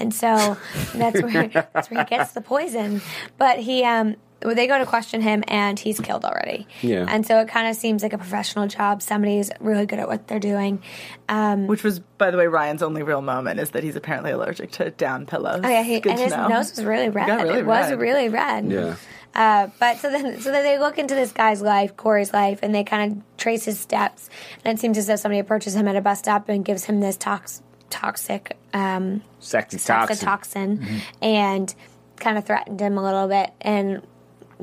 and 0.00 0.12
so 0.12 0.56
that's 0.94 1.22
where 1.22 1.48
that's 1.48 1.90
where 1.90 2.00
he 2.04 2.06
gets 2.10 2.32
the 2.32 2.40
poison. 2.42 3.00
But 3.38 3.60
he, 3.60 3.82
um, 3.84 4.16
they 4.44 4.66
go 4.66 4.78
to 4.78 4.86
question 4.86 5.20
him, 5.20 5.42
and 5.48 5.78
he's 5.78 6.00
killed 6.00 6.24
already. 6.24 6.66
Yeah. 6.80 7.06
And 7.08 7.26
so 7.26 7.40
it 7.40 7.48
kind 7.48 7.68
of 7.68 7.76
seems 7.76 8.02
like 8.02 8.12
a 8.12 8.18
professional 8.18 8.66
job. 8.66 9.02
Somebody's 9.02 9.50
really 9.60 9.86
good 9.86 9.98
at 9.98 10.08
what 10.08 10.26
they're 10.28 10.38
doing. 10.40 10.82
Um, 11.28 11.66
Which 11.66 11.82
was, 11.84 12.00
by 12.18 12.30
the 12.30 12.36
way, 12.38 12.46
Ryan's 12.46 12.82
only 12.82 13.02
real 13.02 13.22
moment 13.22 13.60
is 13.60 13.70
that 13.70 13.82
he's 13.84 13.96
apparently 13.96 14.32
allergic 14.32 14.72
to 14.72 14.90
down 14.90 15.26
pillows. 15.26 15.60
Oh 15.64 15.68
yeah, 15.68 15.82
he, 15.82 16.00
Good 16.00 16.10
and 16.10 16.18
to 16.18 16.24
his 16.24 16.32
know. 16.32 16.48
nose 16.48 16.70
was 16.70 16.84
really 16.84 17.08
red. 17.08 17.28
really 17.28 17.60
it 17.60 17.66
was 17.66 17.92
really 17.94 18.28
red. 18.28 18.70
Yeah. 18.70 18.96
Uh, 19.34 19.68
but 19.80 19.96
so 19.98 20.10
then, 20.10 20.40
so 20.40 20.52
then 20.52 20.62
they 20.62 20.78
look 20.78 20.98
into 20.98 21.14
this 21.14 21.32
guy's 21.32 21.62
life, 21.62 21.96
Corey's 21.96 22.34
life, 22.34 22.58
and 22.62 22.74
they 22.74 22.84
kind 22.84 23.12
of 23.12 23.36
trace 23.38 23.64
his 23.64 23.80
steps. 23.80 24.28
And 24.64 24.76
it 24.76 24.80
seems 24.80 24.98
as 24.98 25.06
though 25.06 25.16
somebody 25.16 25.38
approaches 25.38 25.74
him 25.74 25.88
at 25.88 25.96
a 25.96 26.02
bus 26.02 26.18
stop 26.18 26.50
and 26.50 26.62
gives 26.64 26.84
him 26.84 27.00
this 27.00 27.16
tox- 27.16 27.62
toxic 27.88 28.58
um, 28.74 29.22
Sexy 29.40 29.78
toxin. 29.78 30.16
toxin, 30.18 30.86
and 31.22 31.74
kind 32.16 32.36
of 32.36 32.44
threatened 32.44 32.78
him 32.80 32.98
a 32.98 33.02
little 33.02 33.26
bit. 33.26 33.50
And 33.62 34.02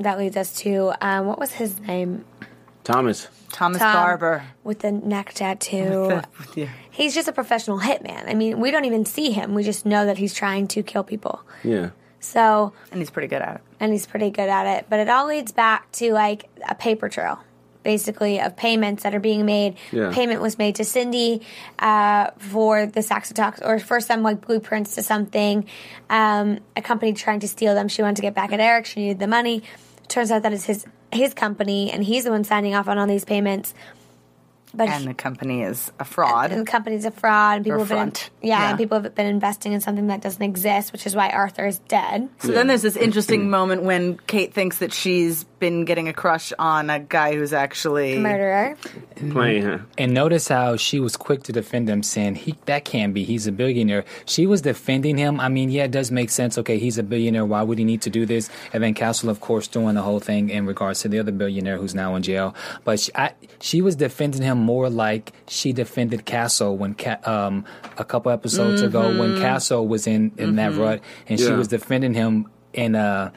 that 0.00 0.18
leads 0.18 0.36
us 0.36 0.54
to 0.58 0.92
um, 1.00 1.26
what 1.26 1.38
was 1.38 1.52
his 1.52 1.78
name? 1.80 2.24
Thomas. 2.84 3.28
Thomas 3.52 3.78
Tom, 3.80 3.94
Barber. 3.94 4.44
with 4.64 4.78
the 4.80 4.92
neck 4.92 5.32
tattoo. 5.34 6.20
Yeah. 6.54 6.68
He's 6.90 7.14
just 7.14 7.28
a 7.28 7.32
professional 7.32 7.78
hitman. 7.80 8.28
I 8.28 8.34
mean, 8.34 8.60
we 8.60 8.70
don't 8.70 8.84
even 8.84 9.04
see 9.04 9.30
him. 9.32 9.54
We 9.54 9.64
just 9.64 9.84
know 9.84 10.06
that 10.06 10.18
he's 10.18 10.32
trying 10.34 10.68
to 10.68 10.82
kill 10.82 11.02
people. 11.04 11.40
Yeah. 11.64 11.90
So 12.20 12.72
And 12.92 13.00
he's 13.00 13.10
pretty 13.10 13.28
good 13.28 13.42
at 13.42 13.56
it. 13.56 13.60
and 13.80 13.92
he's 13.92 14.06
pretty 14.06 14.30
good 14.30 14.48
at 14.48 14.78
it. 14.78 14.86
But 14.88 15.00
it 15.00 15.08
all 15.08 15.26
leads 15.26 15.52
back 15.52 15.90
to 15.92 16.12
like 16.12 16.48
a 16.68 16.74
paper 16.74 17.08
trail, 17.08 17.40
basically, 17.82 18.40
of 18.40 18.56
payments 18.56 19.02
that 19.02 19.14
are 19.14 19.20
being 19.20 19.44
made. 19.46 19.76
Yeah. 19.90 20.10
Payment 20.12 20.40
was 20.40 20.56
made 20.58 20.76
to 20.76 20.84
Cindy 20.84 21.42
uh, 21.78 22.30
for 22.38 22.86
the 22.86 23.00
Saxotox 23.00 23.64
or 23.66 23.78
for 23.78 24.00
some 24.00 24.22
like 24.22 24.42
blueprints 24.46 24.94
to 24.96 25.02
something. 25.02 25.66
Um, 26.08 26.60
a 26.76 26.82
company 26.82 27.14
trying 27.14 27.40
to 27.40 27.48
steal 27.48 27.74
them. 27.74 27.88
She 27.88 28.02
wanted 28.02 28.16
to 28.16 28.22
get 28.22 28.34
back 28.34 28.52
at 28.52 28.60
Eric. 28.60 28.86
She 28.86 29.00
needed 29.00 29.18
the 29.18 29.26
money. 29.26 29.62
Turns 30.10 30.32
out 30.32 30.42
that 30.42 30.52
is 30.52 30.64
his 30.64 30.86
his 31.12 31.34
company, 31.34 31.90
and 31.90 32.02
he's 32.04 32.24
the 32.24 32.32
one 32.32 32.42
signing 32.42 32.74
off 32.74 32.88
on 32.88 32.98
all 32.98 33.06
these 33.06 33.24
payments. 33.24 33.74
But 34.72 34.88
and 34.88 35.06
the 35.06 35.14
company 35.14 35.62
is 35.62 35.90
a 35.98 36.04
fraud. 36.04 36.52
and 36.52 36.60
the 36.66 36.70
company's 36.70 37.04
a 37.04 37.10
fraud, 37.10 37.56
and 37.56 37.64
people 37.64 37.80
Or 37.80 37.84
have 37.84 37.88
been 37.88 38.12
yeah, 38.42 38.60
Yeah. 38.60 38.68
and 38.70 38.78
people 38.78 39.00
have 39.00 39.14
been 39.14 39.26
investing 39.26 39.72
in 39.72 39.80
something 39.80 40.06
that 40.08 40.20
doesn't 40.20 40.42
exist, 40.42 40.92
which 40.92 41.06
is 41.06 41.16
why 41.16 41.30
Arthur 41.30 41.66
is 41.66 41.78
dead. 41.88 42.28
So 42.38 42.48
then 42.48 42.66
there's 42.66 42.82
this 42.82 42.96
interesting 42.96 43.50
moment 43.50 43.82
when 43.82 44.18
Kate 44.26 44.52
thinks 44.54 44.78
that 44.78 44.92
she's 44.92 45.44
been 45.58 45.84
getting 45.84 46.08
a 46.08 46.12
crush 46.12 46.52
on 46.58 46.88
a 46.90 46.98
guy 46.98 47.34
who's 47.34 47.52
actually 47.52 48.14
a 48.16 48.20
murderer. 48.20 48.76
Playing 49.16 49.62
mm-hmm. 49.62 49.68
her. 49.68 49.86
And 49.98 50.14
notice 50.14 50.48
how 50.48 50.76
she 50.76 50.98
was 50.98 51.16
quick 51.16 51.42
to 51.44 51.52
defend 51.52 51.88
him, 51.88 52.02
saying 52.02 52.36
he 52.36 52.56
that 52.64 52.84
can't 52.84 53.12
be. 53.12 53.24
He's 53.24 53.46
a 53.46 53.52
billionaire. 53.52 54.04
She 54.24 54.46
was 54.46 54.62
defending 54.62 55.18
him. 55.18 55.38
I 55.38 55.48
mean, 55.48 55.70
yeah, 55.70 55.84
it 55.84 55.90
does 55.90 56.10
make 56.10 56.30
sense. 56.30 56.56
Okay, 56.58 56.78
he's 56.78 56.96
a 56.98 57.02
billionaire. 57.02 57.44
Why 57.44 57.62
would 57.62 57.78
he 57.78 57.84
need 57.84 58.02
to 58.02 58.10
do 58.10 58.24
this? 58.24 58.48
And 58.72 58.82
then 58.82 58.94
Castle, 58.94 59.28
of 59.28 59.40
course, 59.40 59.68
doing 59.68 59.94
the 59.94 60.02
whole 60.02 60.20
thing 60.20 60.48
in 60.48 60.66
regards 60.66 61.00
to 61.02 61.08
the 61.08 61.18
other 61.18 61.32
billionaire 61.32 61.76
who's 61.76 61.94
now 61.94 62.14
in 62.14 62.22
jail. 62.22 62.54
But 62.84 63.00
she, 63.00 63.12
I, 63.14 63.34
she 63.60 63.82
was 63.82 63.96
defending 63.96 64.42
him 64.42 64.59
more 64.60 64.88
like 64.90 65.32
she 65.48 65.72
defended 65.72 66.24
Castle 66.24 66.76
when 66.76 66.94
Ca- 66.94 67.18
um, 67.24 67.64
a 67.98 68.04
couple 68.04 68.30
episodes 68.32 68.82
ago 68.82 69.02
when 69.18 69.34
Mhm. 69.36 69.40
Castle 69.40 69.86
was 69.88 70.06
in 70.06 70.32
in 70.38 70.56
that 70.56 70.72
Mhm. 70.72 70.78
rut, 70.78 71.00
and 71.28 71.38
she 71.40 71.50
was 71.52 71.68
defending 71.68 72.14
him 72.14 72.46
in 72.72 72.94
a 72.94 73.32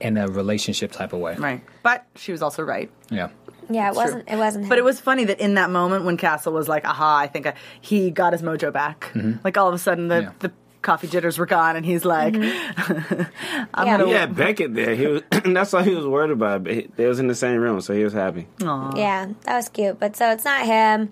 in 0.00 0.16
a 0.16 0.28
relationship 0.28 0.92
type 0.92 1.12
of 1.12 1.18
way. 1.18 1.34
Right. 1.36 1.60
But 1.82 2.04
she 2.14 2.30
was 2.30 2.40
also 2.42 2.62
right. 2.62 2.88
Yeah. 3.10 3.28
Yeah, 3.70 3.86
it 3.86 3.88
It's 3.88 3.96
wasn't. 3.96 4.30
It 4.30 4.36
wasn't. 4.36 4.64
Him. 4.64 4.68
But 4.68 4.78
it 4.78 4.84
was 4.84 5.00
funny 5.00 5.24
that 5.24 5.40
in 5.40 5.54
that 5.54 5.70
moment 5.70 6.04
when 6.04 6.16
Castle 6.16 6.52
was 6.52 6.68
like, 6.68 6.86
aha, 6.86 7.18
I 7.18 7.26
think 7.26 7.46
I, 7.48 7.54
he 7.80 8.10
got 8.10 8.32
his 8.32 8.40
mojo 8.42 8.72
back. 8.72 9.10
Mhm. 9.14 9.40
Like 9.44 9.58
all 9.58 9.68
of 9.68 9.74
a 9.74 9.78
sudden 9.78 10.06
the, 10.08 10.32
the 10.38 10.52
coffee 10.82 11.08
jitters 11.08 11.38
were 11.38 11.46
gone 11.46 11.76
and 11.76 11.84
he's 11.84 12.04
like, 12.04 12.34
mm-hmm. 12.34 13.22
I'm 13.74 13.86
Yeah. 13.86 13.96
going 13.98 14.08
He 14.08 14.14
had 14.14 14.34
Beckett 14.36 14.74
there. 14.74 14.94
He 14.94 15.06
was. 15.06 15.22
that's 15.44 15.74
all 15.74 15.82
he 15.82 15.94
was 15.94 16.06
worried 16.06 16.30
about. 16.30 16.64
But 16.64 16.72
he- 16.74 16.88
They 16.96 17.06
was 17.06 17.18
in 17.18 17.26
the 17.26 17.34
same 17.34 17.60
room, 17.60 17.80
so 17.80 17.94
he 17.94 18.04
was 18.04 18.12
happy. 18.12 18.46
Yeah, 18.60 19.28
that 19.42 19.56
was 19.56 19.68
cute. 19.68 19.98
But 19.98 20.16
so 20.16 20.30
it's 20.30 20.44
not 20.44 20.64
him. 20.66 21.10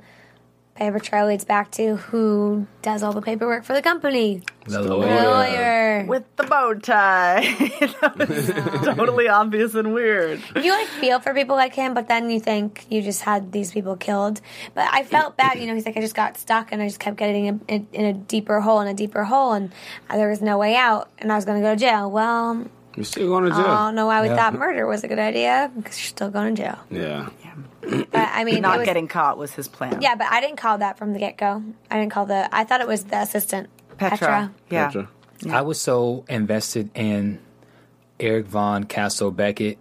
Paper 0.77 0.99
trail 0.99 1.27
leads 1.27 1.45
back 1.47 1.71
to 1.73 1.97
who 1.97 2.67
does 2.83 3.03
all 3.03 3.13
the 3.15 3.23
paperwork 3.23 3.65
for 3.65 3.73
the 3.73 3.81
company. 3.81 4.43
The 4.67 4.83
The 4.83 4.95
lawyer. 4.95 6.05
With 6.07 6.25
the 6.37 6.43
bow 6.45 6.75
tie. 6.75 7.41
that 8.03 8.17
was 8.19 8.85
totally 8.97 9.27
obvious 9.29 9.75
and 9.75 9.95
weird. 9.95 10.41
you 10.63 10.71
like 10.73 10.87
feel 10.89 11.19
for 11.21 11.33
people 11.33 11.57
like 11.57 11.75
him, 11.75 11.95
but 11.95 12.09
then 12.09 12.29
you 12.29 12.41
think 12.41 12.85
you 12.91 13.01
just 13.01 13.23
had 13.23 13.53
these 13.53 13.73
people 13.73 13.97
killed. 13.97 14.41
But 14.75 14.87
I 14.93 15.05
felt 15.05 15.37
bad, 15.39 15.59
you 15.59 15.67
know. 15.67 15.75
He's 15.75 15.87
like, 15.87 15.97
I 15.97 16.01
just 16.03 16.15
got 16.15 16.37
stuck, 16.37 16.73
and 16.73 16.83
I 16.83 16.87
just 16.89 17.01
kept 17.01 17.17
getting 17.17 17.47
in, 17.47 17.61
in, 17.69 17.87
in 17.93 18.05
a 18.05 18.13
deeper 18.13 18.61
hole 18.61 18.81
and 18.81 18.91
a 18.91 18.95
deeper 18.95 19.25
hole, 19.25 19.53
and 19.55 19.73
there 20.11 20.29
was 20.29 20.43
no 20.43 20.59
way 20.59 20.77
out, 20.77 21.09
and 21.19 21.33
I 21.33 21.37
was 21.37 21.45
going 21.47 21.61
to 21.63 21.67
go 21.67 21.75
to 21.75 21.81
jail. 21.81 22.11
Well, 22.11 22.67
You're 22.97 23.05
still 23.05 23.29
going 23.29 23.45
to 23.45 23.51
jail. 23.51 23.61
I 23.61 23.63
jail. 23.63 23.75
don't 23.77 23.95
know 23.95 24.07
why 24.07 24.21
we 24.21 24.29
Yeah. 24.29 24.37
thought 24.37 24.55
murder 24.55 24.87
was 24.87 25.05
a 25.05 25.09
good 25.09 25.19
idea 25.19 25.71
because 25.75 25.99
you're 25.99 26.09
still 26.09 26.31
going 26.31 26.55
to 26.55 26.63
jail. 26.63 26.79
Yeah. 26.91 27.29
But 27.89 28.09
I 28.15 28.45
mean, 28.45 28.63
not 28.63 28.79
was, 28.79 28.87
getting 28.87 29.09
caught 29.09 29.39
was 29.39 29.53
his 29.53 29.69
plan. 29.69 30.01
Yeah, 30.03 30.15
but 30.17 30.27
I 30.31 30.41
didn't 30.41 30.57
call 30.57 30.79
that 30.79 30.99
from 30.99 31.13
the 31.13 31.19
get 31.19 31.37
go. 31.39 31.63
I 31.91 31.99
didn't 31.99 32.11
call 32.13 32.27
the. 32.27 32.49
I 32.55 32.65
thought 32.65 32.81
it 32.81 32.89
was 32.89 33.05
the 33.05 33.21
assistant 33.21 33.69
Petra. 33.97 34.53
Yeah. 34.71 34.87
Petra. 34.87 35.09
I 35.51 35.63
was 35.63 35.81
so 35.81 36.25
invested 36.29 36.91
in 36.95 37.39
Eric 38.19 38.47
Vaughn 38.47 38.85
Castle 38.85 39.31
Beckett. 39.31 39.79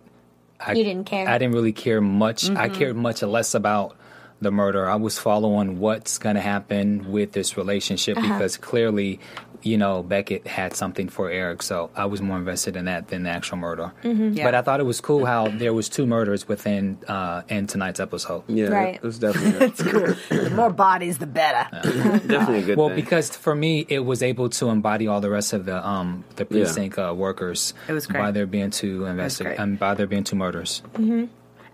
I, 0.60 0.74
You 0.74 0.84
didn't 0.84 1.06
care. 1.06 1.28
I 1.28 1.38
didn't 1.38 1.54
really 1.54 1.74
care 1.74 2.02
much. 2.02 2.50
I 2.50 2.70
Mhm. 2.70 2.74
cared 2.76 2.96
much 2.96 3.22
less 3.22 3.54
about 3.56 3.96
the 4.42 4.52
murder. 4.52 4.88
I 4.90 4.96
was 4.96 5.18
following 5.18 5.80
what's 5.80 6.18
going 6.18 6.36
to 6.36 6.42
happen 6.42 7.12
with 7.12 7.32
this 7.32 7.56
relationship 7.58 8.18
Uh-huh. 8.18 8.34
because 8.34 8.58
clearly, 8.58 9.20
you 9.64 9.78
know, 9.78 10.04
Beckett 10.04 10.46
had 10.48 10.74
something 10.76 11.10
for 11.10 11.30
Eric. 11.30 11.62
So 11.64 11.90
I 11.96 12.06
was 12.06 12.22
more 12.22 12.38
invested 12.38 12.76
in 12.76 12.86
that 12.86 13.08
than 13.10 13.24
the 13.24 13.30
actual 13.30 13.58
murder. 13.58 13.92
Mhm. 14.04 14.36
Yeah. 14.38 14.44
But 14.44 14.56
I 14.56 14.62
thought 14.62 14.80
it 14.80 14.86
was 14.86 15.02
cool 15.02 15.26
how 15.26 15.48
there 15.48 15.74
was 15.74 15.90
two 15.90 16.06
murders 16.06 16.48
within 16.48 16.98
uh, 17.08 17.42
in 17.50 17.68
tonight's 17.68 18.00
episode. 18.00 18.44
Yeah, 18.48 18.68
Right. 18.68 18.96
it 18.96 19.04
was 19.04 19.20
definitely 19.20 19.66
It's 19.68 19.82
cool. 19.82 20.16
the 20.30 20.50
more 20.56 20.70
bodies, 20.72 21.18
the 21.18 21.28
better. 21.28 21.68
definitely 22.28 22.60
a 22.60 22.62
good 22.64 22.78
well, 22.78 22.90
thing. 22.90 22.96
because 22.96 23.30
for 23.36 23.56
me, 23.56 23.86
it 23.90 24.00
was 24.06 24.22
able 24.24 24.50
to 24.50 24.70
embody 24.70 25.08
all 25.08 25.22
the 25.22 25.30
rest 25.30 25.54
of 25.54 25.66
the 25.66 25.86
um 25.88 26.24
the 26.36 26.44
Yeah. 26.50 26.64
precinct 26.64 26.98
uh, 27.00 27.14
workers. 27.16 27.74
It 27.88 27.94
was 27.94 28.08
great. 28.08 28.20
by 28.22 28.32
there 28.32 28.46
being 28.46 28.72
two 28.72 29.06
investigators 29.06 29.58
great. 29.58 29.64
um, 29.64 29.76
by 29.76 29.94
there 29.94 30.08
being 30.08 30.24
two 30.24 30.36
murders. 30.36 30.82
hmm 30.96 31.26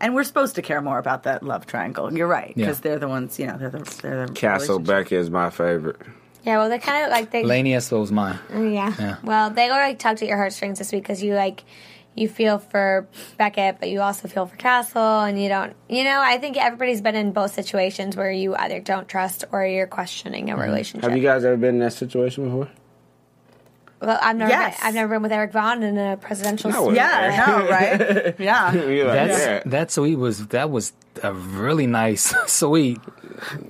And 0.03 0.15
we're 0.15 0.23
supposed 0.23 0.55
to 0.55 0.63
care 0.63 0.81
more 0.81 0.97
about 0.97 1.23
that 1.23 1.43
love 1.43 1.67
triangle. 1.67 2.11
You're 2.11 2.25
right 2.27 2.53
because 2.55 2.77
Yeah. 2.79 2.81
they're 2.83 2.99
the 2.99 3.07
ones. 3.07 3.37
You 3.39 3.47
know, 3.47 3.57
they're 3.59 3.69
the 3.69 3.99
they're 4.01 4.25
the 4.27 4.33
Castle 4.33 4.79
Beckett 4.79 5.19
is 5.19 5.29
my 5.29 5.49
favorite. 5.51 5.97
Yeah, 6.43 6.57
well, 6.57 6.69
they 6.69 6.79
kind 6.79 7.05
of 7.05 7.11
like 7.11 7.31
they. 7.31 7.43
Lanie 7.43 7.73
Eslo 7.73 7.99
was 7.99 8.11
mine. 8.11 8.39
Oh, 8.53 8.63
yeah. 8.63 8.93
Yeah. 8.97 9.17
Well, 9.23 9.51
they 9.51 9.67
were 9.67 9.75
like 9.75 9.99
tugged 9.99 10.21
at 10.23 10.27
your 10.27 10.37
heartstrings 10.37 10.79
this 10.79 10.91
week 10.91 11.03
because 11.03 11.21
you 11.21 11.35
like 11.35 11.63
you 12.15 12.27
feel 12.27 12.57
for 12.57 13.07
Beckett, 13.37 13.79
but 13.79 13.89
you 13.89 14.01
also 14.01 14.27
feel 14.27 14.45
for 14.45 14.55
Castle, 14.55 15.21
and 15.21 15.41
you 15.41 15.49
don't. 15.49 15.75
You 15.87 16.03
know, 16.03 16.19
I 16.19 16.39
think 16.39 16.57
everybody's 16.57 17.01
been 17.01 17.15
in 17.15 17.31
both 17.31 17.53
situations 17.53 18.15
where 18.15 18.31
you 18.31 18.55
either 18.55 18.79
don't 18.79 19.07
trust 19.07 19.45
or 19.51 19.65
you're 19.65 19.87
questioning 19.87 20.49
a 20.49 20.53
mm-hmm. 20.53 20.63
relationship. 20.63 21.09
Have 21.09 21.17
you 21.17 21.23
guys 21.23 21.45
ever 21.45 21.57
been 21.57 21.75
in 21.75 21.79
that 21.79 21.93
situation 21.93 22.45
before? 22.45 22.69
well, 24.01 24.19
I've 24.21 24.35
never. 24.35 24.49
Yes. 24.49 24.79
Been, 24.79 24.87
I've 24.87 24.93
never 24.95 25.15
been 25.15 25.21
with 25.21 25.31
Eric 25.31 25.51
Vaughn 25.51 25.83
in 25.83 25.97
a 25.97 26.17
presidential. 26.17 26.71
No. 26.71 26.91
Yeah, 26.91 27.45
I 27.47 27.51
know, 27.51 27.69
right? 27.69 28.35
Yeah. 28.39 28.73
You're 28.73 29.05
That's 29.05 29.39
yeah. 29.39 29.63
that 29.67 29.91
suite 29.91 30.17
was 30.17 30.47
that 30.47 30.71
was 30.71 30.93
a 31.21 31.33
really 31.33 31.87
nice 31.87 32.33
suite. 32.47 32.99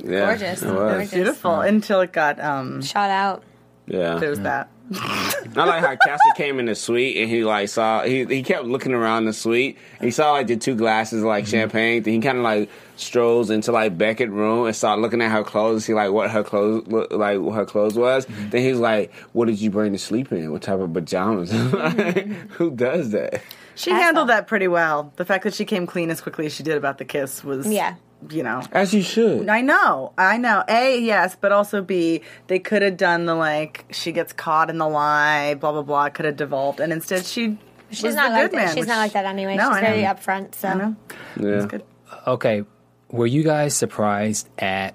Yeah, 0.04 0.26
Gorgeous. 0.26 0.62
it 0.62 0.68
was. 0.68 0.76
Gorgeous. 0.76 1.14
Beautiful 1.14 1.62
until 1.62 2.02
it 2.02 2.12
got 2.12 2.40
um. 2.40 2.82
Shot 2.82 3.10
out. 3.10 3.44
Yeah. 3.88 4.16
There 4.16 4.30
was 4.30 4.42
that. 4.42 4.70
I 4.94 5.48
like 5.56 5.82
how 5.82 5.96
Castle 5.96 6.32
came 6.36 6.60
in 6.60 6.66
the 6.66 6.76
suite 6.76 7.16
and 7.16 7.30
he 7.30 7.46
like 7.46 7.70
saw 7.70 8.04
he 8.04 8.26
he 8.26 8.44
kept 8.44 8.66
looking 8.66 8.94
around 8.94 9.26
the 9.26 9.34
suite. 9.34 9.78
And 10.00 10.06
he 10.06 10.12
saw 10.12 10.34
like 10.34 10.48
the 10.48 10.58
two 10.58 10.76
glasses 10.76 11.22
of, 11.22 11.28
like 11.28 11.46
mm-hmm. 11.46 11.52
champagne. 11.52 12.04
Then 12.04 12.14
he 12.16 12.20
kind 12.20 12.38
of 12.38 12.44
like 12.44 12.70
strolls 12.98 13.50
into 13.50 13.72
like 13.72 13.98
Beckett 13.98 14.30
room 14.30 14.66
and 14.66 14.76
started 14.76 15.02
looking 15.02 15.22
at 15.22 15.32
her 15.32 15.44
clothes. 15.44 15.86
See 15.86 15.94
like 15.94 16.12
what 16.12 16.30
her 16.30 16.44
clothes 16.44 16.88
look, 16.88 17.12
like 17.12 17.40
what 17.40 17.56
her 17.56 17.66
clothes 17.66 17.96
was. 17.96 18.26
Mm-hmm. 18.26 18.50
Then 18.50 18.62
he's 18.64 18.78
like, 18.78 19.14
"What 19.32 19.46
did 19.46 19.62
you 19.62 19.70
bring 19.70 19.94
to 19.94 19.98
sleep 19.98 20.32
in? 20.32 20.52
What 20.52 20.62
type 20.62 20.80
of 20.80 20.92
pajamas? 20.94 21.52
Mm-hmm. 21.82 22.48
Who 22.54 22.72
does 22.72 23.12
that?" 23.12 23.42
She 23.76 23.92
handled 23.92 24.30
that 24.30 24.48
pretty 24.48 24.68
well. 24.68 25.14
The 25.16 25.26
fact 25.26 25.44
that 25.46 25.54
she 25.54 25.66
came 25.66 25.88
clean 25.88 26.10
as 26.10 26.22
quickly 26.22 26.46
as 26.46 26.54
she 26.54 26.64
did 26.64 26.78
about 26.78 26.98
the 26.98 27.06
kiss 27.06 27.44
was, 27.44 27.66
Yeah. 27.66 27.96
You 28.30 28.44
know. 28.44 28.62
As 28.72 28.94
you 28.94 29.02
should. 29.02 29.50
I 29.50 29.62
know, 29.62 30.14
I 30.18 30.38
know. 30.38 30.64
A, 30.68 31.00
yes, 31.00 31.36
but 31.40 31.52
also 31.52 31.82
B, 31.82 32.22
they 32.48 32.60
could 32.60 32.82
have 32.82 32.98
done 32.98 33.26
the 33.26 33.36
like, 33.36 33.86
she 33.92 34.12
gets 34.12 34.32
caught 34.34 34.70
in 34.70 34.78
the 34.78 34.88
lie, 34.88 35.56
blah, 35.56 35.72
blah, 35.72 35.82
blah, 35.82 36.10
could 36.10 36.26
have 36.26 36.38
devolved. 36.38 36.80
And 36.80 36.94
instead 36.94 37.26
she 37.26 37.58
She's 37.90 38.04
was 38.04 38.16
not 38.16 38.30
the 38.30 38.34
like 38.36 38.42
good 38.44 38.52
that. 38.60 38.66
man. 38.66 38.68
She's 38.70 38.76
which- 38.82 38.88
not 38.88 38.98
like 38.98 39.14
that 39.14 39.26
anyway. 39.26 39.56
No, 39.58 39.70
She's 39.70 39.78
I 39.78 39.82
know. 39.82 39.88
very 39.88 40.04
upfront. 40.04 40.56
So 40.56 40.68
I 40.70 40.74
know. 40.76 40.96
Yeah. 41.40 41.68
Okay, 42.28 42.64
were 43.10 43.26
you 43.28 43.44
guys 43.44 43.76
surprised 43.76 44.48
at 44.60 44.94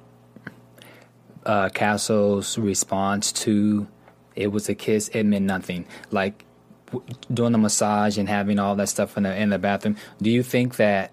uh, 1.45 1.69
Castle's 1.71 2.59
response 2.59 3.33
to 3.33 3.87
it 4.35 4.49
was 4.53 4.69
a 4.69 4.75
kiss? 4.75 5.09
It 5.09 5.25
meant 5.25 5.45
nothing. 5.45 5.87
Like 6.11 6.45
w- 6.87 7.05
doing 7.33 7.53
the 7.53 7.59
massage 7.59 8.19
and 8.19 8.29
having 8.29 8.59
all 8.59 8.77
that 8.77 8.89
stuff 8.89 9.17
in 9.17 9.23
the 9.25 9.35
in 9.37 9.51
the 9.51 9.59
bathroom. 9.59 9.97
Do 10.21 10.31
you 10.31 10.43
think 10.43 10.77
that 10.77 11.11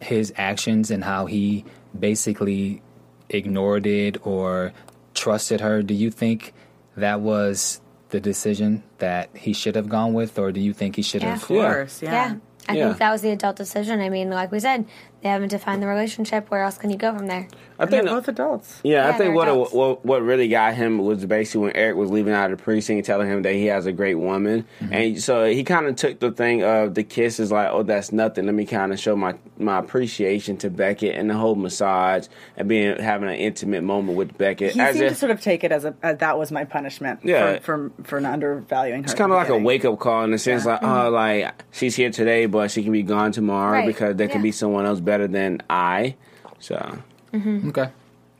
his 0.00 0.32
actions 0.36 0.90
and 0.90 1.04
how 1.04 1.26
he 1.26 1.64
basically 1.98 2.82
ignored 3.28 3.86
it 3.86 4.24
or 4.26 4.72
trusted 5.14 5.60
her? 5.60 5.82
Do 5.82 5.94
you 5.94 6.10
think 6.10 6.52
that 6.96 7.20
was 7.20 7.80
the 8.10 8.20
decision 8.20 8.82
that 8.98 9.28
he 9.36 9.52
should 9.52 9.74
have 9.74 9.88
gone 9.88 10.12
with, 10.14 10.38
or 10.38 10.52
do 10.52 10.60
you 10.60 10.72
think 10.72 10.96
he 10.96 11.02
should 11.02 11.22
Yeah. 11.22 11.30
have? 11.30 11.42
Of 11.42 11.48
course, 11.48 12.02
yeah. 12.02 12.12
yeah. 12.12 12.34
I 12.68 12.72
Yeah. 12.76 12.86
think 12.86 12.98
that 12.98 13.10
was 13.12 13.22
the 13.22 13.30
adult 13.30 13.56
decision. 13.56 14.00
I 14.00 14.08
mean, 14.08 14.30
like 14.30 14.50
we 14.52 14.60
said, 14.60 14.86
they 15.24 15.30
haven't 15.30 15.48
defined 15.48 15.82
the 15.82 15.86
relationship. 15.86 16.50
Where 16.50 16.62
else 16.62 16.76
can 16.76 16.90
you 16.90 16.98
go 16.98 17.16
from 17.16 17.28
there? 17.28 17.48
I 17.78 17.84
And 17.84 17.92
they're 17.92 18.02
think 18.02 18.10
both 18.10 18.28
adults. 18.28 18.80
Yeah, 18.84 19.08
Yeah, 19.08 19.14
I 19.14 19.18
think 19.18 19.34
what, 19.34 19.48
adults. 19.48 19.72
what 19.72 20.04
what 20.04 20.22
really 20.22 20.48
got 20.48 20.74
him 20.74 20.98
was 20.98 21.24
basically 21.24 21.62
when 21.62 21.76
Eric 21.76 21.96
was 21.96 22.10
leaving 22.10 22.34
out 22.34 22.52
of 22.52 22.58
the 22.58 22.62
precinct, 22.62 23.06
telling 23.06 23.28
him 23.28 23.40
that 23.40 23.54
he 23.54 23.64
has 23.66 23.86
a 23.86 23.92
great 23.92 24.16
woman, 24.16 24.66
mm-hmm. 24.80 24.92
and 24.92 25.22
so 25.22 25.46
he 25.46 25.64
kind 25.64 25.86
of 25.86 25.96
took 25.96 26.20
the 26.20 26.30
thing 26.30 26.62
of 26.62 26.94
the 26.94 27.02
kiss 27.02 27.40
is 27.40 27.50
like, 27.50 27.70
oh, 27.72 27.82
that's 27.82 28.12
nothing. 28.12 28.44
Let 28.44 28.54
me 28.54 28.66
kind 28.66 28.92
of 28.92 29.00
show 29.00 29.16
my 29.16 29.34
my 29.58 29.78
appreciation 29.78 30.58
to 30.58 30.68
Beckett 30.68 31.14
and 31.14 31.30
the 31.30 31.34
whole 31.34 31.54
massage 31.54 32.26
and 32.58 32.68
being 32.68 32.98
having 32.98 33.30
an 33.30 33.36
intimate 33.36 33.82
moment 33.82 34.18
with 34.18 34.36
Beckett. 34.36 34.74
He 34.74 34.80
as 34.80 34.94
seemed 34.94 35.06
if, 35.06 35.12
to 35.14 35.18
sort 35.18 35.32
of 35.32 35.40
take 35.40 35.64
it 35.64 35.72
as 35.72 35.86
a 35.86 35.94
as 36.02 36.18
that 36.18 36.38
was 36.38 36.52
my 36.52 36.64
punishment 36.64 37.20
Yeah. 37.24 37.60
for, 37.60 37.90
for 37.98 38.02
for 38.04 38.20
not 38.20 38.34
undervaluing 38.34 39.00
her. 39.00 39.04
it's 39.04 39.14
kind 39.14 39.32
of 39.32 39.38
like 39.38 39.48
a 39.48 39.56
wake 39.56 39.86
up 39.86 39.98
call 39.98 40.22
in 40.24 40.32
the 40.32 40.38
sense 40.38 40.66
like, 40.66 40.82
mm-hmm. 40.82 41.06
oh, 41.06 41.10
like 41.10 41.64
she's 41.72 41.96
here 41.96 42.10
today, 42.10 42.44
but 42.44 42.70
she 42.70 42.82
can 42.82 42.92
be 42.92 43.02
gone 43.02 43.32
tomorrow 43.32 43.78
Right, 43.78 43.86
because 43.86 44.16
there 44.16 44.28
can 44.28 44.42
be 44.42 44.52
someone 44.52 44.84
else 44.84 45.00
better 45.00 45.13
than 45.28 45.62
I. 45.68 46.16
So 46.58 46.98
Okay. 47.34 47.90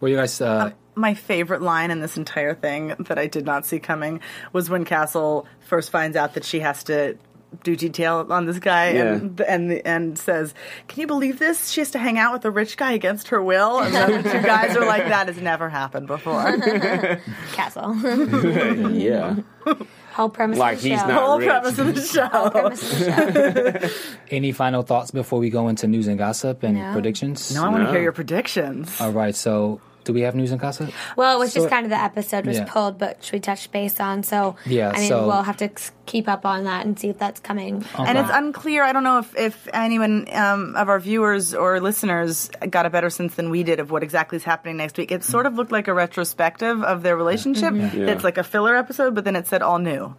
Were 0.00 0.08
you 0.08 0.16
guys? 0.16 0.40
Uh, 0.40 0.72
my 0.94 1.14
favorite 1.14 1.62
line 1.62 1.90
in 1.90 2.00
this 2.00 2.16
entire 2.16 2.54
thing 2.54 2.94
that 3.00 3.18
I 3.18 3.26
did 3.26 3.44
not 3.44 3.66
see 3.66 3.80
coming 3.80 4.20
was 4.52 4.70
when 4.70 4.84
Castle 4.84 5.46
first 5.60 5.90
finds 5.90 6.16
out 6.16 6.34
that 6.34 6.44
she 6.44 6.60
has 6.60 6.84
to 6.84 7.18
do 7.62 7.76
detail 7.76 8.26
on 8.30 8.46
this 8.46 8.58
guy 8.58 8.86
and 8.86 9.40
and 9.40 9.72
and 9.86 10.18
says, 10.18 10.54
"Can 10.88 11.00
you 11.00 11.06
believe 11.06 11.38
this? 11.38 11.70
She 11.70 11.80
has 11.80 11.90
to 11.92 11.98
hang 11.98 12.18
out 12.18 12.32
with 12.32 12.44
a 12.44 12.50
rich 12.50 12.76
guy 12.76 12.92
against 12.92 13.28
her 13.28 13.42
will." 13.42 13.80
And 13.80 13.94
the 13.94 14.30
two 14.30 14.42
guys 14.42 14.76
are 14.76 14.84
like, 14.84 15.04
"That 15.08 15.28
has 15.28 15.40
never 15.40 15.68
happened 15.68 16.06
before." 16.06 16.58
Castle. 17.52 17.94
yeah. 18.92 19.36
Whole 20.14 20.28
premise 20.28 20.58
like 20.58 20.76
of 20.76 20.82
the 20.82 20.88
he's 20.90 21.00
show. 21.00 21.06
not 21.08 21.22
Whole 21.22 21.38
rich. 21.38 21.48
premise 21.48 21.78
of 21.78 21.94
the 21.94 22.00
show. 22.14 22.26
Whole 22.26 22.50
premise 22.50 22.82
of 22.92 22.98
the 22.98 23.88
show. 23.88 23.94
Any 24.30 24.52
final 24.52 24.82
thoughts 24.82 25.10
before 25.10 25.40
we 25.40 25.50
go 25.50 25.66
into 25.68 25.86
news 25.88 26.06
and 26.06 26.16
gossip 26.18 26.62
and 26.62 26.76
No. 26.78 26.92
predictions? 26.92 27.52
No, 27.54 27.64
I 27.64 27.68
want 27.68 27.78
to 27.80 27.84
No. 27.84 27.92
hear 27.92 28.02
your 28.02 28.12
predictions. 28.12 29.00
All 29.00 29.10
right. 29.12 29.34
So, 29.34 29.80
do 30.04 30.12
we 30.12 30.20
have 30.22 30.34
news 30.34 30.50
and 30.50 30.60
gossip? 30.60 30.90
Well, 31.16 31.34
it 31.36 31.38
was 31.38 31.52
So- 31.52 31.60
just 31.60 31.70
kind 31.70 31.84
of 31.86 31.90
the 31.90 32.00
episode 32.00 32.46
was 32.46 32.58
Yeah. 32.58 32.66
pulled, 32.68 32.98
but 32.98 33.28
we 33.32 33.40
touched 33.40 33.72
base 33.72 33.98
on. 34.00 34.22
So 34.22 34.56
Yeah, 34.66 34.92
I 34.94 34.98
mean, 35.00 35.08
so- 35.08 35.26
we'll 35.26 35.42
have 35.42 35.56
to 35.58 35.70
keep 36.06 36.28
up 36.28 36.44
on 36.44 36.64
that 36.64 36.84
and 36.84 36.98
see 36.98 37.08
if 37.08 37.18
that's 37.18 37.40
coming. 37.40 37.82
And 37.98 38.18
it's 38.18 38.28
unclear. 38.32 38.84
I 38.84 38.92
don't 38.92 39.04
know 39.04 39.18
if, 39.18 39.34
if 39.38 39.68
anyone 39.72 40.26
um, 40.34 40.76
of 40.76 40.88
our 40.90 41.00
viewers 41.00 41.54
or 41.54 41.80
listeners 41.80 42.50
got 42.68 42.84
a 42.86 42.90
better 42.90 43.08
sense 43.08 43.34
than 43.36 43.48
we 43.50 43.62
did 43.62 43.80
of 43.80 43.90
what 43.90 44.02
exactly 44.02 44.36
is 44.36 44.44
happening 44.44 44.76
next 44.76 44.98
week. 44.98 45.10
It 45.10 45.24
sort 45.24 45.46
of 45.46 45.54
looked 45.54 45.72
like 45.72 45.88
a 45.88 45.94
retrospective 45.94 46.82
of 46.82 47.02
their 47.02 47.16
relationship. 47.16 47.72
Mm-hmm. 47.72 47.98
Yeah. 48.02 48.06
It's 48.08 48.22
like 48.24 48.36
a 48.36 48.44
filler 48.44 48.76
episode, 48.76 49.14
but 49.14 49.24
then 49.24 49.34
it 49.36 49.46
said 49.46 49.62
all 49.62 49.78
new, 49.78 50.14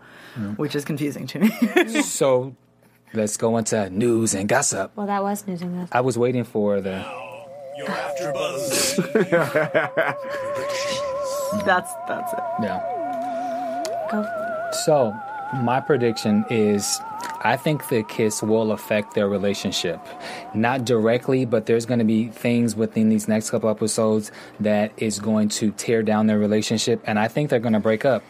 which 0.56 0.76
is 0.76 0.84
confusing 0.84 1.28
to 1.28 1.40
me. 1.40 2.02
so, 2.02 2.56
let's 3.14 3.38
go 3.38 3.56
into 3.58 3.90
news 3.92 4.34
and 4.34 4.50
gossip. 4.50 4.92
well, 4.96 5.06
that 5.08 5.22
was 5.22 5.46
news 5.48 5.62
and 5.62 5.76
gossip. 5.82 5.96
I 5.96 6.02
was 6.02 6.18
waiting 6.18 6.44
for 6.44 6.82
the. 6.82 7.06
Your 7.78 7.88
AfterBuzz. 7.88 8.96
that's 11.66 11.94
that's 12.08 12.34
it. 12.34 12.40
Yeah. 12.62 13.84
Go. 14.12 14.72
So, 14.86 15.14
my 15.54 15.82
prediction 15.82 16.46
is 16.50 17.02
I 17.42 17.58
think 17.58 17.88
the 17.90 18.04
kiss 18.04 18.42
will 18.42 18.72
affect 18.72 19.14
their 19.14 19.28
relationship. 19.28 20.00
Not 20.54 20.86
directly, 20.86 21.46
but 21.46 21.66
there's 21.66 21.86
going 21.86 22.00
to 22.00 22.06
be 22.06 22.30
things 22.30 22.76
within 22.76 23.10
these 23.10 23.28
next 23.28 23.50
couple 23.50 23.70
episodes 23.70 24.32
that 24.60 24.92
is 24.98 25.20
going 25.20 25.50
to 25.50 25.72
tear 25.72 26.02
down 26.02 26.28
their 26.28 26.40
relationship, 26.40 27.02
and 27.06 27.20
I 27.20 27.28
think 27.28 27.50
they're 27.50 27.60
going 27.60 27.74
to 27.74 27.80
break 27.80 28.06
up. 28.06 28.24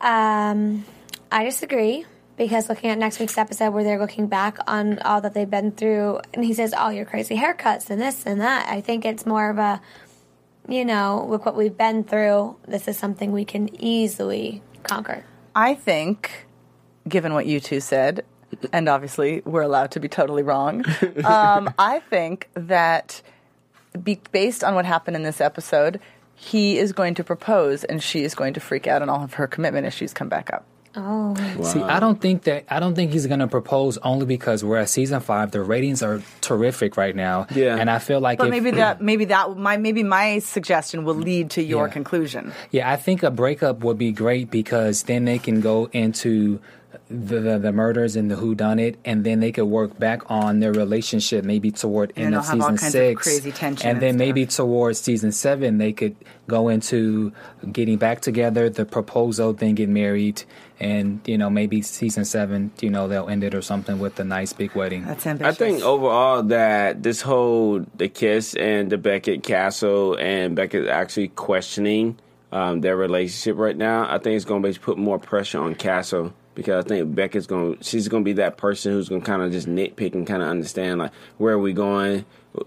Um, 0.00 0.84
I 1.30 1.44
disagree 1.44 2.04
because 2.36 2.68
looking 2.68 2.90
at 2.90 2.98
next 2.98 3.18
week's 3.18 3.38
episode 3.38 3.70
where 3.70 3.84
they're 3.84 3.98
looking 3.98 4.26
back 4.26 4.58
on 4.66 4.98
all 5.00 5.20
that 5.20 5.34
they've 5.34 5.48
been 5.48 5.72
through, 5.72 6.20
and 6.32 6.44
he 6.44 6.54
says, 6.54 6.72
"All 6.72 6.92
your 6.92 7.04
crazy 7.04 7.36
haircuts 7.36 7.90
and 7.90 8.00
this 8.00 8.26
and 8.26 8.40
that." 8.40 8.68
I 8.68 8.80
think 8.80 9.04
it's 9.04 9.26
more 9.26 9.50
of 9.50 9.58
a, 9.58 9.80
you 10.68 10.84
know, 10.84 11.26
with 11.28 11.44
what 11.44 11.56
we've 11.56 11.76
been 11.76 12.04
through, 12.04 12.56
this 12.66 12.88
is 12.88 12.96
something 12.96 13.32
we 13.32 13.44
can 13.44 13.68
easily 13.82 14.62
conquer. 14.82 15.24
I 15.54 15.74
think, 15.74 16.46
given 17.08 17.34
what 17.34 17.46
you 17.46 17.60
two 17.60 17.80
said, 17.80 18.24
and 18.72 18.88
obviously 18.88 19.42
we're 19.44 19.62
allowed 19.62 19.90
to 19.92 20.00
be 20.00 20.08
totally 20.08 20.42
wrong, 20.42 20.84
um, 21.24 21.72
I 21.78 22.00
think 22.10 22.48
that 22.54 23.22
be, 24.02 24.20
based 24.32 24.64
on 24.64 24.74
what 24.74 24.84
happened 24.84 25.16
in 25.16 25.22
this 25.22 25.40
episode, 25.40 26.00
he 26.34 26.78
is 26.78 26.92
going 26.92 27.14
to 27.14 27.24
propose 27.24 27.84
and 27.84 28.02
she 28.02 28.24
is 28.24 28.34
going 28.34 28.54
to 28.54 28.60
freak 28.60 28.86
out 28.86 29.02
and 29.02 29.10
all 29.10 29.22
of 29.22 29.34
her 29.34 29.46
commitment 29.46 29.86
issues 29.86 30.12
come 30.12 30.28
back 30.28 30.52
up. 30.52 30.64
Oh, 30.94 31.34
See, 31.62 31.80
I 31.80 32.00
don't 32.00 32.20
think 32.20 32.42
that 32.42 32.64
I 32.68 32.78
don't 32.78 32.94
think 32.94 33.12
he's 33.12 33.26
going 33.26 33.40
to 33.40 33.46
propose 33.48 33.96
only 33.98 34.26
because 34.26 34.62
we're 34.62 34.76
at 34.78 34.90
season 34.90 35.20
five. 35.20 35.50
The 35.50 35.62
ratings 35.62 36.02
are 36.02 36.20
terrific 36.42 36.96
right 36.98 37.16
now, 37.16 37.46
Yeah. 37.54 37.76
and 37.76 37.88
I 37.90 37.98
feel 37.98 38.20
like 38.20 38.38
But 38.38 38.48
if, 38.48 38.50
maybe 38.50 38.72
that 38.72 39.00
maybe 39.00 39.24
that 39.26 39.56
my 39.56 39.76
maybe 39.78 40.02
my 40.02 40.38
suggestion 40.40 41.04
will 41.04 41.14
lead 41.14 41.50
to 41.50 41.62
your 41.62 41.86
Yeah. 41.86 41.92
conclusion. 41.92 42.52
Yeah, 42.70 42.90
I 42.90 42.96
think 42.96 43.22
a 43.22 43.30
breakup 43.30 43.82
would 43.84 43.96
be 43.98 44.12
great 44.12 44.50
because 44.50 45.04
then 45.04 45.24
they 45.24 45.38
can 45.38 45.60
go 45.60 45.88
into 45.92 46.60
the 47.08 47.40
the, 47.40 47.58
the 47.58 47.72
murders 47.72 48.16
and 48.16 48.30
the 48.30 48.36
who 48.36 48.54
done 48.54 48.78
it, 48.78 48.96
and 49.04 49.24
then 49.24 49.40
they 49.40 49.50
could 49.52 49.64
work 49.64 49.98
back 49.98 50.30
on 50.30 50.60
their 50.60 50.72
relationship 50.72 51.44
maybe 51.44 51.70
toward 51.70 52.12
And 52.16 52.26
end 52.26 52.34
they'll 52.34 52.40
of 52.40 52.46
have 52.46 52.60
all 52.60 52.66
season 52.68 52.76
kinds 52.78 52.94
of 52.94 53.00
six, 53.00 53.22
crazy 53.22 53.52
tension 53.52 53.86
and 53.88 53.96
and 53.96 54.02
then 54.02 54.12
stuff. 54.14 54.18
maybe 54.26 54.46
towards 54.46 55.00
season 55.00 55.32
seven 55.32 55.78
they 55.78 55.92
could 55.92 56.16
go 56.48 56.68
into 56.68 57.32
getting 57.70 57.96
back 57.96 58.20
together, 58.20 58.68
the 58.68 58.84
proposal, 58.84 59.52
then 59.54 59.74
get 59.74 59.88
married, 59.88 60.42
and 60.82 61.20
you 61.26 61.38
know 61.38 61.48
maybe 61.48 61.80
season 61.80 62.24
seven, 62.24 62.72
you 62.80 62.90
know 62.90 63.06
they'll 63.06 63.28
end 63.28 63.44
it 63.44 63.54
or 63.54 63.62
something 63.62 64.00
with 64.00 64.18
a 64.18 64.24
nice 64.24 64.52
big 64.52 64.74
wedding. 64.74 65.04
That's 65.04 65.26
I 65.26 65.52
think 65.52 65.82
overall 65.82 66.42
that 66.44 67.02
this 67.02 67.22
whole 67.22 67.86
the 67.94 68.08
kiss 68.08 68.54
and 68.54 68.90
the 68.90 68.98
Beckett 68.98 69.44
Castle 69.44 70.16
and 70.18 70.56
Beckett 70.56 70.88
actually 70.88 71.28
questioning 71.28 72.18
um, 72.50 72.80
their 72.80 72.96
relationship 72.96 73.56
right 73.56 73.76
now. 73.76 74.12
I 74.12 74.18
think 74.18 74.36
it's 74.36 74.44
going 74.44 74.62
to 74.62 74.68
be 74.68 74.76
put 74.76 74.98
more 74.98 75.20
pressure 75.20 75.60
on 75.60 75.76
Castle 75.76 76.34
because 76.54 76.84
I 76.84 76.88
think 76.88 77.14
Beckett's 77.14 77.46
going 77.46 77.76
to 77.76 77.84
she's 77.84 78.08
going 78.08 78.24
to 78.24 78.28
be 78.28 78.34
that 78.34 78.56
person 78.56 78.92
who's 78.92 79.08
going 79.08 79.22
to 79.22 79.26
kind 79.26 79.42
of 79.42 79.52
just 79.52 79.68
nitpick 79.68 80.14
and 80.14 80.26
kind 80.26 80.42
of 80.42 80.48
understand 80.48 80.98
like 80.98 81.12
where 81.38 81.54
are 81.54 81.60
we 81.60 81.72
going. 81.72 82.24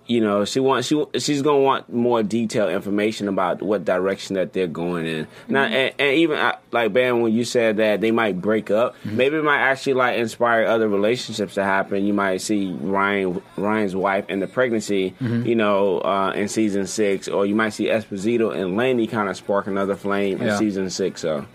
You 0.07 0.19
know, 0.19 0.45
she 0.45 0.59
wants 0.59 0.87
she 0.87 1.03
she's 1.19 1.43
gonna 1.43 1.59
want 1.59 1.93
more 1.93 2.23
detailed 2.23 2.71
information 2.71 3.27
about 3.27 3.61
what 3.61 3.85
direction 3.85 4.33
that 4.35 4.51
they're 4.51 4.65
going 4.65 5.05
in. 5.05 5.27
Now, 5.47 5.65
and, 5.65 5.93
and 5.99 6.17
even 6.17 6.39
uh, 6.39 6.57
like 6.71 6.91
Ben, 6.91 7.21
when 7.21 7.33
you 7.33 7.45
said 7.45 7.77
that 7.77 8.01
they 8.01 8.09
might 8.09 8.41
break 8.41 8.71
up, 8.71 8.95
maybe 9.05 9.35
it 9.37 9.43
might 9.43 9.59
actually 9.59 9.93
like 9.93 10.17
inspire 10.17 10.65
other 10.65 10.87
relationships 10.87 11.53
to 11.55 11.63
happen. 11.63 12.03
You 12.03 12.13
might 12.13 12.37
see 12.41 12.71
Ryan 12.81 13.41
Ryan's 13.57 13.95
wife 13.95 14.25
and 14.27 14.41
the 14.41 14.47
pregnancy, 14.47 15.13
you 15.45 15.55
know, 15.55 15.99
uh, 15.99 16.31
in 16.35 16.47
season 16.47 16.87
six, 16.87 17.27
or 17.27 17.45
you 17.45 17.53
might 17.53 17.69
see 17.69 17.85
Esposito 17.85 18.55
and 18.55 18.75
Lanie 18.77 19.05
kind 19.05 19.29
of 19.29 19.37
spark 19.37 19.67
another 19.67 19.95
flame 19.95 20.41
in 20.41 20.47
season 20.57 20.89
six. 20.89 21.21
So 21.21 21.45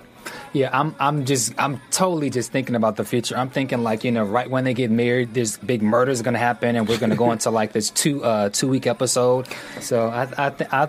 Yeah, 0.53 0.71
I'm 0.73 0.95
I'm 0.99 1.25
just 1.27 1.55
I'm 1.59 1.81
totally 1.91 2.31
just 2.31 2.51
thinking 2.51 2.75
about 2.75 2.97
the 2.97 3.05
future. 3.05 3.37
I'm 3.37 3.51
thinking 3.51 3.83
like, 3.83 4.03
you 4.05 4.11
know, 4.11 4.25
right 4.25 4.51
when 4.51 4.65
they 4.65 4.75
get 4.75 4.91
married, 4.91 5.33
there's 5.35 5.57
big 5.59 5.81
murders 5.83 6.23
gonna 6.23 6.39
happen 6.39 6.75
and 6.77 6.89
we're 6.89 6.99
gonna 6.99 7.17
go 7.17 7.31
into 7.33 7.51
like 7.51 7.73
this 7.73 7.91
two 7.91 8.25
uh 8.25 8.49
two 8.49 8.67
week 8.69 8.87
episode. 8.87 9.47
So 9.81 10.09
I 10.09 10.23
I 10.37 10.51
th- 10.51 10.71
I 10.73 10.89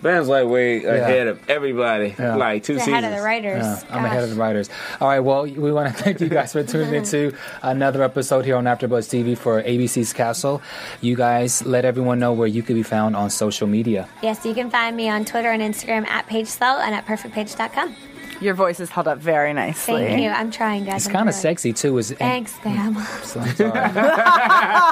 Ben's 0.00 0.28
like 0.28 0.46
way 0.46 0.84
ahead 0.84 1.26
of 1.26 1.40
everybody, 1.50 2.14
Yeah. 2.16 2.36
like 2.36 2.62
two 2.62 2.74
the 2.74 2.78
seasons. 2.80 2.98
Ahead 3.02 3.12
of 3.12 3.18
the 3.18 3.24
writers. 3.24 3.64
Yeah, 3.64 3.82
I'm 3.90 4.04
ahead 4.04 4.22
of 4.22 4.30
the 4.30 4.36
writers. 4.36 4.70
All 5.00 5.08
right, 5.08 5.18
well, 5.18 5.42
we 5.42 5.72
want 5.72 5.88
to 5.96 6.02
thank 6.04 6.20
you 6.20 6.28
guys 6.28 6.52
for 6.52 6.62
tuning 6.62 6.94
in 6.94 7.02
to 7.06 7.34
another 7.62 8.04
episode 8.04 8.44
here 8.44 8.54
on 8.54 8.62
AfterBuzz 8.64 9.08
TV 9.10 9.36
for 9.36 9.60
ABC's 9.60 10.12
Castle. 10.12 10.62
You 11.00 11.16
guys 11.16 11.66
let 11.66 11.84
everyone 11.84 12.20
know 12.20 12.32
where 12.32 12.46
you 12.46 12.62
can 12.62 12.76
be 12.76 12.84
found 12.84 13.16
on 13.16 13.28
social 13.28 13.66
media. 13.66 14.08
Yes, 14.22 14.44
you 14.46 14.54
can 14.54 14.70
find 14.70 14.96
me 14.96 15.08
on 15.08 15.24
Twitter 15.24 15.50
and 15.50 15.60
Instagram 15.62 16.06
at 16.06 16.28
PageSpell 16.28 16.78
and 16.80 16.94
at 16.94 17.04
perfectpage.com. 17.04 17.96
Your 18.40 18.54
voice 18.54 18.78
is 18.80 18.90
held 18.90 19.08
up 19.08 19.18
very 19.18 19.52
nicely. 19.52 19.94
Thank 20.06 20.22
you. 20.22 20.30
I'm 20.30 20.50
trying, 20.50 20.84
guys. 20.84 20.96
It's 20.96 21.06
I'm 21.06 21.12
kind 21.12 21.28
of 21.28 21.34
trying. 21.34 21.42
sexy 21.42 21.72
too. 21.72 21.96
Is 21.98 22.12
Thanks, 22.12 22.52
Sam. 22.62 22.94
So 23.22 23.40
I'm 23.40 23.54
sorry. 23.54 23.72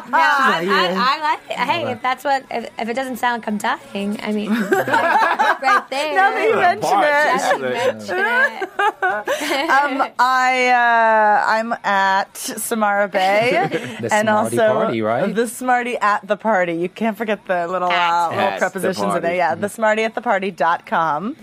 No, 0.07 0.18
I, 0.18 0.64
I, 0.68 1.16
I 1.16 1.20
like 1.22 1.40
it. 1.51 1.57
Hey, 1.59 1.90
if 1.92 2.03
that's 2.03 2.24
what, 2.24 2.44
if, 2.51 2.70
if 2.78 2.88
it 2.88 2.94
doesn't 2.94 3.16
sound 3.16 3.42
like 3.42 3.49
I'm 3.49 3.59
dying, 3.59 4.18
I 4.22 4.32
mean, 4.32 4.51
right 4.70 5.84
there. 5.90 6.14
Now 6.14 6.30
that 6.30 6.49
you 6.49 6.57
mention 6.57 6.99
it. 6.99 7.03
that 7.03 7.57
you 7.57 7.62
mention 7.68 8.16
it. 8.18 9.70
um, 9.70 10.12
I 10.18 10.68
uh, 10.68 11.44
I'm 11.47 11.72
at 11.84 12.36
Samara 12.36 13.09
Bay, 13.09 13.51
The 14.01 14.12
and 14.14 14.26
Smarty 14.28 14.59
also 14.59 14.72
Party, 14.74 15.03
right? 15.03 15.34
the 15.34 15.47
Smarty 15.49 15.97
at 15.99 16.26
the 16.26 16.36
party. 16.36 16.74
You 16.74 16.88
can't 16.88 17.16
forget 17.16 17.44
the 17.47 17.66
little 17.68 17.88
uh, 17.88 17.92
At. 17.92 18.28
little 18.30 18.40
At 18.44 18.55
the 18.55 18.61
prepositions 18.61 18.99
in 19.05 19.11
party. 19.11 19.20
there. 19.26 19.34
Yeah, 19.36 19.55
the 19.55 19.68
Smarty 19.68 20.03
at 20.05 20.14
the 20.14 20.20
party.com. 20.20 21.36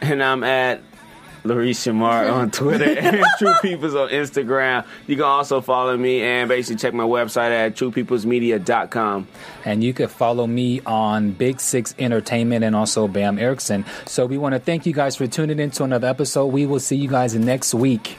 And 0.00 0.22
I'm 0.22 0.44
at 0.44 0.80
Larice 1.44 1.90
Shamar 1.90 2.32
on 2.32 2.50
Twitter 2.50 2.84
and 2.98 3.24
True 3.38 3.54
Peoples 3.62 3.94
on 3.94 4.08
Instagram. 4.08 4.84
You 5.06 5.16
can 5.16 5.24
also 5.24 5.60
follow 5.60 5.96
me 5.96 6.22
and 6.22 6.48
basically 6.48 6.76
check 6.80 6.94
my 6.94 7.04
website 7.04 7.50
at 7.50 7.74
truepeoplesmedia.com. 7.76 9.28
and 9.64 9.84
you 9.84 9.92
could 9.92 10.10
follow 10.10 10.46
me 10.46 10.80
on 10.86 11.32
Big 11.32 11.60
Six 11.60 11.94
Entertainment 11.98 12.64
and 12.64 12.76
also 12.76 13.08
Bam 13.08 13.38
Erickson. 13.38 13.84
So 14.06 14.26
we 14.26 14.38
want 14.38 14.54
to 14.54 14.58
thank 14.58 14.86
you 14.86 14.92
guys 14.92 15.16
for 15.16 15.26
tuning 15.26 15.58
in 15.58 15.70
to 15.72 15.84
another 15.84 16.08
episode. 16.08 16.46
We 16.46 16.66
will 16.66 16.80
see 16.80 16.96
you 16.96 17.08
guys 17.08 17.34
next 17.34 17.74
week. 17.74 18.18